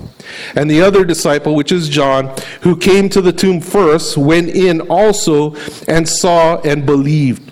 And 0.55 0.69
the 0.69 0.81
other 0.81 1.05
disciple, 1.05 1.55
which 1.55 1.71
is 1.71 1.89
John, 1.89 2.35
who 2.61 2.75
came 2.75 3.09
to 3.09 3.21
the 3.21 3.33
tomb 3.33 3.61
first, 3.61 4.17
went 4.17 4.49
in 4.49 4.81
also 4.81 5.55
and 5.87 6.07
saw 6.07 6.59
and 6.61 6.85
believed. 6.85 7.49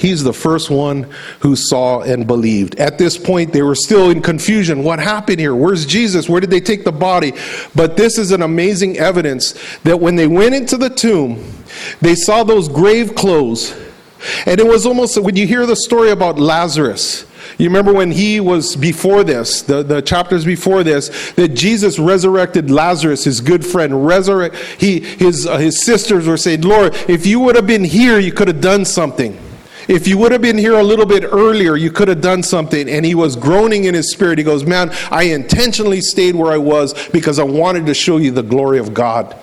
He's 0.00 0.22
the 0.22 0.32
first 0.32 0.70
one 0.70 1.10
who 1.40 1.54
saw 1.54 2.00
and 2.00 2.26
believed. 2.26 2.76
At 2.76 2.96
this 2.96 3.18
point, 3.18 3.52
they 3.52 3.60
were 3.60 3.74
still 3.74 4.08
in 4.08 4.22
confusion. 4.22 4.82
What 4.82 4.98
happened 4.98 5.40
here? 5.40 5.54
Where's 5.54 5.84
Jesus? 5.84 6.26
Where 6.26 6.40
did 6.40 6.48
they 6.48 6.60
take 6.60 6.84
the 6.84 6.92
body? 6.92 7.34
But 7.74 7.98
this 7.98 8.16
is 8.16 8.30
an 8.30 8.40
amazing 8.40 8.96
evidence 8.96 9.52
that 9.80 10.00
when 10.00 10.16
they 10.16 10.26
went 10.26 10.54
into 10.54 10.78
the 10.78 10.88
tomb, 10.88 11.44
they 12.00 12.14
saw 12.14 12.44
those 12.44 12.66
grave 12.66 13.14
clothes. 13.14 13.78
And 14.46 14.58
it 14.58 14.66
was 14.66 14.86
almost, 14.86 15.20
when 15.20 15.36
you 15.36 15.46
hear 15.46 15.66
the 15.66 15.76
story 15.76 16.10
about 16.10 16.38
Lazarus, 16.38 17.26
you 17.60 17.68
remember 17.68 17.92
when 17.92 18.10
he 18.10 18.40
was 18.40 18.74
before 18.74 19.22
this, 19.22 19.60
the, 19.60 19.82
the 19.82 20.00
chapters 20.00 20.46
before 20.46 20.82
this, 20.82 21.32
that 21.32 21.48
Jesus 21.48 21.98
resurrected 21.98 22.70
Lazarus, 22.70 23.24
his 23.24 23.42
good 23.42 23.66
friend. 23.66 24.06
Resurrect. 24.06 24.56
He, 24.56 25.00
his, 25.00 25.46
uh, 25.46 25.58
his 25.58 25.84
sisters 25.84 26.26
were 26.26 26.38
saying, 26.38 26.62
Lord, 26.62 26.94
if 27.06 27.26
you 27.26 27.38
would 27.40 27.56
have 27.56 27.66
been 27.66 27.84
here, 27.84 28.18
you 28.18 28.32
could 28.32 28.48
have 28.48 28.62
done 28.62 28.86
something. 28.86 29.38
If 29.88 30.08
you 30.08 30.16
would 30.18 30.32
have 30.32 30.40
been 30.40 30.56
here 30.56 30.78
a 30.78 30.82
little 30.82 31.04
bit 31.04 31.22
earlier, 31.24 31.76
you 31.76 31.90
could 31.90 32.08
have 32.08 32.22
done 32.22 32.42
something. 32.42 32.88
And 32.88 33.04
he 33.04 33.14
was 33.14 33.36
groaning 33.36 33.84
in 33.84 33.94
his 33.94 34.10
spirit. 34.10 34.38
He 34.38 34.44
goes, 34.44 34.64
Man, 34.64 34.90
I 35.10 35.24
intentionally 35.24 36.00
stayed 36.00 36.36
where 36.36 36.52
I 36.52 36.58
was 36.58 37.08
because 37.08 37.38
I 37.38 37.44
wanted 37.44 37.84
to 37.86 37.94
show 37.94 38.16
you 38.16 38.30
the 38.30 38.42
glory 38.42 38.78
of 38.78 38.94
God 38.94 39.36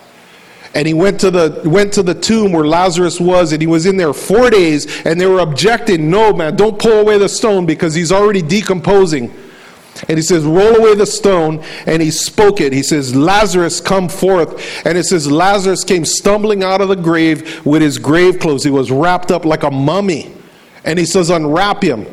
and 0.74 0.86
he 0.86 0.94
went 0.94 1.18
to 1.20 1.30
the 1.30 1.62
went 1.64 1.92
to 1.94 2.02
the 2.02 2.14
tomb 2.14 2.52
where 2.52 2.66
Lazarus 2.66 3.20
was 3.20 3.52
and 3.52 3.60
he 3.60 3.66
was 3.66 3.86
in 3.86 3.96
there 3.96 4.12
4 4.12 4.50
days 4.50 4.86
and 5.06 5.20
they 5.20 5.26
were 5.26 5.40
objecting 5.40 6.10
no 6.10 6.32
man 6.32 6.56
don't 6.56 6.78
pull 6.78 7.00
away 7.00 7.18
the 7.18 7.28
stone 7.28 7.66
because 7.66 7.94
he's 7.94 8.12
already 8.12 8.42
decomposing. 8.42 9.32
And 10.08 10.16
he 10.16 10.22
says 10.22 10.44
roll 10.44 10.76
away 10.76 10.94
the 10.94 11.06
stone 11.06 11.64
and 11.86 12.00
he 12.00 12.12
spoke 12.12 12.60
it. 12.60 12.72
He 12.72 12.84
says 12.84 13.16
Lazarus 13.16 13.80
come 13.80 14.08
forth. 14.08 14.86
And 14.86 14.96
it 14.96 15.04
says 15.04 15.28
Lazarus 15.28 15.82
came 15.82 16.04
stumbling 16.04 16.62
out 16.62 16.80
of 16.80 16.88
the 16.88 16.94
grave 16.94 17.66
with 17.66 17.82
his 17.82 17.98
grave 17.98 18.38
clothes. 18.38 18.62
He 18.62 18.70
was 18.70 18.92
wrapped 18.92 19.32
up 19.32 19.44
like 19.44 19.64
a 19.64 19.70
mummy. 19.72 20.32
And 20.84 21.00
he 21.00 21.04
says 21.04 21.30
unwrap 21.30 21.82
him 21.82 22.06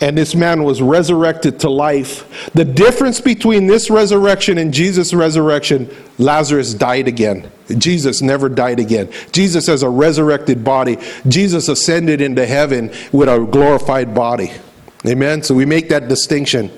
and 0.00 0.16
this 0.16 0.34
man 0.34 0.62
was 0.62 0.82
resurrected 0.82 1.60
to 1.60 1.70
life. 1.70 2.50
The 2.52 2.64
difference 2.64 3.20
between 3.20 3.66
this 3.66 3.88
resurrection 3.88 4.58
and 4.58 4.72
Jesus' 4.72 5.14
resurrection, 5.14 5.94
Lazarus 6.18 6.74
died 6.74 7.08
again. 7.08 7.50
Jesus 7.78 8.20
never 8.20 8.48
died 8.48 8.78
again. 8.78 9.10
Jesus 9.32 9.66
has 9.66 9.82
a 9.82 9.88
resurrected 9.88 10.62
body. 10.62 10.98
Jesus 11.26 11.68
ascended 11.68 12.20
into 12.20 12.46
heaven 12.46 12.92
with 13.10 13.28
a 13.28 13.38
glorified 13.50 14.14
body. 14.14 14.52
Amen? 15.06 15.42
So 15.42 15.54
we 15.54 15.64
make 15.64 15.88
that 15.88 16.08
distinction. 16.08 16.70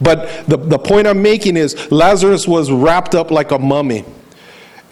But 0.00 0.46
the, 0.46 0.56
the 0.56 0.78
point 0.78 1.06
I'm 1.06 1.22
making 1.22 1.56
is 1.56 1.90
Lazarus 1.90 2.48
was 2.48 2.70
wrapped 2.70 3.14
up 3.14 3.30
like 3.30 3.50
a 3.50 3.58
mummy. 3.58 4.04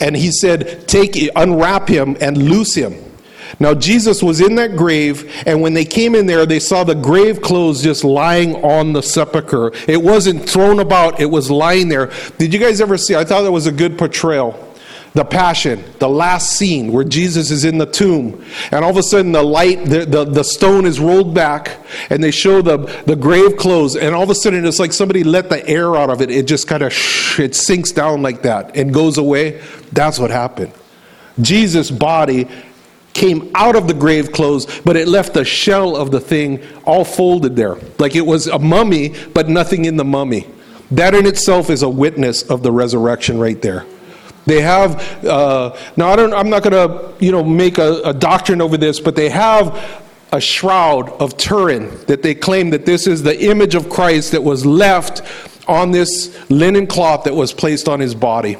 And 0.00 0.16
he 0.16 0.30
said, 0.30 0.88
Take 0.88 1.16
unwrap 1.36 1.88
him 1.88 2.16
and 2.20 2.36
loose 2.36 2.74
him. 2.74 3.11
Now, 3.60 3.74
Jesus 3.74 4.22
was 4.22 4.40
in 4.40 4.54
that 4.56 4.76
grave, 4.76 5.30
and 5.46 5.60
when 5.60 5.74
they 5.74 5.84
came 5.84 6.14
in 6.14 6.26
there, 6.26 6.46
they 6.46 6.60
saw 6.60 6.84
the 6.84 6.94
grave 6.94 7.40
clothes 7.42 7.82
just 7.82 8.04
lying 8.04 8.56
on 8.64 8.92
the 8.92 9.02
sepulchre. 9.02 9.72
It 9.86 10.02
wasn't 10.02 10.48
thrown 10.48 10.80
about, 10.80 11.20
it 11.20 11.26
was 11.26 11.50
lying 11.50 11.88
there. 11.88 12.12
Did 12.38 12.52
you 12.52 12.60
guys 12.60 12.80
ever 12.80 12.96
see? 12.96 13.14
I 13.14 13.24
thought 13.24 13.42
that 13.42 13.52
was 13.52 13.66
a 13.66 13.72
good 13.72 13.98
portrayal. 13.98 14.58
the 15.14 15.24
passion, 15.24 15.84
the 15.98 16.08
last 16.08 16.56
scene 16.56 16.90
where 16.90 17.04
Jesus 17.04 17.50
is 17.50 17.64
in 17.64 17.76
the 17.76 17.86
tomb, 17.86 18.44
and 18.70 18.84
all 18.84 18.90
of 18.90 18.96
a 18.96 19.02
sudden 19.02 19.32
the 19.32 19.42
light, 19.42 19.84
the, 19.84 20.06
the, 20.06 20.24
the 20.24 20.42
stone 20.42 20.86
is 20.86 20.98
rolled 20.98 21.34
back, 21.34 21.78
and 22.08 22.24
they 22.24 22.30
show 22.30 22.62
the, 22.62 22.78
the 23.06 23.16
grave 23.16 23.56
clothes, 23.58 23.94
and 23.94 24.14
all 24.14 24.22
of 24.22 24.30
a 24.30 24.34
sudden 24.34 24.64
it's 24.64 24.78
like 24.78 24.92
somebody 24.92 25.22
let 25.22 25.50
the 25.50 25.66
air 25.68 25.96
out 25.96 26.08
of 26.08 26.22
it. 26.22 26.30
It 26.30 26.46
just 26.46 26.66
kind 26.66 26.82
of 26.82 26.94
it 27.38 27.54
sinks 27.54 27.92
down 27.92 28.22
like 28.22 28.42
that 28.42 28.74
and 28.74 28.92
goes 28.92 29.18
away. 29.18 29.60
That's 29.92 30.18
what 30.18 30.30
happened. 30.30 30.72
Jesus' 31.40 31.90
body 31.90 32.48
came 33.14 33.50
out 33.54 33.76
of 33.76 33.88
the 33.88 33.94
grave 33.94 34.32
clothes, 34.32 34.80
but 34.80 34.96
it 34.96 35.08
left 35.08 35.34
the 35.34 35.44
shell 35.44 35.96
of 35.96 36.10
the 36.10 36.20
thing 36.20 36.62
all 36.84 37.04
folded 37.04 37.56
there. 37.56 37.76
Like 37.98 38.16
it 38.16 38.26
was 38.26 38.46
a 38.46 38.58
mummy, 38.58 39.14
but 39.34 39.48
nothing 39.48 39.84
in 39.84 39.96
the 39.96 40.04
mummy. 40.04 40.46
That 40.90 41.14
in 41.14 41.26
itself 41.26 41.70
is 41.70 41.82
a 41.82 41.88
witness 41.88 42.42
of 42.42 42.62
the 42.62 42.72
resurrection 42.72 43.38
right 43.38 43.60
there. 43.60 43.86
They 44.44 44.60
have 44.60 45.24
uh, 45.24 45.76
now. 45.96 46.08
I 46.08 46.16
don't. 46.16 46.34
I'm 46.34 46.50
not 46.50 46.64
going 46.64 46.72
to 46.72 47.24
you 47.24 47.30
know 47.30 47.44
make 47.44 47.78
a, 47.78 48.02
a 48.04 48.12
doctrine 48.12 48.60
over 48.60 48.76
this, 48.76 48.98
but 48.98 49.14
they 49.14 49.28
have 49.28 50.02
a 50.32 50.40
shroud 50.40 51.10
of 51.20 51.36
Turin 51.36 51.90
that 52.06 52.22
they 52.22 52.34
claim 52.34 52.70
that 52.70 52.84
this 52.84 53.06
is 53.06 53.22
the 53.22 53.40
image 53.50 53.74
of 53.74 53.88
Christ 53.88 54.32
that 54.32 54.42
was 54.42 54.66
left 54.66 55.22
on 55.68 55.92
this 55.92 56.36
linen 56.50 56.88
cloth 56.88 57.24
that 57.24 57.34
was 57.34 57.52
placed 57.52 57.88
on 57.88 58.00
his 58.00 58.14
body 58.14 58.56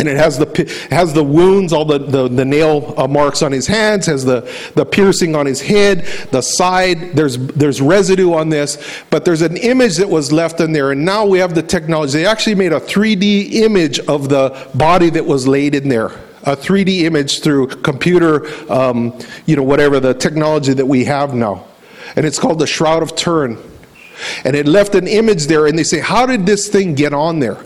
and 0.00 0.08
it 0.08 0.16
has 0.16 0.38
the 0.38 0.86
has 0.90 1.12
the 1.12 1.22
wounds, 1.22 1.74
all 1.74 1.84
the, 1.84 1.98
the, 1.98 2.26
the 2.26 2.44
nail 2.44 2.94
uh, 2.96 3.06
marks 3.06 3.42
on 3.42 3.52
his 3.52 3.66
hands, 3.66 4.06
has 4.06 4.24
the, 4.24 4.50
the 4.74 4.86
piercing 4.86 5.36
on 5.36 5.44
his 5.44 5.60
head, 5.60 6.06
the 6.30 6.40
side. 6.40 7.12
There's 7.14 7.36
there's 7.36 7.82
residue 7.82 8.32
on 8.32 8.48
this, 8.48 8.82
but 9.10 9.26
there's 9.26 9.42
an 9.42 9.58
image 9.58 9.98
that 9.98 10.08
was 10.08 10.32
left 10.32 10.60
in 10.60 10.72
there, 10.72 10.92
and 10.92 11.04
now 11.04 11.26
we 11.26 11.38
have 11.38 11.54
the 11.54 11.62
technology. 11.62 12.14
They 12.14 12.26
actually 12.26 12.54
made 12.54 12.72
a 12.72 12.80
3D 12.80 13.52
image 13.52 14.00
of 14.00 14.30
the 14.30 14.68
body 14.74 15.10
that 15.10 15.26
was 15.26 15.46
laid 15.46 15.74
in 15.74 15.90
there. 15.90 16.06
A 16.44 16.56
3D 16.56 17.02
image 17.02 17.42
through 17.42 17.66
computer, 17.66 18.46
um, 18.72 19.18
you 19.44 19.54
know, 19.54 19.62
whatever 19.62 20.00
the 20.00 20.14
technology 20.14 20.72
that 20.72 20.86
we 20.86 21.04
have 21.04 21.34
now, 21.34 21.66
and 22.16 22.24
it's 22.24 22.38
called 22.38 22.58
the 22.58 22.66
Shroud 22.66 23.02
of 23.02 23.14
Turin, 23.14 23.58
and 24.46 24.56
it 24.56 24.66
left 24.66 24.94
an 24.94 25.06
image 25.06 25.44
there. 25.46 25.66
And 25.66 25.78
they 25.78 25.84
say, 25.84 26.00
how 26.00 26.24
did 26.24 26.46
this 26.46 26.68
thing 26.68 26.94
get 26.94 27.12
on 27.12 27.38
there? 27.38 27.62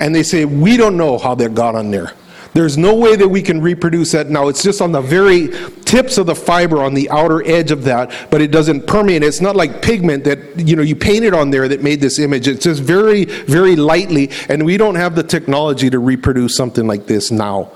And 0.00 0.14
they 0.14 0.22
say, 0.22 0.44
We 0.44 0.76
don't 0.76 0.96
know 0.96 1.18
how 1.18 1.34
that 1.36 1.54
got 1.54 1.74
on 1.74 1.90
there. 1.90 2.12
There's 2.52 2.76
no 2.76 2.96
way 2.96 3.14
that 3.14 3.28
we 3.28 3.42
can 3.42 3.60
reproduce 3.60 4.10
that 4.12 4.28
now. 4.28 4.48
It's 4.48 4.62
just 4.62 4.80
on 4.80 4.90
the 4.90 5.00
very 5.00 5.50
tips 5.84 6.18
of 6.18 6.26
the 6.26 6.34
fiber 6.34 6.82
on 6.82 6.94
the 6.94 7.08
outer 7.10 7.46
edge 7.46 7.70
of 7.70 7.84
that, 7.84 8.12
but 8.28 8.40
it 8.40 8.50
doesn't 8.50 8.88
permeate. 8.88 9.22
It's 9.22 9.40
not 9.40 9.54
like 9.54 9.82
pigment 9.82 10.24
that 10.24 10.58
you 10.58 10.74
know 10.74 10.82
you 10.82 10.96
painted 10.96 11.32
on 11.32 11.50
there 11.50 11.68
that 11.68 11.82
made 11.82 12.00
this 12.00 12.18
image. 12.18 12.48
It's 12.48 12.64
just 12.64 12.82
very, 12.82 13.24
very 13.24 13.76
lightly, 13.76 14.30
and 14.48 14.64
we 14.64 14.76
don't 14.76 14.96
have 14.96 15.14
the 15.14 15.22
technology 15.22 15.90
to 15.90 16.00
reproduce 16.00 16.56
something 16.56 16.86
like 16.86 17.06
this 17.06 17.30
now 17.30 17.70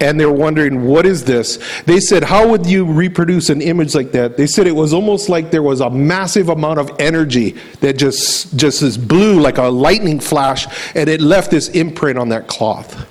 and 0.00 0.18
they're 0.18 0.30
wondering 0.30 0.84
what 0.84 1.06
is 1.06 1.24
this? 1.24 1.58
They 1.82 2.00
said 2.00 2.24
how 2.24 2.48
would 2.48 2.66
you 2.66 2.84
reproduce 2.84 3.50
an 3.50 3.62
image 3.62 3.94
like 3.94 4.12
that? 4.12 4.36
They 4.36 4.46
said 4.46 4.66
it 4.66 4.74
was 4.74 4.92
almost 4.92 5.28
like 5.28 5.50
there 5.50 5.62
was 5.62 5.80
a 5.80 5.90
massive 5.90 6.48
amount 6.48 6.78
of 6.78 6.90
energy 6.98 7.52
that 7.80 7.96
just 7.96 8.56
just 8.56 8.82
is 8.82 8.98
blue 8.98 9.40
like 9.40 9.58
a 9.58 9.64
lightning 9.64 10.20
flash 10.20 10.66
and 10.94 11.08
it 11.08 11.20
left 11.20 11.50
this 11.50 11.68
imprint 11.70 12.18
on 12.18 12.28
that 12.30 12.48
cloth. 12.48 13.08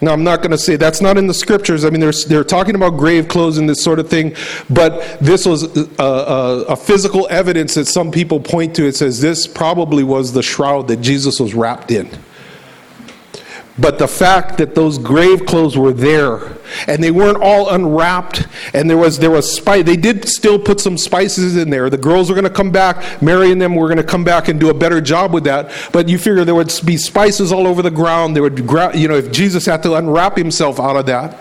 Now 0.00 0.12
i'm 0.12 0.24
not 0.24 0.40
going 0.40 0.50
to 0.50 0.58
say 0.58 0.76
that's 0.76 1.00
not 1.00 1.18
in 1.18 1.26
the 1.26 1.34
scriptures. 1.34 1.84
I 1.84 1.90
mean 1.90 2.00
they're, 2.00 2.12
they're 2.12 2.44
talking 2.44 2.74
about 2.74 2.90
grave 2.90 3.28
clothes 3.28 3.58
and 3.58 3.68
this 3.68 3.82
sort 3.82 3.98
of 3.98 4.08
thing 4.08 4.34
but 4.70 5.18
this 5.20 5.44
was 5.44 5.76
a, 5.76 5.88
a, 5.98 6.62
a 6.68 6.76
physical 6.76 7.26
evidence 7.30 7.74
that 7.74 7.86
some 7.86 8.10
people 8.10 8.40
point 8.40 8.74
to. 8.76 8.86
It 8.86 8.96
says 8.96 9.20
this 9.20 9.46
probably 9.46 10.02
was 10.02 10.32
the 10.32 10.42
shroud 10.42 10.88
that 10.88 11.02
jesus 11.02 11.40
was 11.40 11.54
wrapped 11.54 11.90
in 11.90 12.08
but 13.78 13.98
the 13.98 14.08
fact 14.08 14.58
that 14.58 14.74
those 14.74 14.98
grave 14.98 15.44
clothes 15.44 15.76
were 15.76 15.92
there 15.92 16.56
and 16.86 17.02
they 17.02 17.10
weren't 17.10 17.42
all 17.42 17.68
unwrapped 17.68 18.46
and 18.72 18.88
there 18.88 18.96
was 18.96 19.18
there 19.18 19.30
was 19.30 19.54
spice 19.54 19.84
they 19.84 19.96
did 19.96 20.26
still 20.28 20.58
put 20.58 20.80
some 20.80 20.96
spices 20.96 21.56
in 21.56 21.70
there. 21.70 21.90
The 21.90 21.98
girls 21.98 22.28
were 22.28 22.34
going 22.34 22.44
to 22.44 22.50
come 22.50 22.70
back 22.70 23.20
mary 23.20 23.52
and 23.52 23.60
them 23.60 23.74
were 23.74 23.86
going 23.86 23.98
to 23.98 24.04
come 24.04 24.24
back 24.24 24.48
and 24.48 24.58
do 24.58 24.70
a 24.70 24.74
better 24.74 25.00
job 25.00 25.32
with 25.32 25.44
that. 25.44 25.70
But 25.92 26.08
you 26.08 26.18
figure 26.18 26.44
there 26.44 26.54
would 26.54 26.72
be 26.84 26.96
spices 26.96 27.52
all 27.52 27.66
over 27.66 27.82
the 27.82 27.90
ground 27.90 28.34
there 28.34 28.42
would 28.42 28.58
you 28.58 29.08
know 29.08 29.16
if 29.16 29.30
jesus 29.30 29.66
had 29.66 29.82
to 29.82 29.94
unwrap 29.94 30.36
himself 30.36 30.80
out 30.80 30.96
of 30.96 31.06
that 31.06 31.38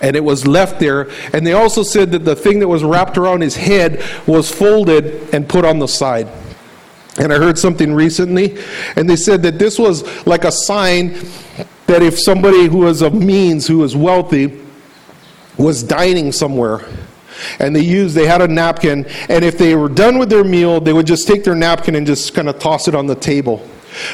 and 0.00 0.16
it 0.16 0.24
was 0.24 0.46
left 0.48 0.80
there. 0.80 1.08
And 1.32 1.46
they 1.46 1.52
also 1.52 1.84
said 1.84 2.10
that 2.10 2.24
the 2.24 2.34
thing 2.34 2.58
that 2.58 2.66
was 2.66 2.82
wrapped 2.82 3.16
around 3.16 3.40
his 3.40 3.54
head 3.54 4.02
was 4.26 4.50
folded 4.50 5.32
and 5.32 5.48
put 5.48 5.64
on 5.64 5.78
the 5.78 5.86
side 5.86 6.26
and 7.18 7.32
I 7.32 7.36
heard 7.36 7.58
something 7.58 7.92
recently, 7.92 8.58
and 8.96 9.08
they 9.08 9.16
said 9.16 9.42
that 9.42 9.58
this 9.58 9.78
was 9.78 10.26
like 10.26 10.44
a 10.44 10.52
sign 10.52 11.12
that 11.86 12.02
if 12.02 12.18
somebody 12.18 12.66
who 12.66 12.78
was 12.78 13.02
of 13.02 13.12
means, 13.12 13.66
who 13.66 13.78
was 13.78 13.94
wealthy, 13.94 14.60
was 15.58 15.82
dining 15.82 16.32
somewhere, 16.32 16.86
and 17.58 17.76
they 17.76 17.80
used, 17.80 18.14
they 18.14 18.26
had 18.26 18.40
a 18.40 18.48
napkin, 18.48 19.04
and 19.28 19.44
if 19.44 19.58
they 19.58 19.74
were 19.74 19.88
done 19.88 20.18
with 20.18 20.30
their 20.30 20.44
meal, 20.44 20.80
they 20.80 20.92
would 20.92 21.06
just 21.06 21.28
take 21.28 21.44
their 21.44 21.54
napkin 21.54 21.96
and 21.96 22.06
just 22.06 22.34
kind 22.34 22.48
of 22.48 22.58
toss 22.58 22.88
it 22.88 22.94
on 22.94 23.06
the 23.06 23.14
table. 23.14 23.66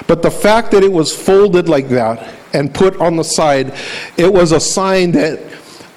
But 0.09 0.23
the 0.23 0.31
fact 0.31 0.73
that 0.73 0.83
it 0.83 0.91
was 0.91 1.15
folded 1.15 1.69
like 1.69 1.89
that 1.91 2.35
and 2.53 2.75
put 2.75 3.01
on 3.01 3.15
the 3.15 3.23
side, 3.23 3.75
it 4.17 4.33
was 4.33 4.51
a 4.51 4.59
sign 4.59 5.13
that 5.13 5.41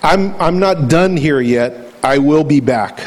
I'm, 0.04 0.36
I'm 0.40 0.60
not 0.60 0.88
done 0.88 1.18
here 1.18 1.42
yet. 1.42 1.88
I 2.04 2.20
will 2.20 2.44
be 2.44 2.60
back 2.60 3.00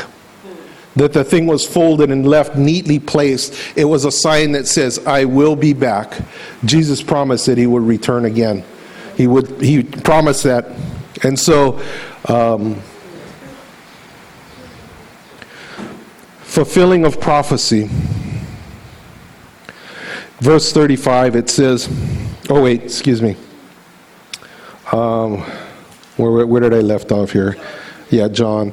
that 0.97 1.13
the 1.13 1.25
thing 1.25 1.47
was 1.47 1.67
folded 1.67 2.11
and 2.11 2.27
left 2.27 2.57
neatly 2.57 2.99
placed. 2.99 3.77
It 3.77 3.85
was 3.85 4.05
a 4.05 4.13
sign 4.13 4.53
that 4.53 4.67
says, 4.67 5.05
I 5.07 5.25
will 5.25 5.57
be 5.57 5.73
back. 5.73 6.21
Jesus 6.65 7.03
promised 7.03 7.47
that 7.47 7.59
he 7.59 7.67
would 7.67 7.83
return 7.83 8.25
again. 8.25 8.65
He 9.17 9.27
would 9.27 9.61
he 9.61 9.83
promised 9.83 10.45
that. 10.45 10.67
And 11.23 11.39
so 11.39 11.81
um, 12.29 12.81
fulfilling 16.43 17.05
of 17.05 17.21
prophecy. 17.21 17.89
Verse 20.41 20.73
35, 20.73 21.37
it 21.37 21.49
says, 21.49 21.89
oh 22.51 22.63
wait, 22.63 22.83
excuse 22.83 23.23
me. 23.23 23.37
Um, 24.93 25.39
where, 26.17 26.47
where 26.47 26.61
did 26.61 26.75
I 26.75 26.81
left 26.81 27.11
off 27.11 27.33
here? 27.33 27.57
Yeah, 28.11 28.29
John. 28.29 28.73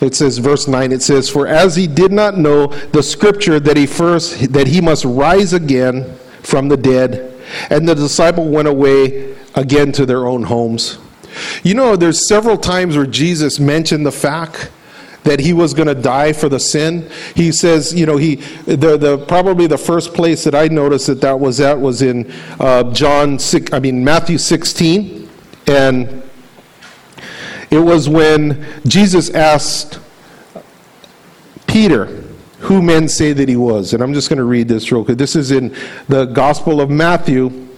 It 0.00 0.14
says, 0.14 0.38
verse 0.38 0.66
9, 0.66 0.92
it 0.92 1.02
says, 1.02 1.30
For 1.30 1.46
as 1.46 1.76
he 1.76 1.86
did 1.86 2.12
not 2.12 2.36
know 2.36 2.66
the 2.66 3.02
scripture 3.02 3.60
that 3.60 3.76
he 3.76 3.86
first, 3.86 4.52
that 4.52 4.66
he 4.66 4.80
must 4.80 5.04
rise 5.04 5.52
again 5.52 6.16
from 6.42 6.68
the 6.68 6.76
dead, 6.76 7.40
and 7.70 7.88
the 7.88 7.94
disciple 7.94 8.48
went 8.48 8.68
away 8.68 9.36
again 9.54 9.92
to 9.92 10.06
their 10.06 10.26
own 10.26 10.42
homes. 10.42 10.98
You 11.62 11.74
know, 11.74 11.96
there's 11.96 12.28
several 12.28 12.56
times 12.56 12.96
where 12.96 13.06
Jesus 13.06 13.58
mentioned 13.58 14.04
the 14.04 14.12
fact 14.12 14.70
that 15.24 15.40
he 15.40 15.52
was 15.52 15.74
going 15.74 15.88
to 15.88 15.94
die 15.94 16.32
for 16.32 16.48
the 16.48 16.60
sin. 16.60 17.10
He 17.34 17.50
says, 17.50 17.94
you 17.94 18.06
know, 18.06 18.16
he 18.16 18.36
the 18.66 18.96
the 18.96 19.24
probably 19.26 19.66
the 19.66 19.78
first 19.78 20.14
place 20.14 20.44
that 20.44 20.54
I 20.54 20.68
noticed 20.68 21.06
that 21.08 21.20
that 21.22 21.40
was 21.40 21.60
at 21.60 21.78
was 21.78 22.02
in 22.02 22.30
uh, 22.60 22.92
John 22.92 23.38
six, 23.38 23.72
I 23.72 23.80
mean 23.80 24.04
Matthew 24.04 24.38
16, 24.38 25.28
and 25.66 26.22
it 27.74 27.80
was 27.80 28.08
when 28.08 28.64
Jesus 28.86 29.30
asked 29.30 29.98
Peter, 31.66 32.06
who 32.60 32.80
men 32.80 33.08
say 33.08 33.32
that 33.32 33.48
he 33.48 33.56
was. 33.56 33.92
And 33.92 34.02
I'm 34.02 34.14
just 34.14 34.28
going 34.28 34.38
to 34.38 34.44
read 34.44 34.68
this 34.68 34.92
real 34.92 35.04
quick. 35.04 35.18
This 35.18 35.34
is 35.34 35.50
in 35.50 35.76
the 36.08 36.26
Gospel 36.26 36.80
of 36.80 36.88
Matthew. 36.88 37.68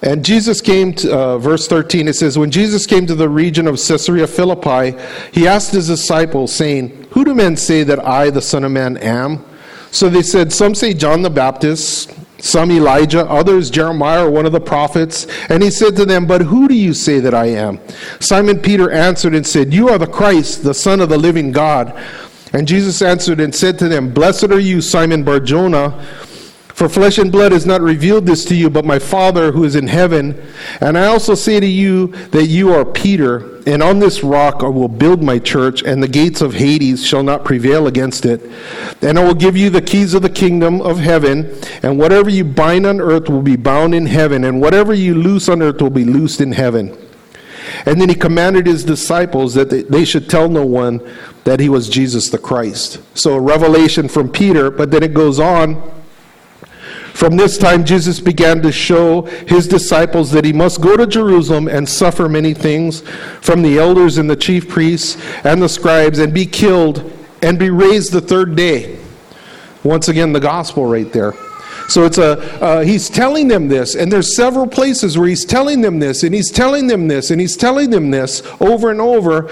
And 0.00 0.24
Jesus 0.24 0.60
came 0.60 0.94
to, 0.94 1.14
uh, 1.14 1.38
verse 1.38 1.66
13, 1.66 2.06
it 2.06 2.14
says, 2.14 2.38
When 2.38 2.52
Jesus 2.52 2.86
came 2.86 3.04
to 3.06 3.14
the 3.16 3.28
region 3.28 3.66
of 3.66 3.74
Caesarea 3.74 4.26
Philippi, 4.26 4.96
he 5.32 5.46
asked 5.46 5.72
his 5.72 5.88
disciples, 5.88 6.54
saying, 6.54 7.08
Who 7.10 7.24
do 7.24 7.34
men 7.34 7.56
say 7.56 7.82
that 7.82 7.98
I, 7.98 8.30
the 8.30 8.40
Son 8.40 8.64
of 8.64 8.70
Man, 8.70 8.96
am? 8.96 9.44
So 9.90 10.08
they 10.08 10.22
said, 10.22 10.52
Some 10.52 10.74
say 10.74 10.94
John 10.94 11.22
the 11.22 11.30
Baptist 11.30 12.14
some 12.40 12.70
Elijah, 12.70 13.26
others 13.26 13.70
Jeremiah 13.70 14.28
one 14.28 14.46
of 14.46 14.52
the 14.52 14.60
prophets. 14.60 15.26
And 15.48 15.62
he 15.62 15.70
said 15.70 15.96
to 15.96 16.04
them, 16.04 16.26
But 16.26 16.42
who 16.42 16.68
do 16.68 16.74
you 16.74 16.94
say 16.94 17.20
that 17.20 17.34
I 17.34 17.46
am? 17.46 17.80
Simon 18.20 18.58
Peter 18.58 18.90
answered 18.90 19.34
and 19.34 19.46
said, 19.46 19.72
You 19.72 19.88
are 19.88 19.98
the 19.98 20.06
Christ, 20.06 20.64
the 20.64 20.74
Son 20.74 21.00
of 21.00 21.08
the 21.08 21.18
living 21.18 21.52
God. 21.52 21.98
And 22.52 22.66
Jesus 22.66 23.00
answered 23.00 23.40
and 23.40 23.54
said 23.54 23.78
to 23.78 23.88
them, 23.88 24.12
Blessed 24.12 24.50
are 24.50 24.58
you, 24.58 24.80
Simon 24.80 25.22
Barjona. 25.22 26.04
For 26.80 26.88
flesh 26.88 27.18
and 27.18 27.30
blood 27.30 27.52
has 27.52 27.66
not 27.66 27.82
revealed 27.82 28.24
this 28.24 28.42
to 28.46 28.54
you, 28.54 28.70
but 28.70 28.86
my 28.86 28.98
Father 28.98 29.52
who 29.52 29.64
is 29.64 29.76
in 29.76 29.86
heaven. 29.86 30.42
And 30.80 30.96
I 30.96 31.08
also 31.08 31.34
say 31.34 31.60
to 31.60 31.66
you 31.66 32.06
that 32.28 32.46
you 32.46 32.72
are 32.72 32.86
Peter, 32.86 33.60
and 33.66 33.82
on 33.82 33.98
this 33.98 34.24
rock 34.24 34.62
I 34.62 34.68
will 34.68 34.88
build 34.88 35.22
my 35.22 35.38
church, 35.38 35.82
and 35.82 36.02
the 36.02 36.08
gates 36.08 36.40
of 36.40 36.54
Hades 36.54 37.06
shall 37.06 37.22
not 37.22 37.44
prevail 37.44 37.86
against 37.86 38.24
it. 38.24 38.50
And 39.02 39.18
I 39.18 39.24
will 39.24 39.34
give 39.34 39.58
you 39.58 39.68
the 39.68 39.82
keys 39.82 40.14
of 40.14 40.22
the 40.22 40.30
kingdom 40.30 40.80
of 40.80 40.98
heaven, 40.98 41.54
and 41.82 41.98
whatever 41.98 42.30
you 42.30 42.44
bind 42.44 42.86
on 42.86 42.98
earth 42.98 43.28
will 43.28 43.42
be 43.42 43.56
bound 43.56 43.94
in 43.94 44.06
heaven, 44.06 44.44
and 44.44 44.58
whatever 44.58 44.94
you 44.94 45.14
loose 45.14 45.50
on 45.50 45.60
earth 45.60 45.82
will 45.82 45.90
be 45.90 46.06
loosed 46.06 46.40
in 46.40 46.52
heaven. 46.52 46.96
And 47.84 48.00
then 48.00 48.08
he 48.08 48.14
commanded 48.14 48.66
his 48.66 48.84
disciples 48.84 49.52
that 49.52 49.68
they 49.68 50.06
should 50.06 50.30
tell 50.30 50.48
no 50.48 50.64
one 50.64 51.06
that 51.44 51.60
he 51.60 51.68
was 51.68 51.90
Jesus 51.90 52.30
the 52.30 52.38
Christ. 52.38 53.02
So 53.14 53.34
a 53.34 53.40
revelation 53.40 54.08
from 54.08 54.32
Peter, 54.32 54.70
but 54.70 54.90
then 54.90 55.02
it 55.02 55.12
goes 55.12 55.38
on 55.38 55.99
From 57.14 57.36
this 57.36 57.58
time, 57.58 57.84
Jesus 57.84 58.20
began 58.20 58.62
to 58.62 58.72
show 58.72 59.22
his 59.22 59.68
disciples 59.68 60.30
that 60.30 60.44
he 60.44 60.52
must 60.52 60.80
go 60.80 60.96
to 60.96 61.06
Jerusalem 61.06 61.68
and 61.68 61.88
suffer 61.88 62.28
many 62.28 62.54
things 62.54 63.02
from 63.40 63.62
the 63.62 63.78
elders 63.78 64.18
and 64.18 64.28
the 64.28 64.36
chief 64.36 64.68
priests 64.68 65.16
and 65.44 65.60
the 65.60 65.68
scribes 65.68 66.18
and 66.18 66.32
be 66.32 66.46
killed 66.46 67.12
and 67.42 67.58
be 67.58 67.70
raised 67.70 68.12
the 68.12 68.20
third 68.20 68.56
day. 68.56 68.98
Once 69.82 70.08
again, 70.08 70.32
the 70.32 70.40
gospel 70.40 70.86
right 70.86 71.12
there. 71.12 71.34
So 71.88 72.04
it's 72.04 72.18
a 72.18 72.38
uh, 72.62 72.80
he's 72.82 73.10
telling 73.10 73.48
them 73.48 73.66
this, 73.66 73.96
and 73.96 74.12
there's 74.12 74.36
several 74.36 74.66
places 74.66 75.18
where 75.18 75.26
he's 75.26 75.44
telling 75.44 75.80
them 75.80 75.98
this, 75.98 76.22
and 76.22 76.32
he's 76.32 76.50
telling 76.50 76.86
them 76.86 77.08
this, 77.08 77.32
and 77.32 77.40
he's 77.40 77.56
telling 77.56 77.90
them 77.90 78.12
this 78.12 78.42
over 78.60 78.90
and 78.90 79.00
over. 79.00 79.50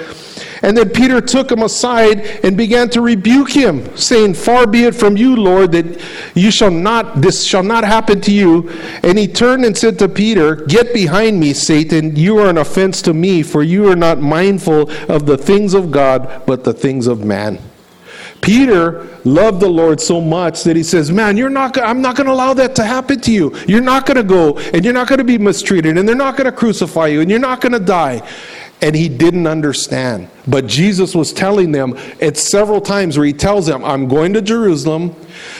And 0.63 0.77
then 0.77 0.91
Peter 0.91 1.21
took 1.21 1.51
him 1.51 1.63
aside 1.63 2.21
and 2.45 2.57
began 2.57 2.89
to 2.91 3.01
rebuke 3.01 3.51
him, 3.51 3.97
saying, 3.97 4.35
Far 4.35 4.67
be 4.67 4.85
it 4.85 4.95
from 4.95 5.17
you, 5.17 5.37
Lord, 5.37 5.73
that 5.73 6.01
you 6.35 6.51
shall 6.51 6.71
not, 6.71 7.21
this 7.21 7.45
shall 7.45 7.63
not 7.63 7.85
happen 7.85 8.21
to 8.23 8.33
you. 8.33 8.71
And 9.03 9.19
he 9.19 9.29
turned 9.29 9.65
and 9.65 9.77
said 9.77 9.99
to 10.01 10.09
Peter, 10.09 10.57
Get 10.57 10.93
behind 10.93 11.39
me, 11.39 11.53
Satan. 11.53 12.17
You 12.17 12.39
are 12.39 12.49
an 12.49 12.59
offense 12.59 13.03
to 13.03 13.15
me, 13.15 13.43
for 13.43 13.63
you 13.63 13.89
are 13.89 13.97
not 13.97 14.21
mindful 14.21 14.91
of 15.11 15.27
the 15.27 15.39
things 15.39 15.75
of 15.75 15.91
God, 15.91 16.43
but 16.47 16.65
the 16.65 16.73
things 16.73 17.07
of 17.07 17.25
man. 17.25 17.61
Peter 18.41 19.07
loved 19.25 19.61
the 19.61 19.69
Lord 19.69 20.01
so 20.01 20.21
much 20.21 20.63
that 20.65 20.77
he 20.77 20.83
says, 20.83 21.11
"Man, 21.11 21.37
you're 21.37 21.51
not 21.51 21.77
I'm 21.77 22.01
not 22.01 22.17
going 22.17 22.27
to 22.29 22.33
allow 22.33 22.55
that 22.55 22.75
to 22.77 22.85
happen 22.85 23.21
to 23.23 23.33
you. 23.33 23.55
You're 23.67 23.81
not 23.81 24.07
going 24.07 24.17
to 24.17 24.23
go 24.23 24.59
and 24.59 24.85
you're 24.85 24.95
not 24.95 25.09
going 25.09 25.19
to 25.19 25.25
be 25.25 25.39
mistreated 25.39 25.99
and 25.99 26.09
they're 26.09 26.17
not 26.17 26.37
going 26.37 26.47
to 26.47 26.53
crucify 26.53 27.09
you 27.09 27.21
and 27.21 27.31
you're 27.31 27.41
not 27.41 27.61
going 27.61 27.73
to 27.73 27.81
die." 27.81 28.23
And 28.81 28.95
he 28.95 29.09
didn't 29.09 29.47
understand. 29.47 30.29
But 30.47 30.67
Jesus 30.67 31.15
was 31.15 31.33
telling 31.33 31.73
them 31.73 31.95
it's 32.21 32.41
several 32.41 32.81
times 32.81 33.19
where 33.19 33.27
he 33.27 33.33
tells 33.33 33.67
them, 33.67 33.85
I'm 33.85 34.09
going 34.09 34.33
to 34.35 34.43
Jerusalem. 34.43 35.15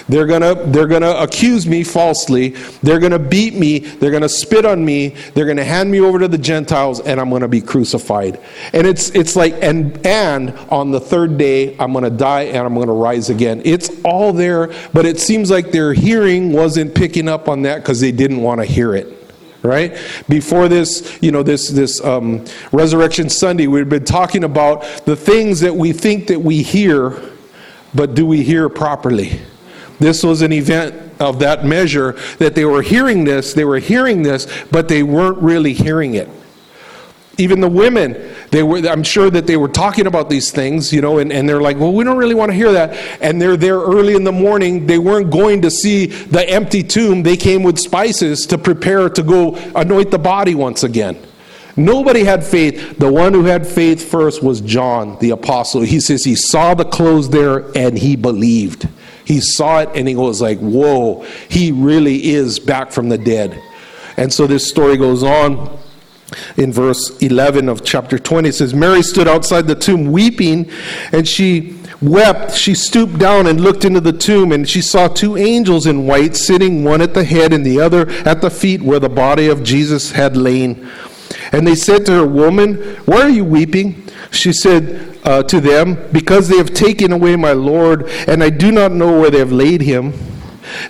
They're 0.09 0.27
gonna 0.27 0.55
they're 0.55 0.87
gonna 0.87 1.11
accuse 1.11 1.67
me 1.67 1.85
falsely. 1.85 2.51
They're 2.83 2.99
gonna 2.99 3.19
beat 3.19 3.55
me. 3.55 3.79
They're 3.79 4.11
gonna 4.11 4.29
spit 4.29 4.65
on 4.65 4.85
me. 4.85 5.11
They're 5.35 5.47
gonna 5.47 5.65
hand 5.65 5.91
me 5.91 6.01
over 6.01 6.19
to 6.19 6.27
the 6.29 6.39
Gentiles, 6.39 7.01
and 7.01 7.21
I'm 7.21 7.31
gonna 7.31 7.49
be 7.49 7.61
crucified. 7.61 8.41
And 8.73 8.87
it's 8.87 9.11
it's 9.11 9.37
like 9.37 9.55
and 9.63 10.05
and 10.07 10.51
on 10.71 10.91
the 10.91 11.01
third 11.01 11.39
day 11.39 11.77
I'm 11.79 11.93
gonna 11.93 12.11
die 12.11 12.43
and 12.43 12.59
I'm 12.59 12.75
gonna 12.75 12.93
rise 12.93 13.31
again. 13.31 13.63
It's 13.65 13.91
all 14.05 14.33
there, 14.33 14.73
but 14.93 15.07
it 15.07 15.21
seems 15.21 15.51
like 15.51 15.71
their 15.71 15.93
hearing 15.93 16.53
wasn't 16.53 16.95
picking 16.95 17.29
up 17.29 17.49
on 17.49 17.63
that 17.63 17.83
because 17.83 18.01
they 18.01 18.13
didn't 18.13 18.41
want 18.41 18.61
to 18.61 18.65
hear 18.65 18.95
it 18.95 19.18
right? 19.63 19.97
Before 20.29 20.69
this 20.69 21.19
you 21.21 21.33
know 21.33 21.43
this 21.43 21.69
this 21.69 22.03
um, 22.05 22.45
resurrection 22.73 23.29
sunday 23.29 23.67
we've 23.67 23.89
been 23.89 24.05
talking 24.05 24.45
about 24.45 24.83
the 25.05 25.17
things 25.17 25.61
that 25.61 25.75
we 25.75 25.93
think 25.93 26.29
that 26.29 26.41
we 26.41 26.63
hear 26.63 27.21
but 27.95 28.15
do 28.15 28.27
we 28.27 28.43
hear 28.43 28.69
properly? 28.69 29.41
This 29.99 30.23
was 30.23 30.43
an 30.43 30.53
event 30.53 30.95
of 31.19 31.41
that 31.41 31.65
measure 31.65 32.13
that 32.39 32.55
they 32.55 32.65
were 32.65 32.83
hearing 32.83 33.25
this 33.25 33.53
they 33.53 33.65
were 33.65 33.81
hearing 33.81 34.23
this 34.23 34.47
but 34.71 34.87
they 34.87 35.03
weren't 35.03 35.39
really 35.39 35.73
hearing 35.73 36.15
it 36.15 36.29
even 37.39 37.61
the 37.61 37.69
women 37.69 38.35
they 38.51 38.63
were 38.63 38.79
i'm 38.89 39.03
sure 39.03 39.31
that 39.31 39.47
they 39.47 39.57
were 39.57 39.69
talking 39.69 40.07
about 40.07 40.29
these 40.29 40.51
things 40.51 40.93
you 40.93 41.01
know 41.01 41.19
and, 41.19 41.33
and 41.33 41.49
they're 41.49 41.61
like 41.61 41.79
well 41.79 41.93
we 41.93 42.05
don't 42.05 42.17
really 42.17 42.35
want 42.35 42.51
to 42.51 42.57
hear 42.57 42.73
that. 42.73 42.95
And 43.21 43.41
they're 43.41 43.57
there 43.57 43.79
early 43.79 44.15
in 44.15 44.25
the 44.25 44.33
morning. 44.33 44.87
They 44.87 44.99
weren't 44.99 45.31
going 45.31 45.63
to 45.63 45.71
see 45.71 46.07
the 46.07 46.49
empty 46.49 46.83
tomb. 46.83 47.23
They 47.23 47.37
came 47.37 47.63
with 47.63 47.79
spices 47.79 48.47
to 48.47 48.59
prepare 48.59 49.09
to 49.11 49.23
go 49.23 49.57
anoint 49.75 50.11
the 50.11 50.19
body 50.19 50.55
once 50.55 50.83
again. 50.83 51.19
Nobody 51.77 52.25
had 52.25 52.45
faith. 52.45 52.99
The 52.99 53.13
one 53.13 53.33
who 53.33 53.45
had 53.45 53.67
faith 53.67 54.11
first 54.11 54.43
was 54.43 54.61
john 54.61 55.19
the 55.21 55.31
apostle. 55.31 55.83
He 55.83 56.01
says 56.01 56.25
he 56.25 56.35
saw 56.35 56.75
the 56.75 56.85
clothes 56.85 57.31
there 57.31 57.71
and 57.77 57.97
he 57.97 58.17
believed. 58.17 58.89
He 59.25 59.41
saw 59.41 59.81
it 59.81 59.91
and 59.95 60.09
he 60.09 60.17
was 60.17 60.41
like 60.41 60.59
whoa 60.59 61.25
he 61.49 61.71
really 61.71 62.31
is 62.31 62.59
back 62.59 62.91
from 62.91 63.09
the 63.09 63.19
dead. 63.19 63.63
And 64.17 64.33
so 64.33 64.49
this 64.49 64.69
story 64.69 64.97
goes 64.97 65.23
on 65.23 65.79
in 66.57 66.73
verse 66.73 67.17
11 67.19 67.69
of 67.69 67.85
chapter 67.85 68.19
20 68.19 68.51
it 68.51 68.53
says 68.53 68.75
mary 68.75 69.03
stood 69.03 69.27
outside 69.27 69.67
the 69.67 69.75
tomb 69.75 70.13
weeping 70.13 70.71
and 71.13 71.27
she 71.27 71.79
wept. 72.01 72.55
She 72.55 72.75
stooped 72.75 73.19
down 73.19 73.47
and 73.47 73.61
looked 73.61 73.85
into 73.85 74.01
the 74.01 74.13
tomb 74.13 74.53
and 74.53 74.69
she 74.69 74.81
saw 74.81 75.09
two 75.09 75.37
angels 75.37 75.87
in 75.87 76.07
white 76.07 76.37
sitting 76.37 76.85
one 76.85 77.01
at 77.01 77.15
the 77.15 77.25
head 77.25 77.53
and 77.53 77.65
the 77.65 77.81
other 77.81 78.09
at 78.25 78.41
the 78.41 78.51
feet 78.51 78.83
where 78.83 79.01
the 79.01 79.09
body 79.09 79.49
of 79.49 79.63
jesus 79.63 80.13
had 80.13 80.37
lain. 80.37 80.89
And 81.53 81.67
they 81.67 81.75
said 81.75 82.07
to 82.07 82.13
her 82.13 82.27
woman 82.27 82.77
why 83.05 83.23
are 83.23 83.31
you 83.31 83.45
weeping? 83.45 84.05
She 84.31 84.53
said 84.53 85.19
uh, 85.25 85.43
to 85.45 85.61
them 85.61 85.99
because 86.13 86.49
they 86.49 86.57
have 86.57 86.73
taken 86.73 87.13
away 87.13 87.37
my 87.37 87.53
lord 87.53 88.09
and 88.27 88.43
i 88.43 88.51
do 88.51 88.71
not 88.71 88.93
know 88.93 89.21
where 89.21 89.31
they 89.31 89.39
have 89.39 89.53
laid 89.53 89.81
him. 89.81 90.13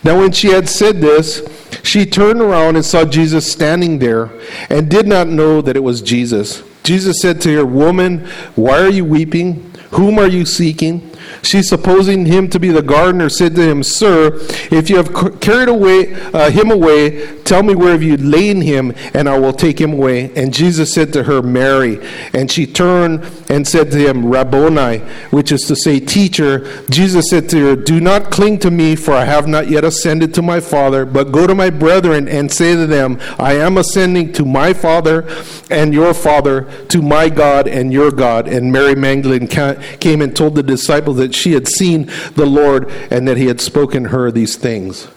Now 0.04 0.18
when 0.18 0.32
she 0.32 0.48
had 0.48 0.68
said 0.68 1.00
this 1.00 1.40
she 1.82 2.06
turned 2.06 2.40
around 2.40 2.76
and 2.76 2.84
saw 2.84 3.04
Jesus 3.04 3.50
standing 3.50 3.98
there 3.98 4.30
and 4.68 4.90
did 4.90 5.06
not 5.06 5.28
know 5.28 5.60
that 5.60 5.76
it 5.76 5.82
was 5.82 6.02
Jesus. 6.02 6.62
Jesus 6.82 7.20
said 7.20 7.40
to 7.42 7.54
her, 7.56 7.66
Woman, 7.66 8.26
why 8.54 8.80
are 8.80 8.90
you 8.90 9.04
weeping? 9.04 9.72
Whom 9.90 10.18
are 10.18 10.26
you 10.26 10.44
seeking? 10.44 11.07
She, 11.42 11.62
supposing 11.62 12.26
him 12.26 12.48
to 12.50 12.60
be 12.60 12.70
the 12.70 12.82
gardener, 12.82 13.28
said 13.28 13.54
to 13.56 13.62
him, 13.62 13.82
Sir, 13.82 14.38
if 14.70 14.90
you 14.90 14.96
have 14.96 15.40
carried 15.40 15.68
away 15.68 16.14
uh, 16.32 16.50
him 16.50 16.70
away, 16.70 17.42
tell 17.42 17.62
me 17.62 17.74
where 17.74 17.92
have 17.92 18.02
you 18.02 18.16
laid 18.16 18.48
him, 18.62 18.94
and 19.14 19.28
I 19.28 19.38
will 19.38 19.52
take 19.52 19.80
him 19.80 19.92
away. 19.92 20.32
And 20.34 20.52
Jesus 20.52 20.92
said 20.92 21.12
to 21.12 21.24
her, 21.24 21.42
Mary. 21.42 22.00
And 22.32 22.50
she 22.50 22.66
turned 22.66 23.24
and 23.48 23.66
said 23.66 23.90
to 23.92 23.98
him, 23.98 24.26
Rabboni, 24.26 24.98
which 25.30 25.52
is 25.52 25.62
to 25.62 25.76
say, 25.76 26.00
Teacher. 26.00 26.84
Jesus 26.88 27.30
said 27.30 27.48
to 27.50 27.66
her, 27.66 27.76
Do 27.76 28.00
not 28.00 28.30
cling 28.30 28.58
to 28.60 28.70
me, 28.70 28.96
for 28.96 29.12
I 29.12 29.24
have 29.24 29.46
not 29.46 29.68
yet 29.68 29.84
ascended 29.84 30.34
to 30.34 30.42
my 30.42 30.60
Father, 30.60 31.04
but 31.04 31.32
go 31.32 31.46
to 31.46 31.54
my 31.54 31.70
brethren 31.70 32.28
and 32.28 32.52
say 32.52 32.74
to 32.74 32.86
them, 32.86 33.18
I 33.38 33.54
am 33.54 33.76
ascending 33.76 34.32
to 34.34 34.44
my 34.44 34.72
Father 34.72 35.26
and 35.70 35.92
your 35.92 36.14
Father, 36.14 36.62
to 36.88 37.02
my 37.02 37.28
God 37.28 37.68
and 37.68 37.92
your 37.92 38.10
God. 38.10 38.48
And 38.48 38.72
Mary 38.72 38.94
Magdalene 38.94 39.46
came 39.46 40.22
and 40.22 40.34
told 40.34 40.54
the 40.54 40.62
disciples 40.62 41.17
that 41.18 41.34
she 41.34 41.52
had 41.52 41.68
seen 41.68 42.10
the 42.34 42.46
Lord 42.46 42.90
and 43.10 43.28
that 43.28 43.36
he 43.36 43.46
had 43.46 43.60
spoken 43.60 44.06
her 44.06 44.30
these 44.30 44.56
things. 44.56 45.08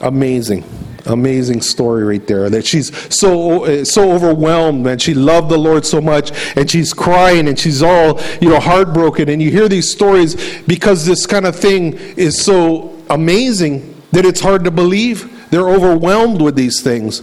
Amazing, 0.00 0.64
amazing 1.06 1.62
story 1.62 2.04
right 2.04 2.26
there. 2.26 2.50
That 2.50 2.66
she's 2.66 2.94
so 3.14 3.82
so 3.84 4.12
overwhelmed 4.12 4.86
and 4.86 5.00
she 5.00 5.14
loved 5.14 5.48
the 5.48 5.56
Lord 5.56 5.86
so 5.86 6.02
much, 6.02 6.32
and 6.54 6.70
she's 6.70 6.92
crying 6.92 7.48
and 7.48 7.58
she's 7.58 7.82
all 7.82 8.20
you 8.40 8.50
know 8.50 8.60
heartbroken. 8.60 9.30
And 9.30 9.40
you 9.40 9.50
hear 9.50 9.68
these 9.68 9.90
stories 9.90 10.62
because 10.64 11.06
this 11.06 11.24
kind 11.24 11.46
of 11.46 11.56
thing 11.56 11.94
is 12.16 12.42
so 12.42 12.94
amazing 13.08 13.94
that 14.12 14.26
it's 14.26 14.40
hard 14.40 14.64
to 14.64 14.70
believe. 14.70 15.32
They're 15.50 15.68
overwhelmed 15.68 16.42
with 16.42 16.56
these 16.56 16.82
things. 16.82 17.22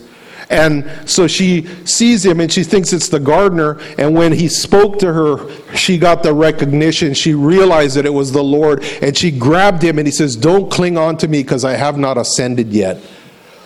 And 0.49 0.89
so 1.09 1.27
she 1.27 1.65
sees 1.85 2.25
him 2.25 2.39
and 2.39 2.51
she 2.51 2.63
thinks 2.63 2.93
it's 2.93 3.09
the 3.09 3.19
gardener. 3.19 3.79
And 3.97 4.15
when 4.15 4.31
he 4.31 4.47
spoke 4.47 4.99
to 4.99 5.13
her, 5.13 5.75
she 5.75 5.97
got 5.97 6.23
the 6.23 6.33
recognition. 6.33 7.13
She 7.13 7.33
realized 7.33 7.97
that 7.97 8.05
it 8.05 8.13
was 8.13 8.31
the 8.31 8.43
Lord. 8.43 8.83
And 9.01 9.17
she 9.17 9.31
grabbed 9.31 9.81
him 9.81 9.97
and 9.97 10.07
he 10.07 10.11
says, 10.11 10.35
Don't 10.35 10.71
cling 10.71 10.97
on 10.97 11.17
to 11.17 11.27
me 11.27 11.43
because 11.43 11.65
I 11.65 11.73
have 11.73 11.97
not 11.97 12.17
ascended 12.17 12.73
yet. 12.73 12.97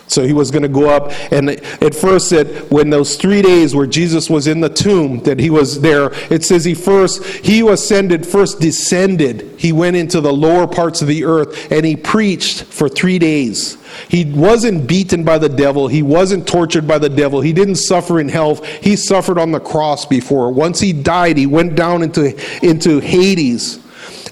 So 0.08 0.26
he 0.26 0.32
was 0.32 0.50
going 0.50 0.62
to 0.62 0.68
go 0.68 0.88
up. 0.88 1.12
And 1.30 1.50
at 1.50 1.94
first, 1.94 2.30
that 2.30 2.70
when 2.70 2.90
those 2.90 3.16
three 3.16 3.42
days 3.42 3.74
where 3.74 3.86
Jesus 3.86 4.28
was 4.28 4.46
in 4.46 4.60
the 4.60 4.68
tomb, 4.68 5.20
that 5.20 5.38
he 5.38 5.50
was 5.50 5.80
there, 5.80 6.10
it 6.32 6.44
says 6.44 6.64
he 6.64 6.74
first, 6.74 7.22
he 7.24 7.60
ascended, 7.68 8.26
first 8.26 8.60
descended. 8.60 9.54
He 9.58 9.72
went 9.72 9.96
into 9.96 10.20
the 10.20 10.32
lower 10.32 10.66
parts 10.66 11.02
of 11.02 11.08
the 11.08 11.24
earth 11.24 11.70
and 11.70 11.84
he 11.84 11.94
preached 11.94 12.64
for 12.64 12.88
three 12.88 13.18
days. 13.18 13.76
He 14.08 14.24
wasn't 14.24 14.86
beaten 14.86 15.24
by 15.24 15.38
the 15.38 15.48
devil. 15.48 15.88
He 15.88 16.02
wasn't 16.02 16.46
tortured 16.46 16.88
by 16.88 16.98
the 16.98 17.08
devil. 17.08 17.40
He 17.40 17.52
didn't 17.52 17.76
suffer 17.76 18.20
in 18.20 18.28
hell. 18.28 18.56
He 18.82 18.96
suffered 18.96 19.38
on 19.38 19.52
the 19.52 19.60
cross 19.60 20.06
before. 20.06 20.50
Once 20.50 20.80
he 20.80 20.92
died, 20.92 21.36
he 21.36 21.46
went 21.46 21.74
down 21.74 22.02
into, 22.02 22.34
into 22.66 23.00
Hades 23.00 23.80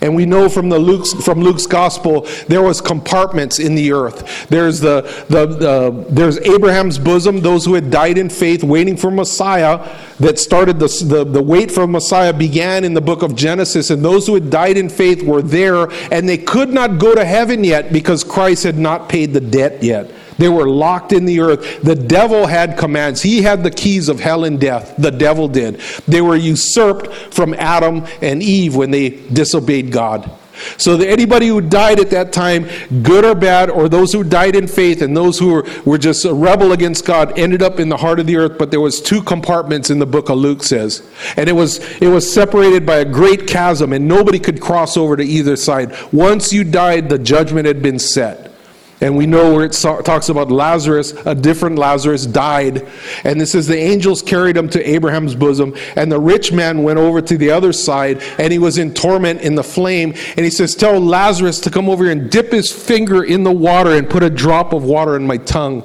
and 0.01 0.15
we 0.15 0.27
know 0.27 0.49
from 0.49 0.69
the 0.69 0.79
Luke's, 0.79 1.13
from 1.13 1.41
Luke's 1.41 1.67
gospel 1.67 2.27
there 2.49 2.63
was 2.63 2.81
compartments 2.81 3.59
in 3.59 3.75
the 3.75 3.93
earth. 3.93 4.49
There's 4.49 4.81
the, 4.81 5.03
the, 5.29 5.47
the 5.47 6.07
there's 6.09 6.39
Abraham's 6.39 6.99
bosom, 6.99 7.41
those 7.41 7.65
who 7.65 7.75
had 7.75 7.91
died 7.91 8.19
in 8.19 8.29
faith, 8.29 8.63
waiting 8.63 8.97
for 8.97 9.11
Messiah. 9.11 10.03
That 10.19 10.39
started 10.39 10.79
the, 10.79 10.89
the 11.05 11.25
the 11.25 11.43
wait 11.43 11.71
for 11.71 11.87
Messiah 11.87 12.33
began 12.33 12.85
in 12.85 12.95
the 12.95 13.03
book 13.03 13.23
of 13.23 13.37
Genesis, 13.37 13.91
and 13.91 14.05
those 14.05 14.27
who 14.27 14.35
had 14.35 14.49
died 14.49 14.79
in 14.79 14.89
faith 14.89 15.23
were 15.23 15.43
there, 15.43 15.91
and 16.11 16.29
they 16.29 16.39
could 16.39 16.71
not 16.71 16.99
go 16.99 17.15
to 17.15 17.25
heaven 17.25 17.65
yet 17.65 17.93
because 17.93 18.25
Christ 18.25 18.65
had 18.65 18.79
not 18.79 19.09
paid 19.09 19.33
the 19.35 19.41
debt 19.41 19.83
yet. 19.83 20.11
They 20.39 20.49
were 20.49 20.69
locked 20.69 21.13
in 21.13 21.25
the 21.25 21.41
earth. 21.41 21.83
The 21.83 21.95
devil 21.95 22.47
had 22.47 22.77
commands. 22.77 23.23
He 23.23 23.43
had 23.43 23.63
the 23.63 23.71
keys 23.71 24.09
of 24.09 24.21
hell 24.21 24.45
and 24.45 24.61
death. 24.61 24.95
The 24.99 25.11
devil 25.11 25.49
did. 25.49 25.81
They 26.07 26.21
were 26.21 26.37
usurped 26.37 27.35
from 27.35 27.55
Adam 27.55 28.05
and 28.21 28.43
Eve 28.43 28.77
when 28.77 28.91
they 28.91 29.11
disobeyed 29.11 29.93
God. 29.93 30.31
So 30.79 30.97
that 30.97 31.09
anybody 31.09 31.49
who 31.49 31.61
died 31.61 32.01
at 32.01 32.11
that 32.11 32.33
time, 32.33 32.67
good 33.03 33.25
or 33.25 33.35
bad, 33.35 33.71
or 33.71 33.89
those 33.89 34.13
who 34.13 34.25
died 34.25 34.57
in 34.57 34.67
faith 34.67 35.03
and 35.03 35.17
those 35.17 35.39
who 35.39 35.49
were, 35.49 35.67
were 35.85 35.99
just 35.99 36.25
a 36.25 36.33
rebel 36.33 36.73
against 36.73 37.05
God, 37.05 37.39
ended 37.39 37.63
up 37.63 37.79
in 37.79 37.89
the 37.89 37.97
heart 37.97 38.21
of 38.21 38.27
the 38.27 38.37
earth. 38.37 38.59
But 38.59 38.71
there 38.71 38.81
was 38.81 39.01
two 39.01 39.23
compartments 39.23 39.91
in 39.91 39.99
the 39.99 40.07
book 40.07 40.29
of 40.29 40.39
Luke 40.39 40.63
says, 40.63 41.07
and 41.37 41.49
it 41.49 41.53
was 41.53 41.79
it 42.01 42.09
was 42.09 42.31
separated 42.31 42.87
by 42.87 42.97
a 42.97 43.05
great 43.05 43.47
chasm, 43.47 43.93
and 43.93 44.09
nobody 44.09 44.39
could 44.39 44.61
cross 44.61 44.97
over 44.97 45.17
to 45.17 45.25
either 45.25 45.57
side. 45.57 45.95
Once 46.13 46.53
you 46.53 46.65
died, 46.65 47.09
the 47.09 47.19
judgment 47.19 47.67
had 47.67 47.83
been 47.83 47.99
set. 47.99 48.56
And 49.01 49.15
we 49.15 49.27
know 49.27 49.53
where 49.53 49.65
it 49.65 49.73
talks 49.73 50.31
about 50.31 50.51
Lazarus, 50.51 51.13
a 51.27 51.35
different 51.35 51.77
Lazarus 51.77 52.25
died. 52.25 52.89
And 53.25 53.39
this 53.39 53.53
says 53.53 53.67
the 53.67 53.77
angels 53.77 54.23
carried 54.23 54.57
him 54.57 54.71
to 54.71 54.89
Abraham's 54.89 55.35
bosom. 55.35 55.77
And 55.97 56.11
the 56.11 56.19
rich 56.19 56.51
man 56.51 56.83
went 56.83 56.99
over 56.99 57.21
to 57.21 57.37
the 57.37 57.51
other 57.51 57.75
side 57.75 58.23
and 58.39 58.51
he 58.51 58.59
was 58.59 58.79
in 58.79 58.95
torment 58.95 59.43
in 59.43 59.55
the 59.55 59.63
flame. 59.63 60.15
And 60.37 60.45
he 60.45 60.51
says, 60.51 60.75
Tell 60.75 60.99
Lazarus 60.99 61.61
to 61.61 61.71
come 61.71 61.91
over 61.91 62.05
here 62.05 62.13
and 62.13 62.31
dip 62.31 62.53
his 62.53 62.73
finger 62.73 63.23
in 63.23 63.45
the 63.45 63.53
water 63.53 63.91
and 63.91 64.09
put 64.09 64.23
a 64.23 64.31
drop 64.31 64.73
of 64.73 64.85
water 64.85 65.15
in 65.17 65.27
my 65.27 65.37
tongue. 65.37 65.85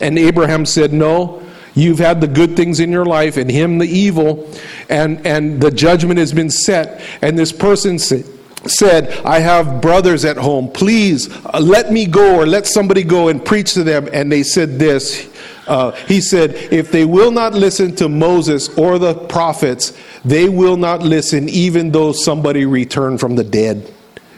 And 0.00 0.18
Abraham 0.18 0.64
said, 0.64 0.92
No. 0.92 1.42
You've 1.74 1.98
had 1.98 2.22
the 2.22 2.26
good 2.26 2.56
things 2.56 2.80
in 2.80 2.90
your 2.90 3.04
life, 3.04 3.36
and 3.36 3.50
him 3.50 3.76
the 3.76 3.86
evil, 3.86 4.50
and, 4.88 5.26
and 5.26 5.60
the 5.60 5.70
judgment 5.70 6.18
has 6.18 6.32
been 6.32 6.48
set. 6.48 7.02
And 7.20 7.38
this 7.38 7.52
person 7.52 7.98
said, 7.98 8.24
said, 8.68 9.10
I 9.24 9.40
have 9.40 9.80
brothers 9.80 10.24
at 10.24 10.36
home. 10.36 10.70
Please 10.70 11.28
uh, 11.46 11.60
let 11.60 11.92
me 11.92 12.06
go 12.06 12.36
or 12.36 12.46
let 12.46 12.66
somebody 12.66 13.02
go 13.02 13.28
and 13.28 13.44
preach 13.44 13.74
to 13.74 13.84
them. 13.84 14.08
And 14.12 14.30
they 14.30 14.42
said 14.42 14.78
this. 14.78 15.28
Uh, 15.66 15.92
he 16.06 16.20
said, 16.20 16.54
If 16.72 16.92
they 16.92 17.04
will 17.04 17.30
not 17.30 17.54
listen 17.54 17.94
to 17.96 18.08
Moses 18.08 18.68
or 18.78 18.98
the 18.98 19.14
prophets, 19.14 19.96
they 20.24 20.48
will 20.48 20.76
not 20.76 21.02
listen 21.02 21.48
even 21.48 21.90
though 21.90 22.12
somebody 22.12 22.66
returned 22.66 23.20
from 23.20 23.36
the 23.36 23.44
dead 23.44 23.92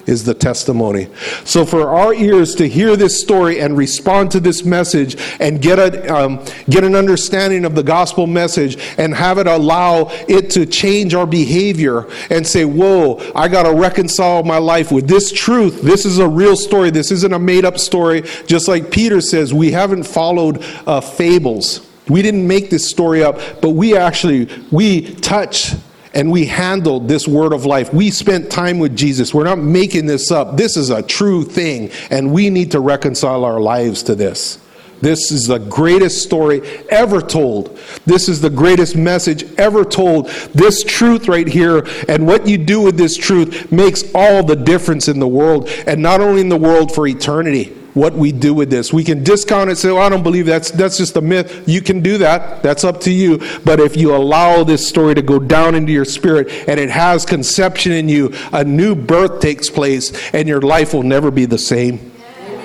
is 0.09 0.25
the 0.25 0.35
testimony. 0.35 1.09
So, 1.45 1.65
for 1.65 1.91
our 1.91 2.15
ears 2.15 2.55
to 2.57 2.69
hear 2.69 2.97
this 2.97 3.21
story 3.21 3.61
and 3.61 3.77
respond 3.77 4.31
to 4.33 4.41
this 4.41 4.65
message 4.65 5.17
and 5.39 5.61
get 5.61 5.79
a 5.79 6.15
um, 6.15 6.45
get 6.69 6.83
an 6.83 6.95
understanding 6.95 7.65
of 7.65 7.75
the 7.75 7.83
gospel 7.83 8.27
message 8.27 8.79
and 8.97 9.15
have 9.15 9.39
it 9.39 9.47
allow 9.47 10.09
it 10.29 10.51
to 10.51 10.65
change 10.67 11.15
our 11.15 11.27
behavior 11.27 12.07
and 12.31 12.47
say, 12.47 12.65
"Whoa, 12.65 13.21
I 13.35 13.49
got 13.49 13.65
to 13.65 13.75
reconcile 13.75 14.43
my 14.43 14.59
life 14.59 14.91
with 14.91 15.07
this 15.07 15.31
truth. 15.31 15.83
This 15.83 16.05
is 16.05 16.19
a 16.19 16.29
real 16.29 16.57
story. 16.57 16.91
This 16.91 17.11
isn't 17.11 17.33
a 17.33 17.39
made 17.39 17.65
up 17.65 17.79
story." 17.79 18.23
Just 18.47 18.67
like 18.67 18.91
Peter 18.91 19.21
says, 19.21 19.53
we 19.53 19.73
haven't 19.73 20.05
followed 20.05 20.65
uh, 20.87 21.01
fables. 21.01 21.87
We 22.09 22.23
didn't 22.23 22.47
make 22.47 22.71
this 22.71 22.89
story 22.89 23.23
up, 23.23 23.39
but 23.61 23.71
we 23.71 23.97
actually 23.97 24.49
we 24.71 25.15
touch 25.17 25.75
and 26.19 26.33
we 26.33 26.47
handled 26.47 27.07
this 27.07 27.29
word 27.29 27.53
of 27.53 27.65
life. 27.65 27.95
We 27.95 28.11
spent 28.11 28.51
time 28.51 28.81
with 28.81 28.97
Jesus. 28.97 29.33
We're 29.33 29.45
not 29.45 29.59
making 29.59 30.07
this 30.07 30.33
up. 30.33 30.57
This 30.57 30.77
is 30.77 30.91
a 30.91 31.01
true 31.01 31.45
thing, 31.45 31.93
and 32.11 32.33
we 32.33 32.51
need 32.51 32.73
to 32.73 32.81
reconcile 32.81 33.45
our 33.45 33.61
lives 33.61 34.03
to 34.03 34.17
this. 34.17 34.59
This 35.01 35.31
is 35.31 35.47
the 35.47 35.61
greatest 35.61 36.25
story 36.25 36.61
ever 36.89 37.21
told. 37.21 37.79
This 38.05 38.29
is 38.29 38.41
the 38.41 38.51
greatest 38.51 38.97
message 38.97 39.45
ever 39.59 39.85
told. 39.85 40.27
This 40.55 40.83
truth 40.83 41.29
right 41.29 41.47
here, 41.47 41.87
and 42.09 42.27
what 42.27 42.49
you 42.49 42.59
do 42.59 42.81
with 42.81 42.97
this 42.97 43.17
truth, 43.17 43.71
makes 43.71 44.03
all 44.13 44.43
the 44.43 44.57
difference 44.57 45.07
in 45.07 45.21
the 45.21 45.29
world, 45.29 45.69
and 45.87 46.03
not 46.03 46.21
only 46.21 46.41
in 46.41 46.49
the 46.49 46.57
world 46.57 46.93
for 46.93 47.07
eternity 47.07 47.78
what 47.95 48.15
we 48.15 48.33
do 48.33 48.55
with 48.55 48.71
this. 48.71 48.93
We 48.93 49.05
can 49.05 49.25
discount 49.25 49.71
it 49.71 49.77
say, 49.77 49.91
oh, 49.91 49.99
I 49.99 50.09
don't 50.09 50.23
believe 50.23 50.47
that's 50.47 50.71
that's 50.71 50.97
just 50.99 51.17
a 51.17 51.21
myth. 51.21 51.69
You 51.69 51.81
can 51.81 52.01
do 52.01 52.19
that. 52.19 52.63
That's 52.63 52.85
up 52.85 53.01
to 53.03 53.11
you. 53.11 53.39
But 53.65 53.81
if 53.81 53.97
you 53.97 54.15
allow 54.15 54.65
this 54.65 54.87
story 54.87 55.15
to 55.15 55.23
go 55.23 55.39
down 55.39 55.75
into 55.75 55.93
your 55.93 56.05
spirit 56.05 56.51
and 56.69 56.79
it 56.79 56.91
has 56.91 57.25
conception 57.25 57.93
in 57.93 58.09
you, 58.09 58.33
a 58.53 58.65
new 58.65 58.95
birth 58.95 59.41
takes 59.41 59.71
place 59.71 60.13
and 60.33 60.49
your 60.49 60.61
life 60.61 60.95
will 60.95 61.03
never 61.03 61.31
be 61.31 61.45
the 61.45 61.59
same. 61.59 62.13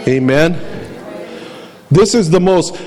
Amen. 0.08 0.54
This 1.90 2.14
is 2.14 2.30
the 2.30 2.40
most 2.40 2.80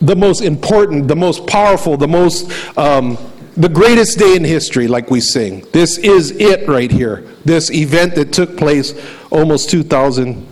the 0.00 0.14
most 0.14 0.42
important, 0.42 1.08
the 1.08 1.16
most 1.16 1.46
powerful, 1.46 1.96
the 1.96 2.06
most 2.06 2.50
um, 2.78 3.18
the 3.56 3.68
greatest 3.68 4.18
day 4.18 4.36
in 4.36 4.44
history, 4.44 4.86
like 4.86 5.10
we 5.10 5.20
sing. 5.20 5.66
This 5.72 5.98
is 5.98 6.30
it 6.30 6.68
right 6.68 6.90
here. 6.90 7.26
This 7.44 7.72
event 7.72 8.14
that 8.14 8.32
took 8.32 8.56
place 8.56 8.94
almost 9.30 9.68
2,000 9.70 10.46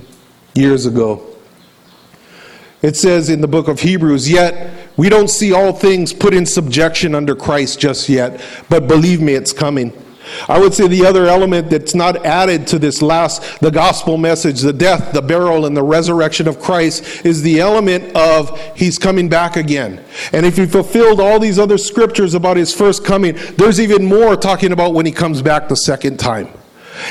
years 0.57 0.87
ago. 0.87 1.25
It 2.83 2.97
says 2.97 3.31
in 3.31 3.41
the 3.41 3.49
book 3.49 3.69
of 3.69 3.81
Hebrews, 3.81 4.31
Yet 4.31 4.91
we 4.97 5.09
don't 5.09 5.29
see 5.29 5.53
all 5.53 5.73
things 5.73 6.13
put 6.13 6.35
in 6.35 6.47
subjection 6.47 7.15
under 7.15 7.35
Christ 7.35 7.81
just 7.81 8.09
yet, 8.09 8.41
but 8.69 8.87
believe 8.87 9.21
me, 9.21 9.35
it's 9.35 9.53
coming. 9.53 9.93
I 10.49 10.59
would 10.59 10.75
say 10.75 10.89
the 10.89 11.07
other 11.07 11.27
element 11.27 11.71
that's 11.71 11.95
not 11.95 12.27
added 12.27 12.67
to 12.69 12.79
this 12.79 13.01
last, 13.01 13.61
the 13.61 13.71
gospel 13.71 14.17
message, 14.17 14.61
the 14.61 14.73
death, 14.73 15.13
the 15.13 15.23
burial, 15.23 15.67
and 15.67 15.77
the 15.77 15.83
resurrection 15.83 16.49
of 16.49 16.61
Christ, 16.61 17.25
is 17.25 17.43
the 17.43 17.61
element 17.61 18.17
of 18.17 18.59
He's 18.77 18.99
coming 18.99 19.29
back 19.29 19.57
again. 19.57 20.05
And 20.33 20.45
if 20.45 20.57
He 20.57 20.67
fulfilled 20.67 21.21
all 21.21 21.39
these 21.39 21.59
other 21.59 21.79
scriptures 21.79 22.35
about 22.35 22.57
His 22.57 22.75
first 22.75 23.05
coming, 23.05 23.37
there's 23.57 23.81
even 23.81 24.05
more 24.05 24.37
talking 24.37 24.73
about 24.73 24.95
when 24.95 25.07
He 25.07 25.13
comes 25.13 25.43
back 25.43 25.69
the 25.69 25.77
second 25.77 26.19
time. 26.19 26.49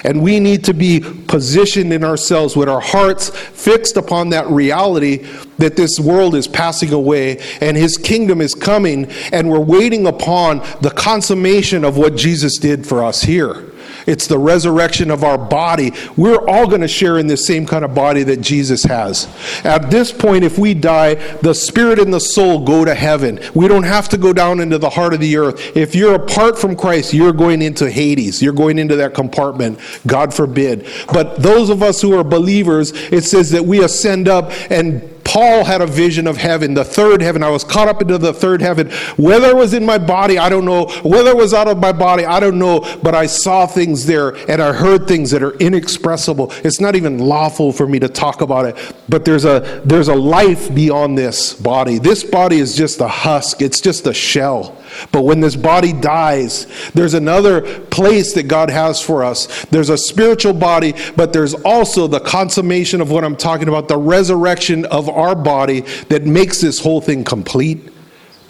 And 0.03 0.21
we 0.21 0.39
need 0.39 0.63
to 0.65 0.73
be 0.73 0.99
positioned 0.99 1.93
in 1.93 2.03
ourselves 2.03 2.55
with 2.55 2.69
our 2.69 2.81
hearts 2.81 3.29
fixed 3.29 3.97
upon 3.97 4.29
that 4.29 4.47
reality 4.47 5.25
that 5.57 5.75
this 5.75 5.99
world 5.99 6.35
is 6.35 6.47
passing 6.47 6.93
away 6.93 7.41
and 7.61 7.77
his 7.77 7.97
kingdom 7.97 8.41
is 8.41 8.53
coming, 8.53 9.05
and 9.31 9.49
we're 9.49 9.59
waiting 9.59 10.07
upon 10.07 10.59
the 10.81 10.91
consummation 10.95 11.83
of 11.83 11.97
what 11.97 12.15
Jesus 12.15 12.57
did 12.57 12.85
for 12.85 13.03
us 13.03 13.21
here. 13.21 13.71
It's 14.05 14.27
the 14.27 14.37
resurrection 14.37 15.11
of 15.11 15.23
our 15.23 15.37
body. 15.37 15.91
We're 16.15 16.47
all 16.47 16.67
going 16.67 16.81
to 16.81 16.87
share 16.87 17.17
in 17.17 17.27
the 17.27 17.37
same 17.37 17.65
kind 17.65 17.83
of 17.83 17.95
body 17.95 18.23
that 18.23 18.41
Jesus 18.41 18.83
has. 18.83 19.27
At 19.63 19.89
this 19.89 20.11
point, 20.11 20.43
if 20.43 20.57
we 20.57 20.73
die, 20.73 21.15
the 21.39 21.53
spirit 21.53 21.99
and 21.99 22.13
the 22.13 22.19
soul 22.19 22.65
go 22.65 22.85
to 22.85 22.93
heaven. 22.93 23.39
We 23.53 23.67
don't 23.67 23.83
have 23.83 24.09
to 24.09 24.17
go 24.17 24.33
down 24.33 24.59
into 24.59 24.77
the 24.77 24.89
heart 24.89 25.13
of 25.13 25.19
the 25.19 25.37
earth. 25.37 25.75
If 25.75 25.95
you're 25.95 26.15
apart 26.15 26.57
from 26.57 26.75
Christ, 26.75 27.13
you're 27.13 27.33
going 27.33 27.61
into 27.61 27.89
Hades. 27.89 28.41
You're 28.41 28.53
going 28.53 28.79
into 28.79 28.95
that 28.97 29.13
compartment. 29.13 29.79
God 30.05 30.33
forbid. 30.33 30.87
But 31.11 31.37
those 31.41 31.69
of 31.69 31.81
us 31.81 32.01
who 32.01 32.17
are 32.17 32.23
believers, 32.23 32.91
it 32.91 33.23
says 33.23 33.51
that 33.51 33.65
we 33.65 33.83
ascend 33.83 34.27
up 34.27 34.51
and 34.69 35.14
Paul 35.35 35.65
had 35.65 35.81
a 35.81 35.85
vision 35.85 36.27
of 36.27 36.37
heaven, 36.37 36.75
the 36.75 36.85
third 36.85 37.21
heaven. 37.21 37.43
I 37.43 37.49
was 37.49 37.65
caught 37.65 37.89
up 37.89 38.01
into 38.01 38.17
the 38.17 38.31
third 38.31 38.61
heaven. 38.61 38.89
Whether 39.17 39.49
it 39.49 39.55
was 39.57 39.73
in 39.73 39.85
my 39.85 39.97
body, 39.97 40.37
I 40.37 40.47
don't 40.47 40.63
know. 40.63 40.85
Whether 41.03 41.31
it 41.31 41.35
was 41.35 41.53
out 41.53 41.67
of 41.67 41.77
my 41.77 41.91
body, 41.91 42.25
I 42.25 42.39
don't 42.39 42.57
know. 42.57 42.79
But 43.03 43.15
I 43.15 43.25
saw 43.25 43.67
things 43.67 44.05
there 44.05 44.29
and 44.49 44.61
I 44.61 44.71
heard 44.71 45.09
things 45.09 45.31
that 45.31 45.43
are 45.43 45.51
inexpressible. 45.57 46.53
It's 46.63 46.79
not 46.79 46.95
even 46.95 47.17
lawful 47.17 47.73
for 47.73 47.85
me 47.85 47.99
to 47.99 48.07
talk 48.07 48.39
about 48.39 48.63
it. 48.63 48.95
But 49.09 49.25
there's 49.25 49.43
a 49.43 49.81
there's 49.83 50.07
a 50.07 50.15
life 50.15 50.73
beyond 50.73 51.17
this 51.17 51.53
body. 51.53 51.99
This 51.99 52.23
body 52.23 52.59
is 52.59 52.73
just 52.73 53.01
a 53.01 53.09
husk. 53.09 53.61
It's 53.61 53.81
just 53.81 54.07
a 54.07 54.13
shell. 54.13 54.81
But 55.11 55.23
when 55.23 55.41
this 55.41 55.55
body 55.57 55.91
dies, 55.91 56.65
there's 56.93 57.13
another 57.13 57.81
place 57.87 58.33
that 58.35 58.43
God 58.43 58.69
has 58.69 59.01
for 59.01 59.23
us. 59.25 59.65
There's 59.65 59.89
a 59.89 59.97
spiritual 59.97 60.53
body, 60.53 60.93
but 61.17 61.33
there's 61.33 61.53
also 61.53 62.07
the 62.07 62.21
consummation 62.21 63.01
of 63.01 63.11
what 63.11 63.25
I'm 63.25 63.35
talking 63.35 63.67
about, 63.67 63.89
the 63.89 63.97
resurrection 63.97 64.85
of 64.85 65.09
our 65.09 65.24
body 65.33 65.81
that 66.09 66.23
makes 66.23 66.61
this 66.61 66.79
whole 66.79 67.01
thing 67.01 67.23
complete, 67.23 67.89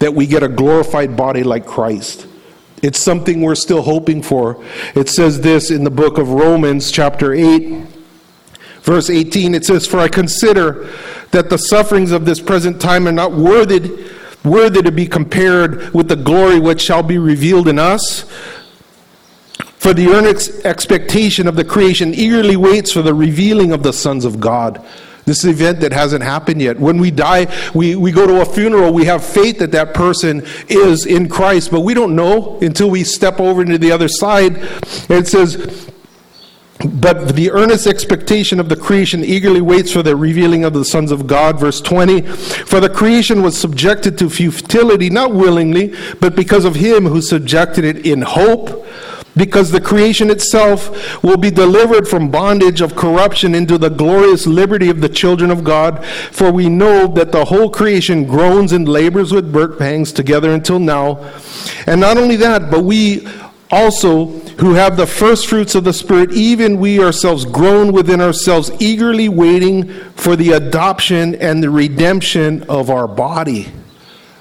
that 0.00 0.12
we 0.12 0.26
get 0.26 0.42
a 0.42 0.48
glorified 0.48 1.16
body 1.16 1.42
like 1.42 1.64
Christ. 1.64 2.26
It's 2.82 2.98
something 2.98 3.40
we're 3.40 3.54
still 3.54 3.82
hoping 3.82 4.22
for. 4.22 4.62
It 4.94 5.08
says 5.08 5.40
this 5.40 5.70
in 5.70 5.84
the 5.84 5.90
book 5.90 6.18
of 6.18 6.28
Romans, 6.28 6.90
chapter 6.90 7.32
8, 7.32 7.86
verse 8.82 9.08
18. 9.08 9.54
It 9.54 9.64
says, 9.64 9.86
For 9.86 9.98
I 9.98 10.08
consider 10.08 10.92
that 11.30 11.48
the 11.48 11.56
sufferings 11.56 12.12
of 12.12 12.26
this 12.26 12.40
present 12.40 12.80
time 12.80 13.08
are 13.08 13.12
not 13.12 13.32
worthy 13.32 14.12
worthy 14.46 14.80
to 14.80 14.92
be 14.92 15.06
compared 15.06 15.92
with 15.92 16.08
the 16.08 16.16
glory 16.16 16.58
which 16.58 16.80
shall 16.80 17.02
be 17.02 17.18
revealed 17.18 17.68
in 17.68 17.78
us. 17.78 18.22
For 19.78 19.92
the 19.92 20.08
earnest 20.08 20.64
expectation 20.64 21.46
of 21.46 21.56
the 21.56 21.64
creation 21.64 22.14
eagerly 22.14 22.56
waits 22.56 22.92
for 22.92 23.02
the 23.02 23.14
revealing 23.14 23.72
of 23.72 23.82
the 23.82 23.92
sons 23.92 24.24
of 24.24 24.40
God. 24.40 24.84
This 25.26 25.38
is 25.38 25.44
an 25.44 25.50
event 25.50 25.80
that 25.80 25.92
hasn't 25.92 26.22
happened 26.22 26.62
yet. 26.62 26.78
When 26.78 26.98
we 26.98 27.10
die, 27.10 27.52
we, 27.74 27.96
we 27.96 28.12
go 28.12 28.28
to 28.28 28.42
a 28.42 28.44
funeral, 28.44 28.92
we 28.92 29.06
have 29.06 29.24
faith 29.24 29.58
that 29.58 29.72
that 29.72 29.92
person 29.92 30.46
is 30.68 31.04
in 31.04 31.28
Christ, 31.28 31.72
but 31.72 31.80
we 31.80 31.94
don't 31.94 32.14
know 32.14 32.60
until 32.60 32.88
we 32.88 33.02
step 33.02 33.40
over 33.40 33.60
into 33.60 33.76
the 33.76 33.90
other 33.90 34.06
side. 34.06 34.56
It 35.10 35.26
says, 35.26 35.90
but 36.84 37.34
the 37.34 37.50
earnest 37.50 37.88
expectation 37.88 38.60
of 38.60 38.68
the 38.68 38.76
creation 38.76 39.24
eagerly 39.24 39.60
waits 39.60 39.92
for 39.92 40.04
the 40.04 40.14
revealing 40.14 40.64
of 40.64 40.74
the 40.74 40.84
sons 40.84 41.10
of 41.10 41.26
God. 41.26 41.58
Verse 41.58 41.80
20 41.80 42.20
For 42.20 42.78
the 42.78 42.90
creation 42.90 43.42
was 43.42 43.58
subjected 43.58 44.16
to 44.18 44.30
futility, 44.30 45.10
not 45.10 45.32
willingly, 45.32 45.94
but 46.20 46.36
because 46.36 46.64
of 46.64 46.76
him 46.76 47.06
who 47.06 47.20
subjected 47.20 47.84
it 47.84 48.06
in 48.06 48.22
hope. 48.22 48.86
Because 49.36 49.70
the 49.70 49.80
creation 49.80 50.30
itself 50.30 51.22
will 51.22 51.36
be 51.36 51.50
delivered 51.50 52.08
from 52.08 52.30
bondage 52.30 52.80
of 52.80 52.96
corruption 52.96 53.54
into 53.54 53.76
the 53.76 53.90
glorious 53.90 54.46
liberty 54.46 54.88
of 54.88 55.00
the 55.00 55.08
children 55.08 55.50
of 55.50 55.62
God. 55.62 56.04
For 56.32 56.50
we 56.50 56.68
know 56.68 57.06
that 57.08 57.32
the 57.32 57.44
whole 57.44 57.68
creation 57.70 58.24
groans 58.24 58.72
and 58.72 58.88
labors 58.88 59.32
with 59.32 59.52
birth 59.52 59.78
pangs 59.78 60.12
together 60.12 60.52
until 60.52 60.78
now. 60.78 61.32
And 61.86 62.00
not 62.00 62.16
only 62.16 62.36
that, 62.36 62.70
but 62.70 62.84
we 62.84 63.28
also 63.70 64.26
who 64.58 64.72
have 64.72 64.96
the 64.96 65.06
first 65.06 65.48
fruits 65.48 65.74
of 65.74 65.84
the 65.84 65.92
Spirit, 65.92 66.32
even 66.32 66.78
we 66.78 67.02
ourselves 67.02 67.44
groan 67.44 67.92
within 67.92 68.20
ourselves, 68.20 68.70
eagerly 68.80 69.28
waiting 69.28 69.92
for 70.14 70.34
the 70.34 70.52
adoption 70.52 71.34
and 71.36 71.62
the 71.62 71.68
redemption 71.68 72.62
of 72.64 72.88
our 72.88 73.06
body. 73.06 73.70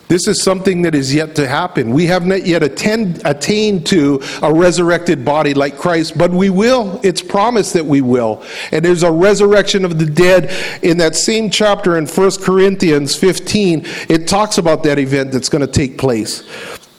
This 0.07 0.27
is 0.27 0.43
something 0.43 0.83
that 0.83 0.93
is 0.93 1.13
yet 1.13 1.35
to 1.35 1.47
happen. 1.47 1.89
We 1.89 2.05
have 2.05 2.25
not 2.25 2.45
yet 2.45 2.61
attend, 2.61 3.21
attained 3.25 3.87
to 3.87 4.21
a 4.43 4.53
resurrected 4.53 5.25
body 5.25 5.53
like 5.53 5.77
Christ, 5.77 6.17
but 6.17 6.31
we 6.31 6.49
will. 6.51 6.99
It's 7.03 7.21
promised 7.21 7.73
that 7.73 7.85
we 7.85 8.01
will. 8.01 8.43
And 8.71 8.85
there's 8.85 9.03
a 9.03 9.11
resurrection 9.11 9.83
of 9.83 9.97
the 9.97 10.05
dead 10.05 10.51
in 10.83 10.97
that 10.97 11.15
same 11.15 11.49
chapter 11.49 11.97
in 11.97 12.05
1 12.05 12.31
Corinthians 12.41 13.15
15. 13.15 13.83
It 14.07 14.27
talks 14.27 14.59
about 14.59 14.83
that 14.83 14.99
event 14.99 15.31
that's 15.31 15.49
going 15.49 15.65
to 15.65 15.71
take 15.71 15.97
place. 15.97 16.43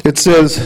It 0.04 0.18
says, 0.18 0.58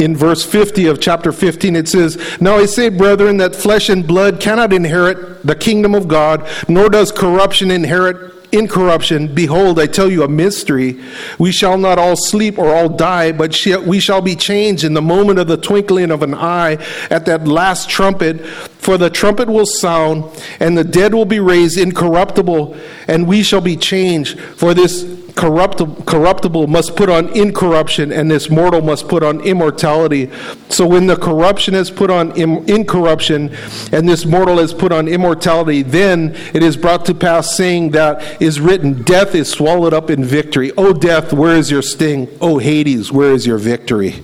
in 0.00 0.16
verse 0.16 0.44
50 0.44 0.86
of 0.86 1.00
chapter 1.00 1.30
15, 1.30 1.76
it 1.76 1.86
says, 1.86 2.40
Now 2.40 2.56
I 2.56 2.66
say, 2.66 2.88
brethren, 2.88 3.36
that 3.36 3.54
flesh 3.54 3.88
and 3.88 4.06
blood 4.06 4.40
cannot 4.40 4.72
inherit 4.72 5.46
the 5.46 5.54
kingdom 5.54 5.94
of 5.94 6.08
God, 6.08 6.48
nor 6.68 6.88
does 6.88 7.12
corruption 7.12 7.70
inherit 7.70 8.39
incorruption. 8.52 9.34
Behold, 9.34 9.78
I 9.78 9.86
tell 9.86 10.10
you 10.10 10.22
a 10.22 10.28
mystery. 10.28 11.00
We 11.38 11.52
shall 11.52 11.78
not 11.78 11.98
all 11.98 12.16
sleep 12.16 12.58
or 12.58 12.74
all 12.74 12.88
die, 12.88 13.32
but 13.32 13.56
we 13.86 14.00
shall 14.00 14.20
be 14.20 14.36
changed 14.36 14.84
in 14.84 14.94
the 14.94 15.02
moment 15.02 15.38
of 15.38 15.46
the 15.46 15.56
twinkling 15.56 16.10
of 16.10 16.22
an 16.22 16.34
eye 16.34 16.78
at 17.10 17.26
that 17.26 17.46
last 17.46 17.88
trumpet. 17.88 18.44
For 18.80 18.96
the 18.96 19.10
trumpet 19.10 19.48
will 19.48 19.66
sound, 19.66 20.24
and 20.58 20.76
the 20.76 20.84
dead 20.84 21.12
will 21.12 21.26
be 21.26 21.38
raised 21.40 21.78
incorruptible, 21.78 22.76
and 23.06 23.26
we 23.26 23.42
shall 23.42 23.60
be 23.60 23.76
changed. 23.76 24.40
For 24.40 24.72
this 24.72 25.02
corruptible, 25.36 26.04
corruptible 26.04 26.66
must 26.66 26.96
put 26.96 27.08
on 27.08 27.28
incorruption, 27.36 28.12
and 28.12 28.30
this 28.30 28.50
mortal 28.50 28.82
must 28.82 29.08
put 29.08 29.22
on 29.22 29.40
immortality. 29.40 30.30
So 30.68 30.86
when 30.86 31.06
the 31.06 31.16
corruption 31.16 31.74
is 31.74 31.90
put 31.90 32.10
on 32.10 32.32
incorruption, 32.32 33.54
and 33.92 34.08
this 34.08 34.24
mortal 34.24 34.58
is 34.58 34.72
put 34.72 34.92
on 34.92 35.08
immortality, 35.08 35.82
then 35.82 36.34
it 36.54 36.62
is 36.62 36.76
brought 36.76 37.04
to 37.06 37.14
pass, 37.14 37.56
saying 37.56 37.90
that 37.90 38.40
is 38.40 38.60
written, 38.60 39.02
Death 39.02 39.34
is 39.34 39.50
swallowed 39.50 39.94
up 39.94 40.10
in 40.10 40.24
victory. 40.24 40.72
O 40.76 40.92
death, 40.92 41.32
where 41.32 41.56
is 41.56 41.70
your 41.70 41.82
sting? 41.82 42.28
O 42.40 42.58
Hades, 42.58 43.12
where 43.12 43.32
is 43.32 43.46
your 43.46 43.58
victory? 43.58 44.22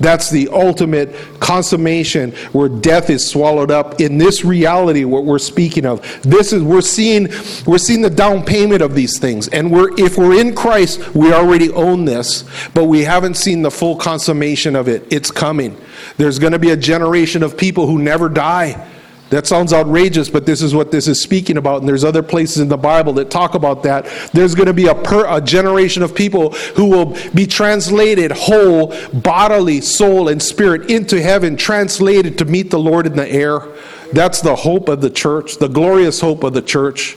That's 0.00 0.30
the 0.30 0.48
ultimate 0.48 1.14
consummation 1.40 2.32
where 2.52 2.68
death 2.68 3.10
is 3.10 3.28
swallowed 3.28 3.70
up 3.70 4.00
in 4.00 4.18
this 4.18 4.44
reality 4.44 5.04
what 5.04 5.24
we're 5.24 5.38
speaking 5.38 5.86
of. 5.86 6.00
This 6.22 6.52
is 6.52 6.62
we're 6.62 6.80
seeing 6.80 7.28
we're 7.66 7.78
seeing 7.78 8.02
the 8.02 8.10
down 8.10 8.44
payment 8.44 8.82
of 8.82 8.94
these 8.94 9.18
things. 9.18 9.48
And 9.48 9.70
we're 9.70 9.92
if 9.98 10.16
we're 10.16 10.40
in 10.40 10.54
Christ, 10.54 11.14
we 11.14 11.32
already 11.32 11.70
own 11.70 12.06
this, 12.06 12.44
but 12.74 12.84
we 12.84 13.02
haven't 13.02 13.34
seen 13.34 13.62
the 13.62 13.70
full 13.70 13.96
consummation 13.96 14.74
of 14.74 14.88
it. 14.88 15.06
It's 15.10 15.30
coming. 15.30 15.78
There's 16.16 16.38
going 16.38 16.52
to 16.52 16.58
be 16.58 16.70
a 16.70 16.76
generation 16.76 17.42
of 17.42 17.56
people 17.56 17.86
who 17.86 17.98
never 17.98 18.28
die 18.28 18.86
that 19.30 19.46
sounds 19.46 19.72
outrageous, 19.72 20.28
but 20.28 20.44
this 20.44 20.60
is 20.60 20.74
what 20.74 20.90
this 20.90 21.06
is 21.06 21.22
speaking 21.22 21.56
about. 21.56 21.80
And 21.80 21.88
there's 21.88 22.04
other 22.04 22.22
places 22.22 22.58
in 22.58 22.68
the 22.68 22.76
Bible 22.76 23.12
that 23.14 23.30
talk 23.30 23.54
about 23.54 23.84
that. 23.84 24.06
There's 24.32 24.56
going 24.56 24.66
to 24.66 24.72
be 24.72 24.88
a, 24.88 24.94
per, 24.94 25.24
a 25.28 25.40
generation 25.40 26.02
of 26.02 26.14
people 26.14 26.50
who 26.50 26.86
will 26.86 27.16
be 27.32 27.46
translated 27.46 28.32
whole, 28.32 28.94
bodily, 29.12 29.80
soul, 29.80 30.28
and 30.28 30.42
spirit 30.42 30.90
into 30.90 31.22
heaven, 31.22 31.56
translated 31.56 32.38
to 32.38 32.44
meet 32.44 32.70
the 32.70 32.78
Lord 32.78 33.06
in 33.06 33.14
the 33.14 33.28
air. 33.28 33.68
That's 34.12 34.40
the 34.40 34.56
hope 34.56 34.88
of 34.88 35.00
the 35.00 35.10
church, 35.10 35.58
the 35.58 35.68
glorious 35.68 36.20
hope 36.20 36.42
of 36.42 36.52
the 36.52 36.62
church. 36.62 37.16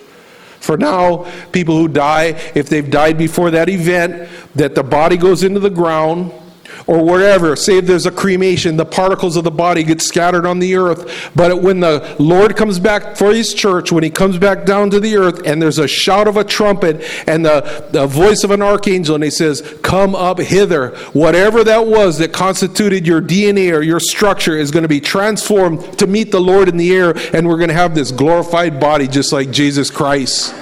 For 0.60 0.78
now, 0.78 1.30
people 1.52 1.78
who 1.78 1.88
die, 1.88 2.40
if 2.54 2.70
they've 2.70 2.90
died 2.90 3.18
before 3.18 3.50
that 3.52 3.70
event, 3.70 4.30
that 4.56 4.76
the 4.76 4.84
body 4.84 5.18
goes 5.18 5.44
into 5.44 5.60
the 5.60 5.72
ground 5.72 6.32
or 6.88 7.04
wherever, 7.04 7.56
say 7.56 7.80
there's 7.80 8.06
a 8.06 8.12
cremation, 8.12 8.78
the 8.78 8.86
particles 8.86 9.38
of 9.38 9.44
the 9.44 9.52
body 9.52 9.84
get 9.84 10.02
scattered 10.02 10.46
on 10.46 10.60
the 10.60 10.76
earth. 10.76 11.32
But 11.36 11.62
when 11.62 11.80
the 11.80 12.16
Lord 12.20 12.56
comes 12.56 12.80
back 12.80 13.16
for 13.16 13.34
his 13.34 13.54
church, 13.54 13.92
when 13.92 14.04
he 14.04 14.10
comes 14.10 14.38
back 14.38 14.66
down 14.66 14.90
to 14.92 15.00
the 15.00 15.16
earth, 15.18 15.42
and 15.46 15.62
there's 15.62 15.80
a 15.80 15.88
shout 15.88 16.28
of 16.28 16.38
a 16.38 16.44
trumpet 16.44 17.04
and 17.28 17.46
the, 17.46 17.88
the 17.92 18.08
voice 18.08 18.44
of 18.44 18.52
an 18.52 18.62
archangel, 18.62 19.16
and 19.16 19.24
he 19.24 19.30
says, 19.30 19.62
Come 19.82 20.16
up 20.16 20.40
hither, 20.40 20.90
whatever 21.14 21.64
that 21.64 21.88
was 21.88 22.18
that 22.20 22.34
constituted 22.34 23.08
your 23.08 23.22
DNA 23.22 23.74
or 23.74 23.82
your 23.82 24.00
structure 24.00 24.58
is 24.58 24.72
going 24.72 24.84
to 24.84 24.90
be 24.90 25.02
transformed 25.02 25.98
to 26.00 26.08
meet 26.08 26.32
the 26.32 26.42
Lord 26.42 26.68
in 26.70 26.78
the 26.78 26.94
air, 26.96 27.14
and 27.34 27.48
we're 27.48 27.58
going 27.58 27.70
to 27.70 27.74
have 27.74 27.96
this 27.96 28.12
glorified 28.12 28.80
body 28.80 29.08
just 29.08 29.32
like 29.32 29.52
Jesus 29.52 29.90
Christ. 29.90 30.54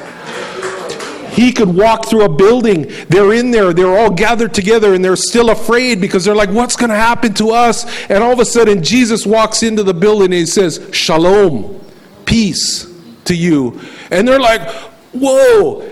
He 1.32 1.54
could 1.54 1.70
walk 1.70 2.08
through 2.08 2.26
a 2.26 2.30
building. 2.30 2.92
They're 3.08 3.34
in 3.34 3.52
there. 3.52 3.74
They're 3.74 3.98
all 3.98 4.12
gathered 4.12 4.54
together 4.54 4.94
and 4.94 5.04
they're 5.04 5.16
still 5.16 5.50
afraid 5.50 6.02
because 6.02 6.26
they're 6.26 6.36
like, 6.36 6.50
what's 6.50 6.76
going 6.76 6.90
to 6.90 6.96
happen 6.96 7.34
to 7.36 7.52
us? 7.52 7.86
And 8.10 8.22
all 8.22 8.34
of 8.34 8.40
a 8.40 8.46
sudden, 8.46 8.84
Jesus 8.84 9.26
walks 9.26 9.64
into 9.64 9.82
the 9.82 9.94
building 9.94 10.26
and 10.26 10.34
he 10.34 10.46
says, 10.46 10.90
Shalom, 10.92 11.80
peace 12.26 12.86
to 13.26 13.36
you. 13.36 13.80
And 14.12 14.28
they're 14.28 14.40
like, 14.42 14.70
whoa. 15.14 15.90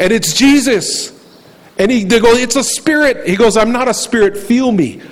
And 0.00 0.12
it's 0.12 0.32
Jesus. 0.32 1.12
And 1.78 1.90
he, 1.90 2.04
they 2.04 2.18
go, 2.18 2.32
it's 2.32 2.56
a 2.56 2.64
spirit. 2.64 3.28
He 3.28 3.36
goes, 3.36 3.56
I'm 3.56 3.72
not 3.72 3.88
a 3.88 3.94
spirit. 3.94 4.36
Feel 4.36 4.72
me. 4.72 5.02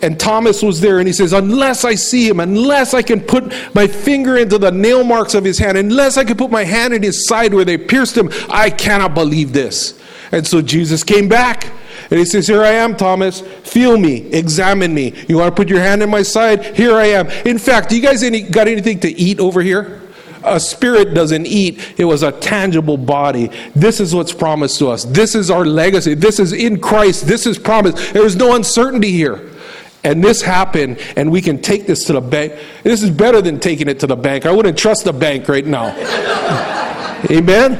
And 0.00 0.18
Thomas 0.18 0.62
was 0.62 0.80
there, 0.80 0.98
and 0.98 1.08
he 1.08 1.12
says, 1.12 1.32
Unless 1.32 1.84
I 1.84 1.94
see 1.96 2.28
him, 2.28 2.38
unless 2.40 2.94
I 2.94 3.02
can 3.02 3.20
put 3.20 3.52
my 3.74 3.86
finger 3.86 4.36
into 4.36 4.58
the 4.58 4.70
nail 4.70 5.02
marks 5.02 5.34
of 5.34 5.44
his 5.44 5.58
hand, 5.58 5.76
unless 5.76 6.16
I 6.16 6.24
can 6.24 6.36
put 6.36 6.50
my 6.50 6.64
hand 6.64 6.94
in 6.94 7.02
his 7.02 7.26
side 7.26 7.52
where 7.52 7.64
they 7.64 7.76
pierced 7.76 8.16
him, 8.16 8.30
I 8.48 8.70
cannot 8.70 9.14
believe 9.14 9.52
this. 9.52 10.00
And 10.30 10.46
so 10.46 10.62
Jesus 10.62 11.02
came 11.02 11.28
back. 11.28 11.72
And 12.10 12.18
he 12.18 12.24
says, 12.24 12.46
Here 12.46 12.62
I 12.62 12.70
am, 12.70 12.96
Thomas. 12.96 13.40
Feel 13.40 13.98
me. 13.98 14.28
Examine 14.32 14.94
me. 14.94 15.14
You 15.28 15.38
want 15.38 15.54
to 15.54 15.60
put 15.60 15.68
your 15.68 15.80
hand 15.80 16.02
in 16.02 16.10
my 16.10 16.22
side? 16.22 16.76
Here 16.76 16.94
I 16.94 17.06
am. 17.06 17.28
In 17.44 17.58
fact, 17.58 17.90
do 17.90 17.96
you 17.96 18.02
guys 18.02 18.22
any, 18.22 18.42
got 18.42 18.68
anything 18.68 19.00
to 19.00 19.08
eat 19.08 19.40
over 19.40 19.62
here? 19.62 20.02
A 20.44 20.60
spirit 20.60 21.14
doesn't 21.14 21.46
eat, 21.46 21.94
it 21.98 22.04
was 22.04 22.22
a 22.22 22.30
tangible 22.30 22.96
body. 22.96 23.50
This 23.74 23.98
is 23.98 24.14
what's 24.14 24.32
promised 24.32 24.78
to 24.78 24.88
us. 24.88 25.04
This 25.04 25.34
is 25.34 25.50
our 25.50 25.64
legacy. 25.64 26.14
This 26.14 26.38
is 26.38 26.52
in 26.52 26.80
Christ. 26.80 27.26
This 27.26 27.44
is 27.44 27.58
promised. 27.58 28.14
There 28.14 28.24
is 28.24 28.36
no 28.36 28.54
uncertainty 28.54 29.10
here 29.10 29.50
and 30.04 30.22
this 30.22 30.42
happened, 30.42 30.98
and 31.16 31.30
we 31.30 31.40
can 31.40 31.60
take 31.60 31.86
this 31.86 32.04
to 32.04 32.12
the 32.12 32.20
bank. 32.20 32.54
This 32.82 33.02
is 33.02 33.10
better 33.10 33.42
than 33.42 33.58
taking 33.58 33.88
it 33.88 34.00
to 34.00 34.06
the 34.06 34.16
bank. 34.16 34.46
I 34.46 34.52
wouldn't 34.52 34.78
trust 34.78 35.04
the 35.04 35.12
bank 35.12 35.48
right 35.48 35.66
now. 35.66 35.94
Amen? 37.30 37.72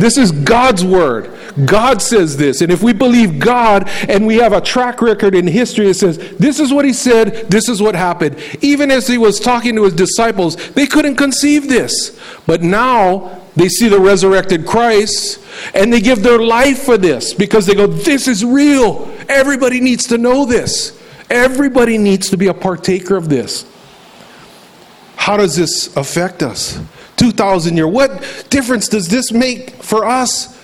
This 0.00 0.16
is 0.16 0.32
God's 0.32 0.84
word. 0.84 1.36
God 1.66 2.00
says 2.00 2.36
this. 2.36 2.60
And 2.60 2.72
if 2.72 2.82
we 2.82 2.92
believe 2.92 3.38
God 3.38 3.88
and 4.08 4.26
we 4.26 4.36
have 4.36 4.52
a 4.52 4.60
track 4.60 5.02
record 5.02 5.34
in 5.34 5.46
history 5.46 5.86
that 5.86 5.94
says, 5.94 6.18
this 6.38 6.60
is 6.60 6.72
what 6.72 6.84
he 6.84 6.92
said, 6.92 7.50
this 7.50 7.68
is 7.68 7.82
what 7.82 7.94
happened. 7.94 8.38
Even 8.60 8.90
as 8.90 9.06
he 9.06 9.18
was 9.18 9.40
talking 9.40 9.76
to 9.76 9.84
his 9.84 9.94
disciples, 9.94 10.56
they 10.72 10.86
couldn't 10.86 11.16
conceive 11.16 11.68
this. 11.68 12.18
But 12.46 12.62
now 12.62 13.42
they 13.56 13.68
see 13.68 13.88
the 13.88 14.00
resurrected 14.00 14.66
Christ 14.66 15.42
and 15.74 15.92
they 15.92 16.00
give 16.00 16.22
their 16.22 16.38
life 16.38 16.82
for 16.82 16.96
this 16.96 17.34
because 17.34 17.66
they 17.66 17.74
go, 17.74 17.86
this 17.86 18.28
is 18.28 18.44
real. 18.44 19.10
Everybody 19.28 19.80
needs 19.80 20.06
to 20.08 20.18
know 20.18 20.44
this. 20.44 20.99
Everybody 21.30 21.96
needs 21.96 22.28
to 22.30 22.36
be 22.36 22.48
a 22.48 22.54
partaker 22.54 23.16
of 23.16 23.28
this. 23.28 23.64
How 25.16 25.36
does 25.36 25.54
this 25.54 25.96
affect 25.96 26.42
us? 26.42 26.80
2,000 27.16 27.76
years. 27.76 27.86
What 27.86 28.46
difference 28.50 28.88
does 28.88 29.08
this 29.08 29.30
make 29.30 29.70
for 29.82 30.04
us? 30.04 30.58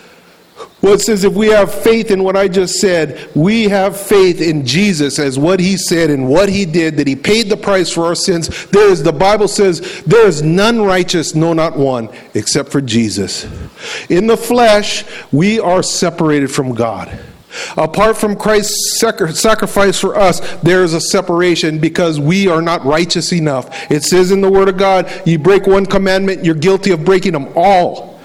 Well, 0.82 0.94
it 0.94 1.00
says 1.00 1.24
if 1.24 1.34
we 1.34 1.48
have 1.48 1.72
faith 1.72 2.10
in 2.10 2.22
what 2.22 2.36
I 2.36 2.48
just 2.48 2.80
said, 2.80 3.30
we 3.34 3.64
have 3.64 3.98
faith 3.98 4.40
in 4.40 4.64
Jesus 4.64 5.18
as 5.18 5.38
what 5.38 5.58
he 5.60 5.76
said 5.76 6.10
and 6.10 6.28
what 6.28 6.48
he 6.48 6.64
did, 6.64 6.96
that 6.96 7.06
he 7.06 7.16
paid 7.16 7.48
the 7.48 7.56
price 7.56 7.90
for 7.90 8.04
our 8.04 8.14
sins. 8.14 8.66
There 8.66 8.88
is, 8.88 9.02
the 9.02 9.12
Bible 9.12 9.48
says, 9.48 10.02
there 10.02 10.26
is 10.26 10.42
none 10.42 10.82
righteous, 10.82 11.34
no, 11.34 11.52
not 11.52 11.76
one, 11.76 12.08
except 12.34 12.70
for 12.70 12.80
Jesus. 12.80 13.46
In 14.08 14.26
the 14.26 14.36
flesh, 14.36 15.04
we 15.32 15.60
are 15.60 15.82
separated 15.82 16.50
from 16.50 16.74
God. 16.74 17.18
Apart 17.76 18.16
from 18.16 18.36
Christ's 18.36 19.00
sacrifice 19.00 20.00
for 20.00 20.16
us, 20.16 20.40
there 20.62 20.84
is 20.84 20.94
a 20.94 21.00
separation 21.00 21.78
because 21.78 22.18
we 22.20 22.48
are 22.48 22.62
not 22.62 22.84
righteous 22.84 23.32
enough. 23.32 23.90
It 23.90 24.02
says 24.02 24.30
in 24.30 24.40
the 24.40 24.50
Word 24.50 24.68
of 24.68 24.76
God, 24.76 25.10
you 25.24 25.38
break 25.38 25.66
one 25.66 25.86
commandment, 25.86 26.44
you're 26.44 26.54
guilty 26.54 26.90
of 26.90 27.04
breaking 27.04 27.32
them 27.32 27.48
all. 27.54 28.16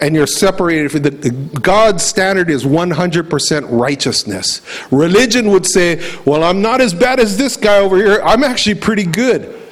And 0.00 0.14
you're 0.14 0.26
separated. 0.26 1.62
God's 1.62 2.02
standard 2.02 2.50
is 2.50 2.64
100% 2.64 3.66
righteousness. 3.70 4.60
Religion 4.90 5.50
would 5.50 5.64
say, 5.64 6.02
well, 6.26 6.42
I'm 6.42 6.60
not 6.60 6.80
as 6.82 6.92
bad 6.92 7.20
as 7.20 7.38
this 7.38 7.56
guy 7.56 7.78
over 7.78 7.96
here. 7.96 8.20
I'm 8.22 8.42
actually 8.44 8.74
pretty 8.74 9.04
good. 9.04 9.62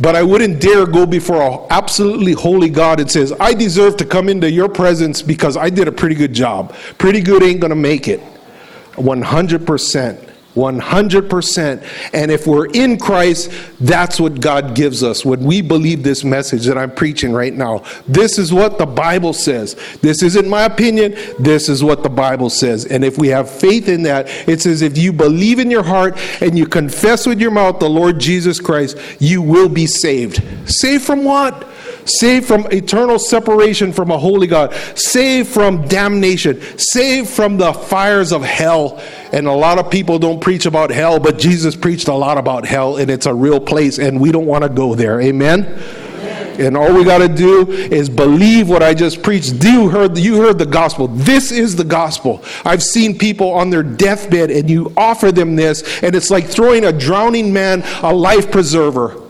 But 0.00 0.16
I 0.16 0.22
wouldn't 0.22 0.60
dare 0.60 0.86
go 0.86 1.04
before 1.04 1.42
an 1.42 1.66
absolutely 1.68 2.32
holy 2.32 2.70
God 2.70 3.00
and 3.00 3.10
says, 3.10 3.32
I 3.38 3.54
deserve 3.54 3.96
to 3.98 4.04
come 4.06 4.28
into 4.28 4.50
your 4.50 4.68
presence 4.68 5.20
because 5.20 5.56
I 5.56 5.68
did 5.68 5.88
a 5.88 5.92
pretty 5.92 6.14
good 6.14 6.32
job. 6.32 6.74
Pretty 6.96 7.20
good 7.20 7.42
ain't 7.42 7.60
going 7.60 7.70
to 7.70 7.76
make 7.76 8.08
it. 8.08 8.20
100%. 8.94 10.32
100%. 10.54 12.10
And 12.12 12.30
if 12.30 12.46
we're 12.46 12.66
in 12.66 12.98
Christ, 12.98 13.50
that's 13.80 14.20
what 14.20 14.40
God 14.40 14.74
gives 14.74 15.02
us 15.02 15.24
when 15.24 15.44
we 15.44 15.62
believe 15.62 16.02
this 16.02 16.24
message 16.24 16.66
that 16.66 16.76
I'm 16.76 16.94
preaching 16.94 17.32
right 17.32 17.54
now. 17.54 17.84
This 18.06 18.38
is 18.38 18.52
what 18.52 18.78
the 18.78 18.86
Bible 18.86 19.32
says. 19.32 19.76
This 20.02 20.22
isn't 20.22 20.48
my 20.48 20.64
opinion. 20.64 21.16
This 21.38 21.68
is 21.68 21.82
what 21.82 22.02
the 22.02 22.10
Bible 22.10 22.50
says. 22.50 22.84
And 22.84 23.04
if 23.04 23.18
we 23.18 23.28
have 23.28 23.50
faith 23.50 23.88
in 23.88 24.02
that, 24.02 24.28
it 24.48 24.60
says 24.60 24.82
if 24.82 24.98
you 24.98 25.12
believe 25.12 25.58
in 25.58 25.70
your 25.70 25.82
heart 25.82 26.18
and 26.42 26.58
you 26.58 26.66
confess 26.66 27.26
with 27.26 27.40
your 27.40 27.50
mouth 27.50 27.78
the 27.78 27.88
Lord 27.88 28.18
Jesus 28.18 28.60
Christ, 28.60 28.98
you 29.20 29.40
will 29.40 29.68
be 29.68 29.86
saved. 29.86 30.42
Saved 30.68 31.04
from 31.04 31.24
what? 31.24 31.66
Saved 32.04 32.46
from 32.46 32.66
eternal 32.72 33.18
separation 33.18 33.92
from 33.92 34.10
a 34.10 34.18
holy 34.18 34.46
God, 34.46 34.74
saved 34.96 35.48
from 35.48 35.86
damnation, 35.88 36.60
saved 36.78 37.28
from 37.28 37.56
the 37.56 37.72
fires 37.72 38.32
of 38.32 38.42
hell. 38.42 39.02
And 39.32 39.46
a 39.46 39.52
lot 39.52 39.78
of 39.78 39.90
people 39.90 40.18
don't 40.18 40.40
preach 40.40 40.66
about 40.66 40.90
hell, 40.90 41.18
but 41.18 41.38
Jesus 41.38 41.74
preached 41.74 42.08
a 42.08 42.14
lot 42.14 42.38
about 42.38 42.66
hell, 42.66 42.96
and 42.96 43.10
it's 43.10 43.26
a 43.26 43.34
real 43.34 43.60
place, 43.60 43.98
and 43.98 44.20
we 44.20 44.32
don't 44.32 44.46
want 44.46 44.64
to 44.64 44.68
go 44.68 44.94
there. 44.94 45.20
Amen? 45.20 45.64
And 46.58 46.76
all 46.76 46.92
we 46.94 47.02
got 47.04 47.18
to 47.18 47.28
do 47.28 47.70
is 47.70 48.08
believe 48.10 48.68
what 48.68 48.82
I 48.82 48.92
just 48.92 49.22
preached. 49.22 49.64
You 49.64 49.88
heard, 49.88 50.18
you 50.18 50.36
heard 50.36 50.58
the 50.58 50.66
gospel. 50.66 51.08
This 51.08 51.50
is 51.50 51.76
the 51.76 51.84
gospel. 51.84 52.44
I've 52.64 52.82
seen 52.82 53.16
people 53.16 53.50
on 53.52 53.70
their 53.70 53.82
deathbed, 53.82 54.50
and 54.50 54.68
you 54.68 54.92
offer 54.96 55.32
them 55.32 55.56
this, 55.56 56.02
and 56.02 56.14
it's 56.14 56.30
like 56.30 56.46
throwing 56.46 56.84
a 56.84 56.92
drowning 56.92 57.52
man 57.52 57.82
a 58.02 58.12
life 58.12 58.50
preserver. 58.50 59.21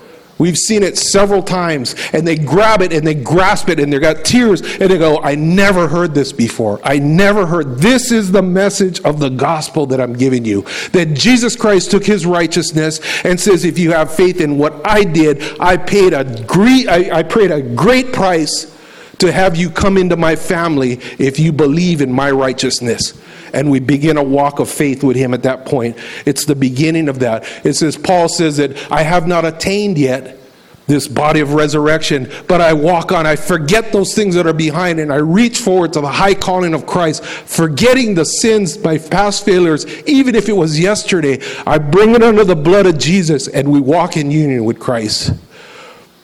We've 0.43 0.59
seen 0.59 0.83
it 0.83 0.99
several 0.99 1.41
times, 1.41 1.95
and 2.13 2.27
they 2.27 2.35
grab 2.35 2.83
it 2.83 2.93
and 2.93 3.07
they 3.07 3.15
grasp 3.15 3.69
it, 3.69 3.79
and 3.79 3.93
they've 3.93 4.01
got 4.01 4.25
tears, 4.25 4.61
and 4.61 4.91
they 4.91 4.99
go, 4.99 5.23
I 5.23 5.37
never 5.37 5.87
heard 5.87 6.15
this 6.15 6.33
before. 6.33 6.81
I 6.83 6.99
never 6.99 7.47
heard. 7.47 7.79
This 7.79 8.11
is 8.11 8.33
the 8.33 8.43
message 8.43 9.01
of 9.03 9.21
the 9.21 9.29
gospel 9.29 9.87
that 9.87 10.01
I'm 10.01 10.15
giving 10.15 10.45
you. 10.45 10.63
That 10.91 11.15
Jesus 11.15 11.55
Christ 11.55 11.93
took 11.93 12.05
his 12.05 12.27
righteousness 12.27 12.99
and 13.25 13.39
says, 13.39 13.65
If 13.65 13.79
you 13.79 13.93
have 13.93 14.13
faith 14.13 14.41
in 14.41 14.59
what 14.59 14.85
I 14.85 15.05
did, 15.05 15.61
I 15.61 15.77
paid 15.77 16.13
a 16.13 16.25
great, 16.43 16.89
I, 16.89 17.19
I 17.21 17.23
paid 17.23 17.53
a 17.53 17.63
great 17.63 18.13
price 18.13 18.77
to 19.19 19.31
have 19.31 19.55
you 19.55 19.71
come 19.71 19.97
into 19.97 20.17
my 20.17 20.35
family 20.35 20.95
if 21.21 21.39
you 21.39 21.53
believe 21.53 22.01
in 22.03 22.11
my 22.11 22.33
righteousness 22.33 23.17
and 23.53 23.71
we 23.71 23.81
begin 23.81 24.17
a 24.17 24.23
walk 24.23 24.59
of 24.59 24.71
faith 24.71 25.03
with 25.03 25.17
him 25.17 25.35
at 25.35 25.43
that 25.43 25.67
point. 25.67 25.97
It's 26.27 26.45
the 26.45 26.55
beginning 26.55 27.09
of 27.09 27.19
that. 27.21 27.45
It 27.65 27.75
says, 27.75 27.97
Paul 27.97 28.29
says 28.29 28.57
that 28.59 28.91
I 28.91 29.03
have 29.03 29.27
not 29.27 29.45
attained 29.45 29.99
yet 29.99 30.39
this 30.87 31.07
body 31.09 31.41
of 31.41 31.55
resurrection, 31.55 32.31
but 32.49 32.61
I 32.61 32.73
walk 32.73 33.13
on. 33.13 33.27
I 33.27 33.37
forget 33.37 33.93
those 33.93 34.15
things 34.15 34.35
that 34.35 34.47
are 34.47 34.53
behind 34.53 35.01
and 35.01 35.13
I 35.13 35.17
reach 35.17 35.59
forward 35.59 35.93
to 35.95 36.01
the 36.01 36.09
high 36.09 36.35
calling 36.35 36.75
of 36.75 36.87
Christ, 36.87 37.25
forgetting 37.25 38.15
the 38.15 38.25
sins, 38.25 38.79
my 38.79 38.99
past 38.99 39.45
failures, 39.45 39.87
even 40.05 40.35
if 40.35 40.49
it 40.49 40.53
was 40.53 40.79
yesterday. 40.79 41.41
I 41.67 41.79
bring 41.79 42.15
it 42.15 42.23
under 42.23 42.45
the 42.45 42.57
blood 42.57 42.87
of 42.87 42.99
Jesus 42.99 43.49
and 43.49 43.71
we 43.71 43.81
walk 43.81 44.17
in 44.17 44.31
union 44.31 44.65
with 44.65 44.79
Christ. 44.79 45.33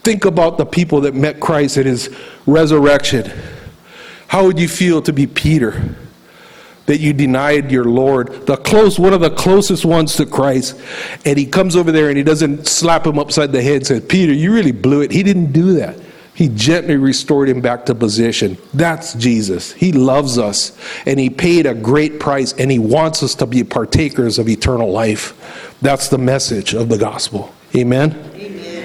Think 0.02 0.24
about 0.24 0.58
the 0.58 0.66
people 0.66 1.02
that 1.02 1.14
met 1.14 1.40
Christ 1.40 1.76
at 1.76 1.86
his 1.86 2.14
resurrection. 2.46 3.30
How 4.26 4.44
would 4.44 4.58
you 4.58 4.68
feel 4.68 5.02
to 5.02 5.12
be 5.12 5.26
Peter? 5.26 5.94
That 6.88 7.00
you 7.00 7.12
denied 7.12 7.70
your 7.70 7.84
Lord, 7.84 8.46
the 8.46 8.56
close, 8.56 8.98
one 8.98 9.12
of 9.12 9.20
the 9.20 9.28
closest 9.28 9.84
ones 9.84 10.16
to 10.16 10.24
Christ. 10.24 10.80
And 11.26 11.38
he 11.38 11.44
comes 11.44 11.76
over 11.76 11.92
there 11.92 12.08
and 12.08 12.16
he 12.16 12.24
doesn't 12.24 12.66
slap 12.66 13.06
him 13.06 13.18
upside 13.18 13.52
the 13.52 13.62
head 13.62 13.76
and 13.76 13.86
says, 13.86 14.04
Peter, 14.06 14.32
you 14.32 14.54
really 14.54 14.72
blew 14.72 15.02
it. 15.02 15.10
He 15.10 15.22
didn't 15.22 15.52
do 15.52 15.74
that. 15.74 16.00
He 16.34 16.48
gently 16.48 16.96
restored 16.96 17.50
him 17.50 17.60
back 17.60 17.84
to 17.86 17.94
position. 17.94 18.56
That's 18.72 19.12
Jesus. 19.14 19.72
He 19.72 19.92
loves 19.92 20.38
us 20.38 20.78
and 21.04 21.20
he 21.20 21.28
paid 21.28 21.66
a 21.66 21.74
great 21.74 22.20
price 22.20 22.54
and 22.54 22.70
he 22.70 22.78
wants 22.78 23.22
us 23.22 23.34
to 23.34 23.46
be 23.46 23.64
partakers 23.64 24.38
of 24.38 24.48
eternal 24.48 24.90
life. 24.90 25.76
That's 25.82 26.08
the 26.08 26.18
message 26.18 26.72
of 26.72 26.88
the 26.88 26.96
gospel. 26.96 27.52
Amen. 27.76 28.77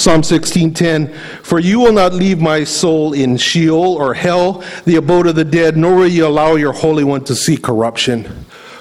Psalm 0.00 0.22
16:10 0.22 1.12
For 1.42 1.60
you 1.60 1.78
will 1.78 1.92
not 1.92 2.14
leave 2.14 2.40
my 2.40 2.64
soul 2.64 3.12
in 3.12 3.36
Sheol 3.36 3.96
or 3.96 4.14
hell, 4.14 4.64
the 4.86 4.96
abode 4.96 5.26
of 5.26 5.34
the 5.34 5.44
dead, 5.44 5.76
nor 5.76 5.94
will 5.94 6.06
you 6.06 6.26
allow 6.26 6.54
your 6.54 6.72
holy 6.72 7.04
one 7.04 7.22
to 7.24 7.36
see 7.36 7.58
corruption 7.58 8.24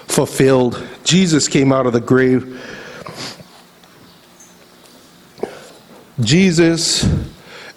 fulfilled. 0.08 0.82
Jesus 1.04 1.50
came 1.50 1.74
out 1.74 1.86
of 1.86 1.92
the 1.92 2.00
grave. 2.00 2.64
Jesus 6.22 7.06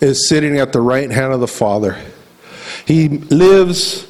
is 0.01 0.29
sitting 0.29 0.59
at 0.59 0.73
the 0.73 0.81
right 0.81 1.11
hand 1.11 1.33
of 1.33 1.41
the 1.41 1.49
Father. 1.49 1.97
He 2.87 3.09
lives 3.09 4.07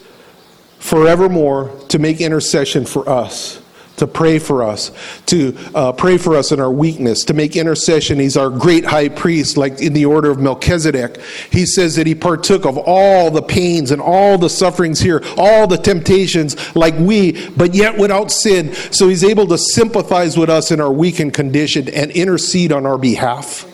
forevermore 0.78 1.70
to 1.88 1.98
make 1.98 2.20
intercession 2.20 2.84
for 2.84 3.08
us 3.08 3.61
to 4.02 4.06
pray 4.08 4.40
for 4.40 4.64
us, 4.64 4.90
to 5.26 5.56
uh, 5.76 5.92
pray 5.92 6.18
for 6.18 6.34
us 6.34 6.50
in 6.50 6.58
our 6.58 6.72
weakness, 6.72 7.22
to 7.22 7.34
make 7.34 7.54
intercession. 7.54 8.18
He's 8.18 8.36
our 8.36 8.50
great 8.50 8.84
high 8.84 9.08
priest, 9.08 9.56
like 9.56 9.80
in 9.80 9.92
the 9.92 10.06
order 10.06 10.28
of 10.28 10.40
Melchizedek. 10.40 11.20
He 11.52 11.64
says 11.64 11.94
that 11.94 12.08
he 12.08 12.16
partook 12.16 12.66
of 12.66 12.76
all 12.78 13.30
the 13.30 13.42
pains 13.42 13.92
and 13.92 14.02
all 14.02 14.38
the 14.38 14.50
sufferings 14.50 14.98
here, 14.98 15.22
all 15.36 15.68
the 15.68 15.76
temptations, 15.76 16.56
like 16.74 16.98
we, 16.98 17.48
but 17.50 17.74
yet 17.74 17.96
without 17.96 18.32
sin. 18.32 18.74
So 18.74 19.06
he's 19.06 19.22
able 19.22 19.46
to 19.46 19.56
sympathize 19.56 20.36
with 20.36 20.50
us 20.50 20.72
in 20.72 20.80
our 20.80 20.92
weakened 20.92 21.34
condition 21.34 21.88
and 21.88 22.10
intercede 22.10 22.72
on 22.72 22.86
our 22.86 22.98
behalf. 22.98 23.68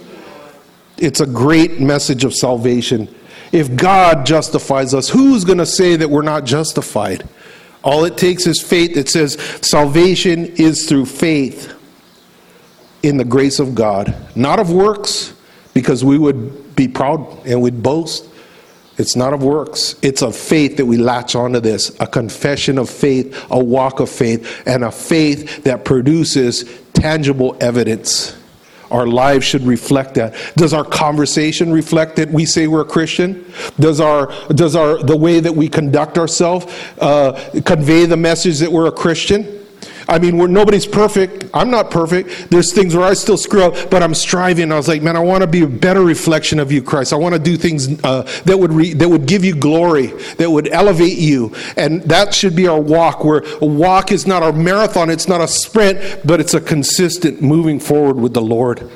It's 0.99 1.21
a 1.21 1.27
great 1.27 1.81
message 1.81 2.25
of 2.25 2.35
salvation. 2.35 3.09
If 3.51 3.77
God 3.77 4.27
justifies 4.27 4.93
us, 4.93 5.09
who's 5.09 5.45
going 5.45 5.57
to 5.57 5.65
say 5.65 5.97
that 5.97 6.11
we're 6.11 6.21
not 6.21 6.45
justified? 6.45 7.27
All 7.83 8.05
it 8.05 8.17
takes 8.17 8.47
is 8.47 8.61
faith. 8.61 8.97
It 8.97 9.09
says 9.09 9.35
salvation 9.63 10.47
is 10.57 10.89
through 10.89 11.07
faith 11.07 11.75
in 13.03 13.17
the 13.17 13.25
grace 13.25 13.59
of 13.59 13.75
God, 13.75 14.15
not 14.35 14.59
of 14.59 14.73
works, 14.73 15.35
because 15.75 16.05
we 16.05 16.19
would 16.19 16.75
be 16.75 16.89
proud 16.89 17.47
and 17.47 17.63
we'd 17.63 17.83
boast. 17.83 18.29
It's 18.97 19.15
not 19.15 19.33
of 19.33 19.45
works. 19.45 19.95
It's 20.03 20.23
of 20.23 20.35
faith 20.35 20.77
that 20.79 20.87
we 20.87 20.97
latch 20.97 21.37
onto 21.37 21.61
this 21.61 21.97
a 22.01 22.07
confession 22.07 22.79
of 22.79 22.91
faith, 22.91 23.47
a 23.51 23.63
walk 23.63 24.01
of 24.01 24.11
faith, 24.11 24.63
and 24.67 24.83
a 24.83 24.91
faith 24.91 25.63
that 25.65 25.85
produces 25.85 26.65
tangible 26.95 27.57
evidence. 27.61 28.38
Our 28.91 29.07
lives 29.07 29.45
should 29.45 29.63
reflect 29.63 30.15
that. 30.15 30.35
Does 30.57 30.73
our 30.73 30.85
conversation 30.85 31.73
reflect 31.73 32.17
that 32.17 32.31
we 32.31 32.47
say 32.47 32.67
we're 32.67 32.81
a 32.81 32.87
Christian? 32.87 33.45
Does 33.79 34.01
our 34.01 34.33
does 34.49 34.75
our 34.75 35.03
the 35.03 35.17
way 35.17 35.41
that 35.41 35.55
we 35.55 35.69
conduct 35.69 36.19
ourselves 36.19 36.67
uh, 36.99 37.33
convey 37.65 38.07
the 38.07 38.17
message 38.17 38.59
that 38.59 38.73
we're 38.73 38.87
a 38.87 38.93
Christian? 38.93 39.58
I 40.09 40.19
mean, 40.19 40.39
we're, 40.39 40.47
nobody's 40.47 40.87
perfect. 40.87 41.45
I'm 41.53 41.71
not 41.71 41.91
perfect. 41.91 42.51
There's 42.51 42.73
things 42.73 42.97
where 42.97 43.05
I 43.05 43.13
still 43.13 43.37
screw 43.37 43.63
up, 43.63 43.91
but 43.91 44.03
I'm 44.03 44.15
striving. 44.15 44.73
I 44.73 44.77
was 44.77 44.89
like, 44.89 45.03
man, 45.03 45.17
I 45.17 45.21
want 45.21 45.43
to 45.43 45.47
be 45.47 45.63
a 45.63 45.67
better 45.67 46.03
reflection 46.03 46.59
of 46.59 46.73
you, 46.73 46.83
Christ. 46.83 47.13
I 47.13 47.17
want 47.17 47.35
to 47.35 47.39
do 47.39 47.59
things 47.59 48.03
uh, 48.03 48.23
that 48.47 48.59
would 48.59 48.73
re, 48.73 48.95
that 48.95 49.09
would 49.09 49.27
give 49.27 49.45
you 49.45 49.55
glory, 49.55 50.07
that 50.39 50.51
would 50.51 50.69
elevate 50.69 51.19
you, 51.19 51.55
and 51.77 52.03
that 52.05 52.33
should 52.33 52.57
be 52.57 52.67
our 52.67 52.81
walk. 52.81 53.23
Where 53.23 53.43
a 53.61 53.67
walk 53.67 54.11
is 54.11 54.27
not 54.27 54.43
a 54.43 54.51
marathon, 54.51 55.11
it's 55.11 55.29
not 55.29 55.43
a 55.43 55.49
sprint, 55.49 56.27
but 56.27 56.41
it's 56.41 56.55
a 56.55 56.61
consistent 56.61 57.43
moving 57.43 57.79
forward 57.79 58.17
with 58.17 58.33
the 58.33 58.43
Lord. 58.43 58.91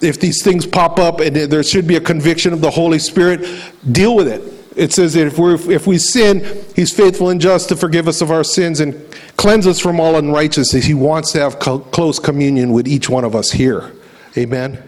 If 0.00 0.18
these 0.18 0.42
things 0.42 0.66
pop 0.66 0.98
up 0.98 1.20
and 1.20 1.34
there 1.34 1.62
should 1.62 1.86
be 1.86 1.96
a 1.96 2.00
conviction 2.00 2.52
of 2.52 2.60
the 2.60 2.70
Holy 2.70 2.98
Spirit, 2.98 3.46
deal 3.92 4.16
with 4.16 4.26
it 4.26 4.57
it 4.78 4.92
says 4.92 5.14
that 5.14 5.26
if, 5.26 5.38
we 5.38 5.54
if 5.74 5.86
we 5.86 5.98
sin, 5.98 6.64
He's 6.74 6.92
faithful 6.92 7.30
and 7.30 7.40
just 7.40 7.68
to 7.70 7.76
forgive 7.76 8.08
us 8.08 8.20
of 8.20 8.30
our 8.30 8.44
sins 8.44 8.80
and 8.80 8.94
cleanse 9.36 9.66
us 9.66 9.80
from 9.80 10.00
all 10.00 10.16
unrighteousness. 10.16 10.84
He 10.84 10.94
wants 10.94 11.32
to 11.32 11.40
have 11.40 11.58
co- 11.58 11.80
close 11.80 12.18
communion 12.18 12.72
with 12.72 12.86
each 12.88 13.08
one 13.08 13.24
of 13.24 13.34
us 13.34 13.50
here. 13.50 13.92
Amen. 14.36 14.87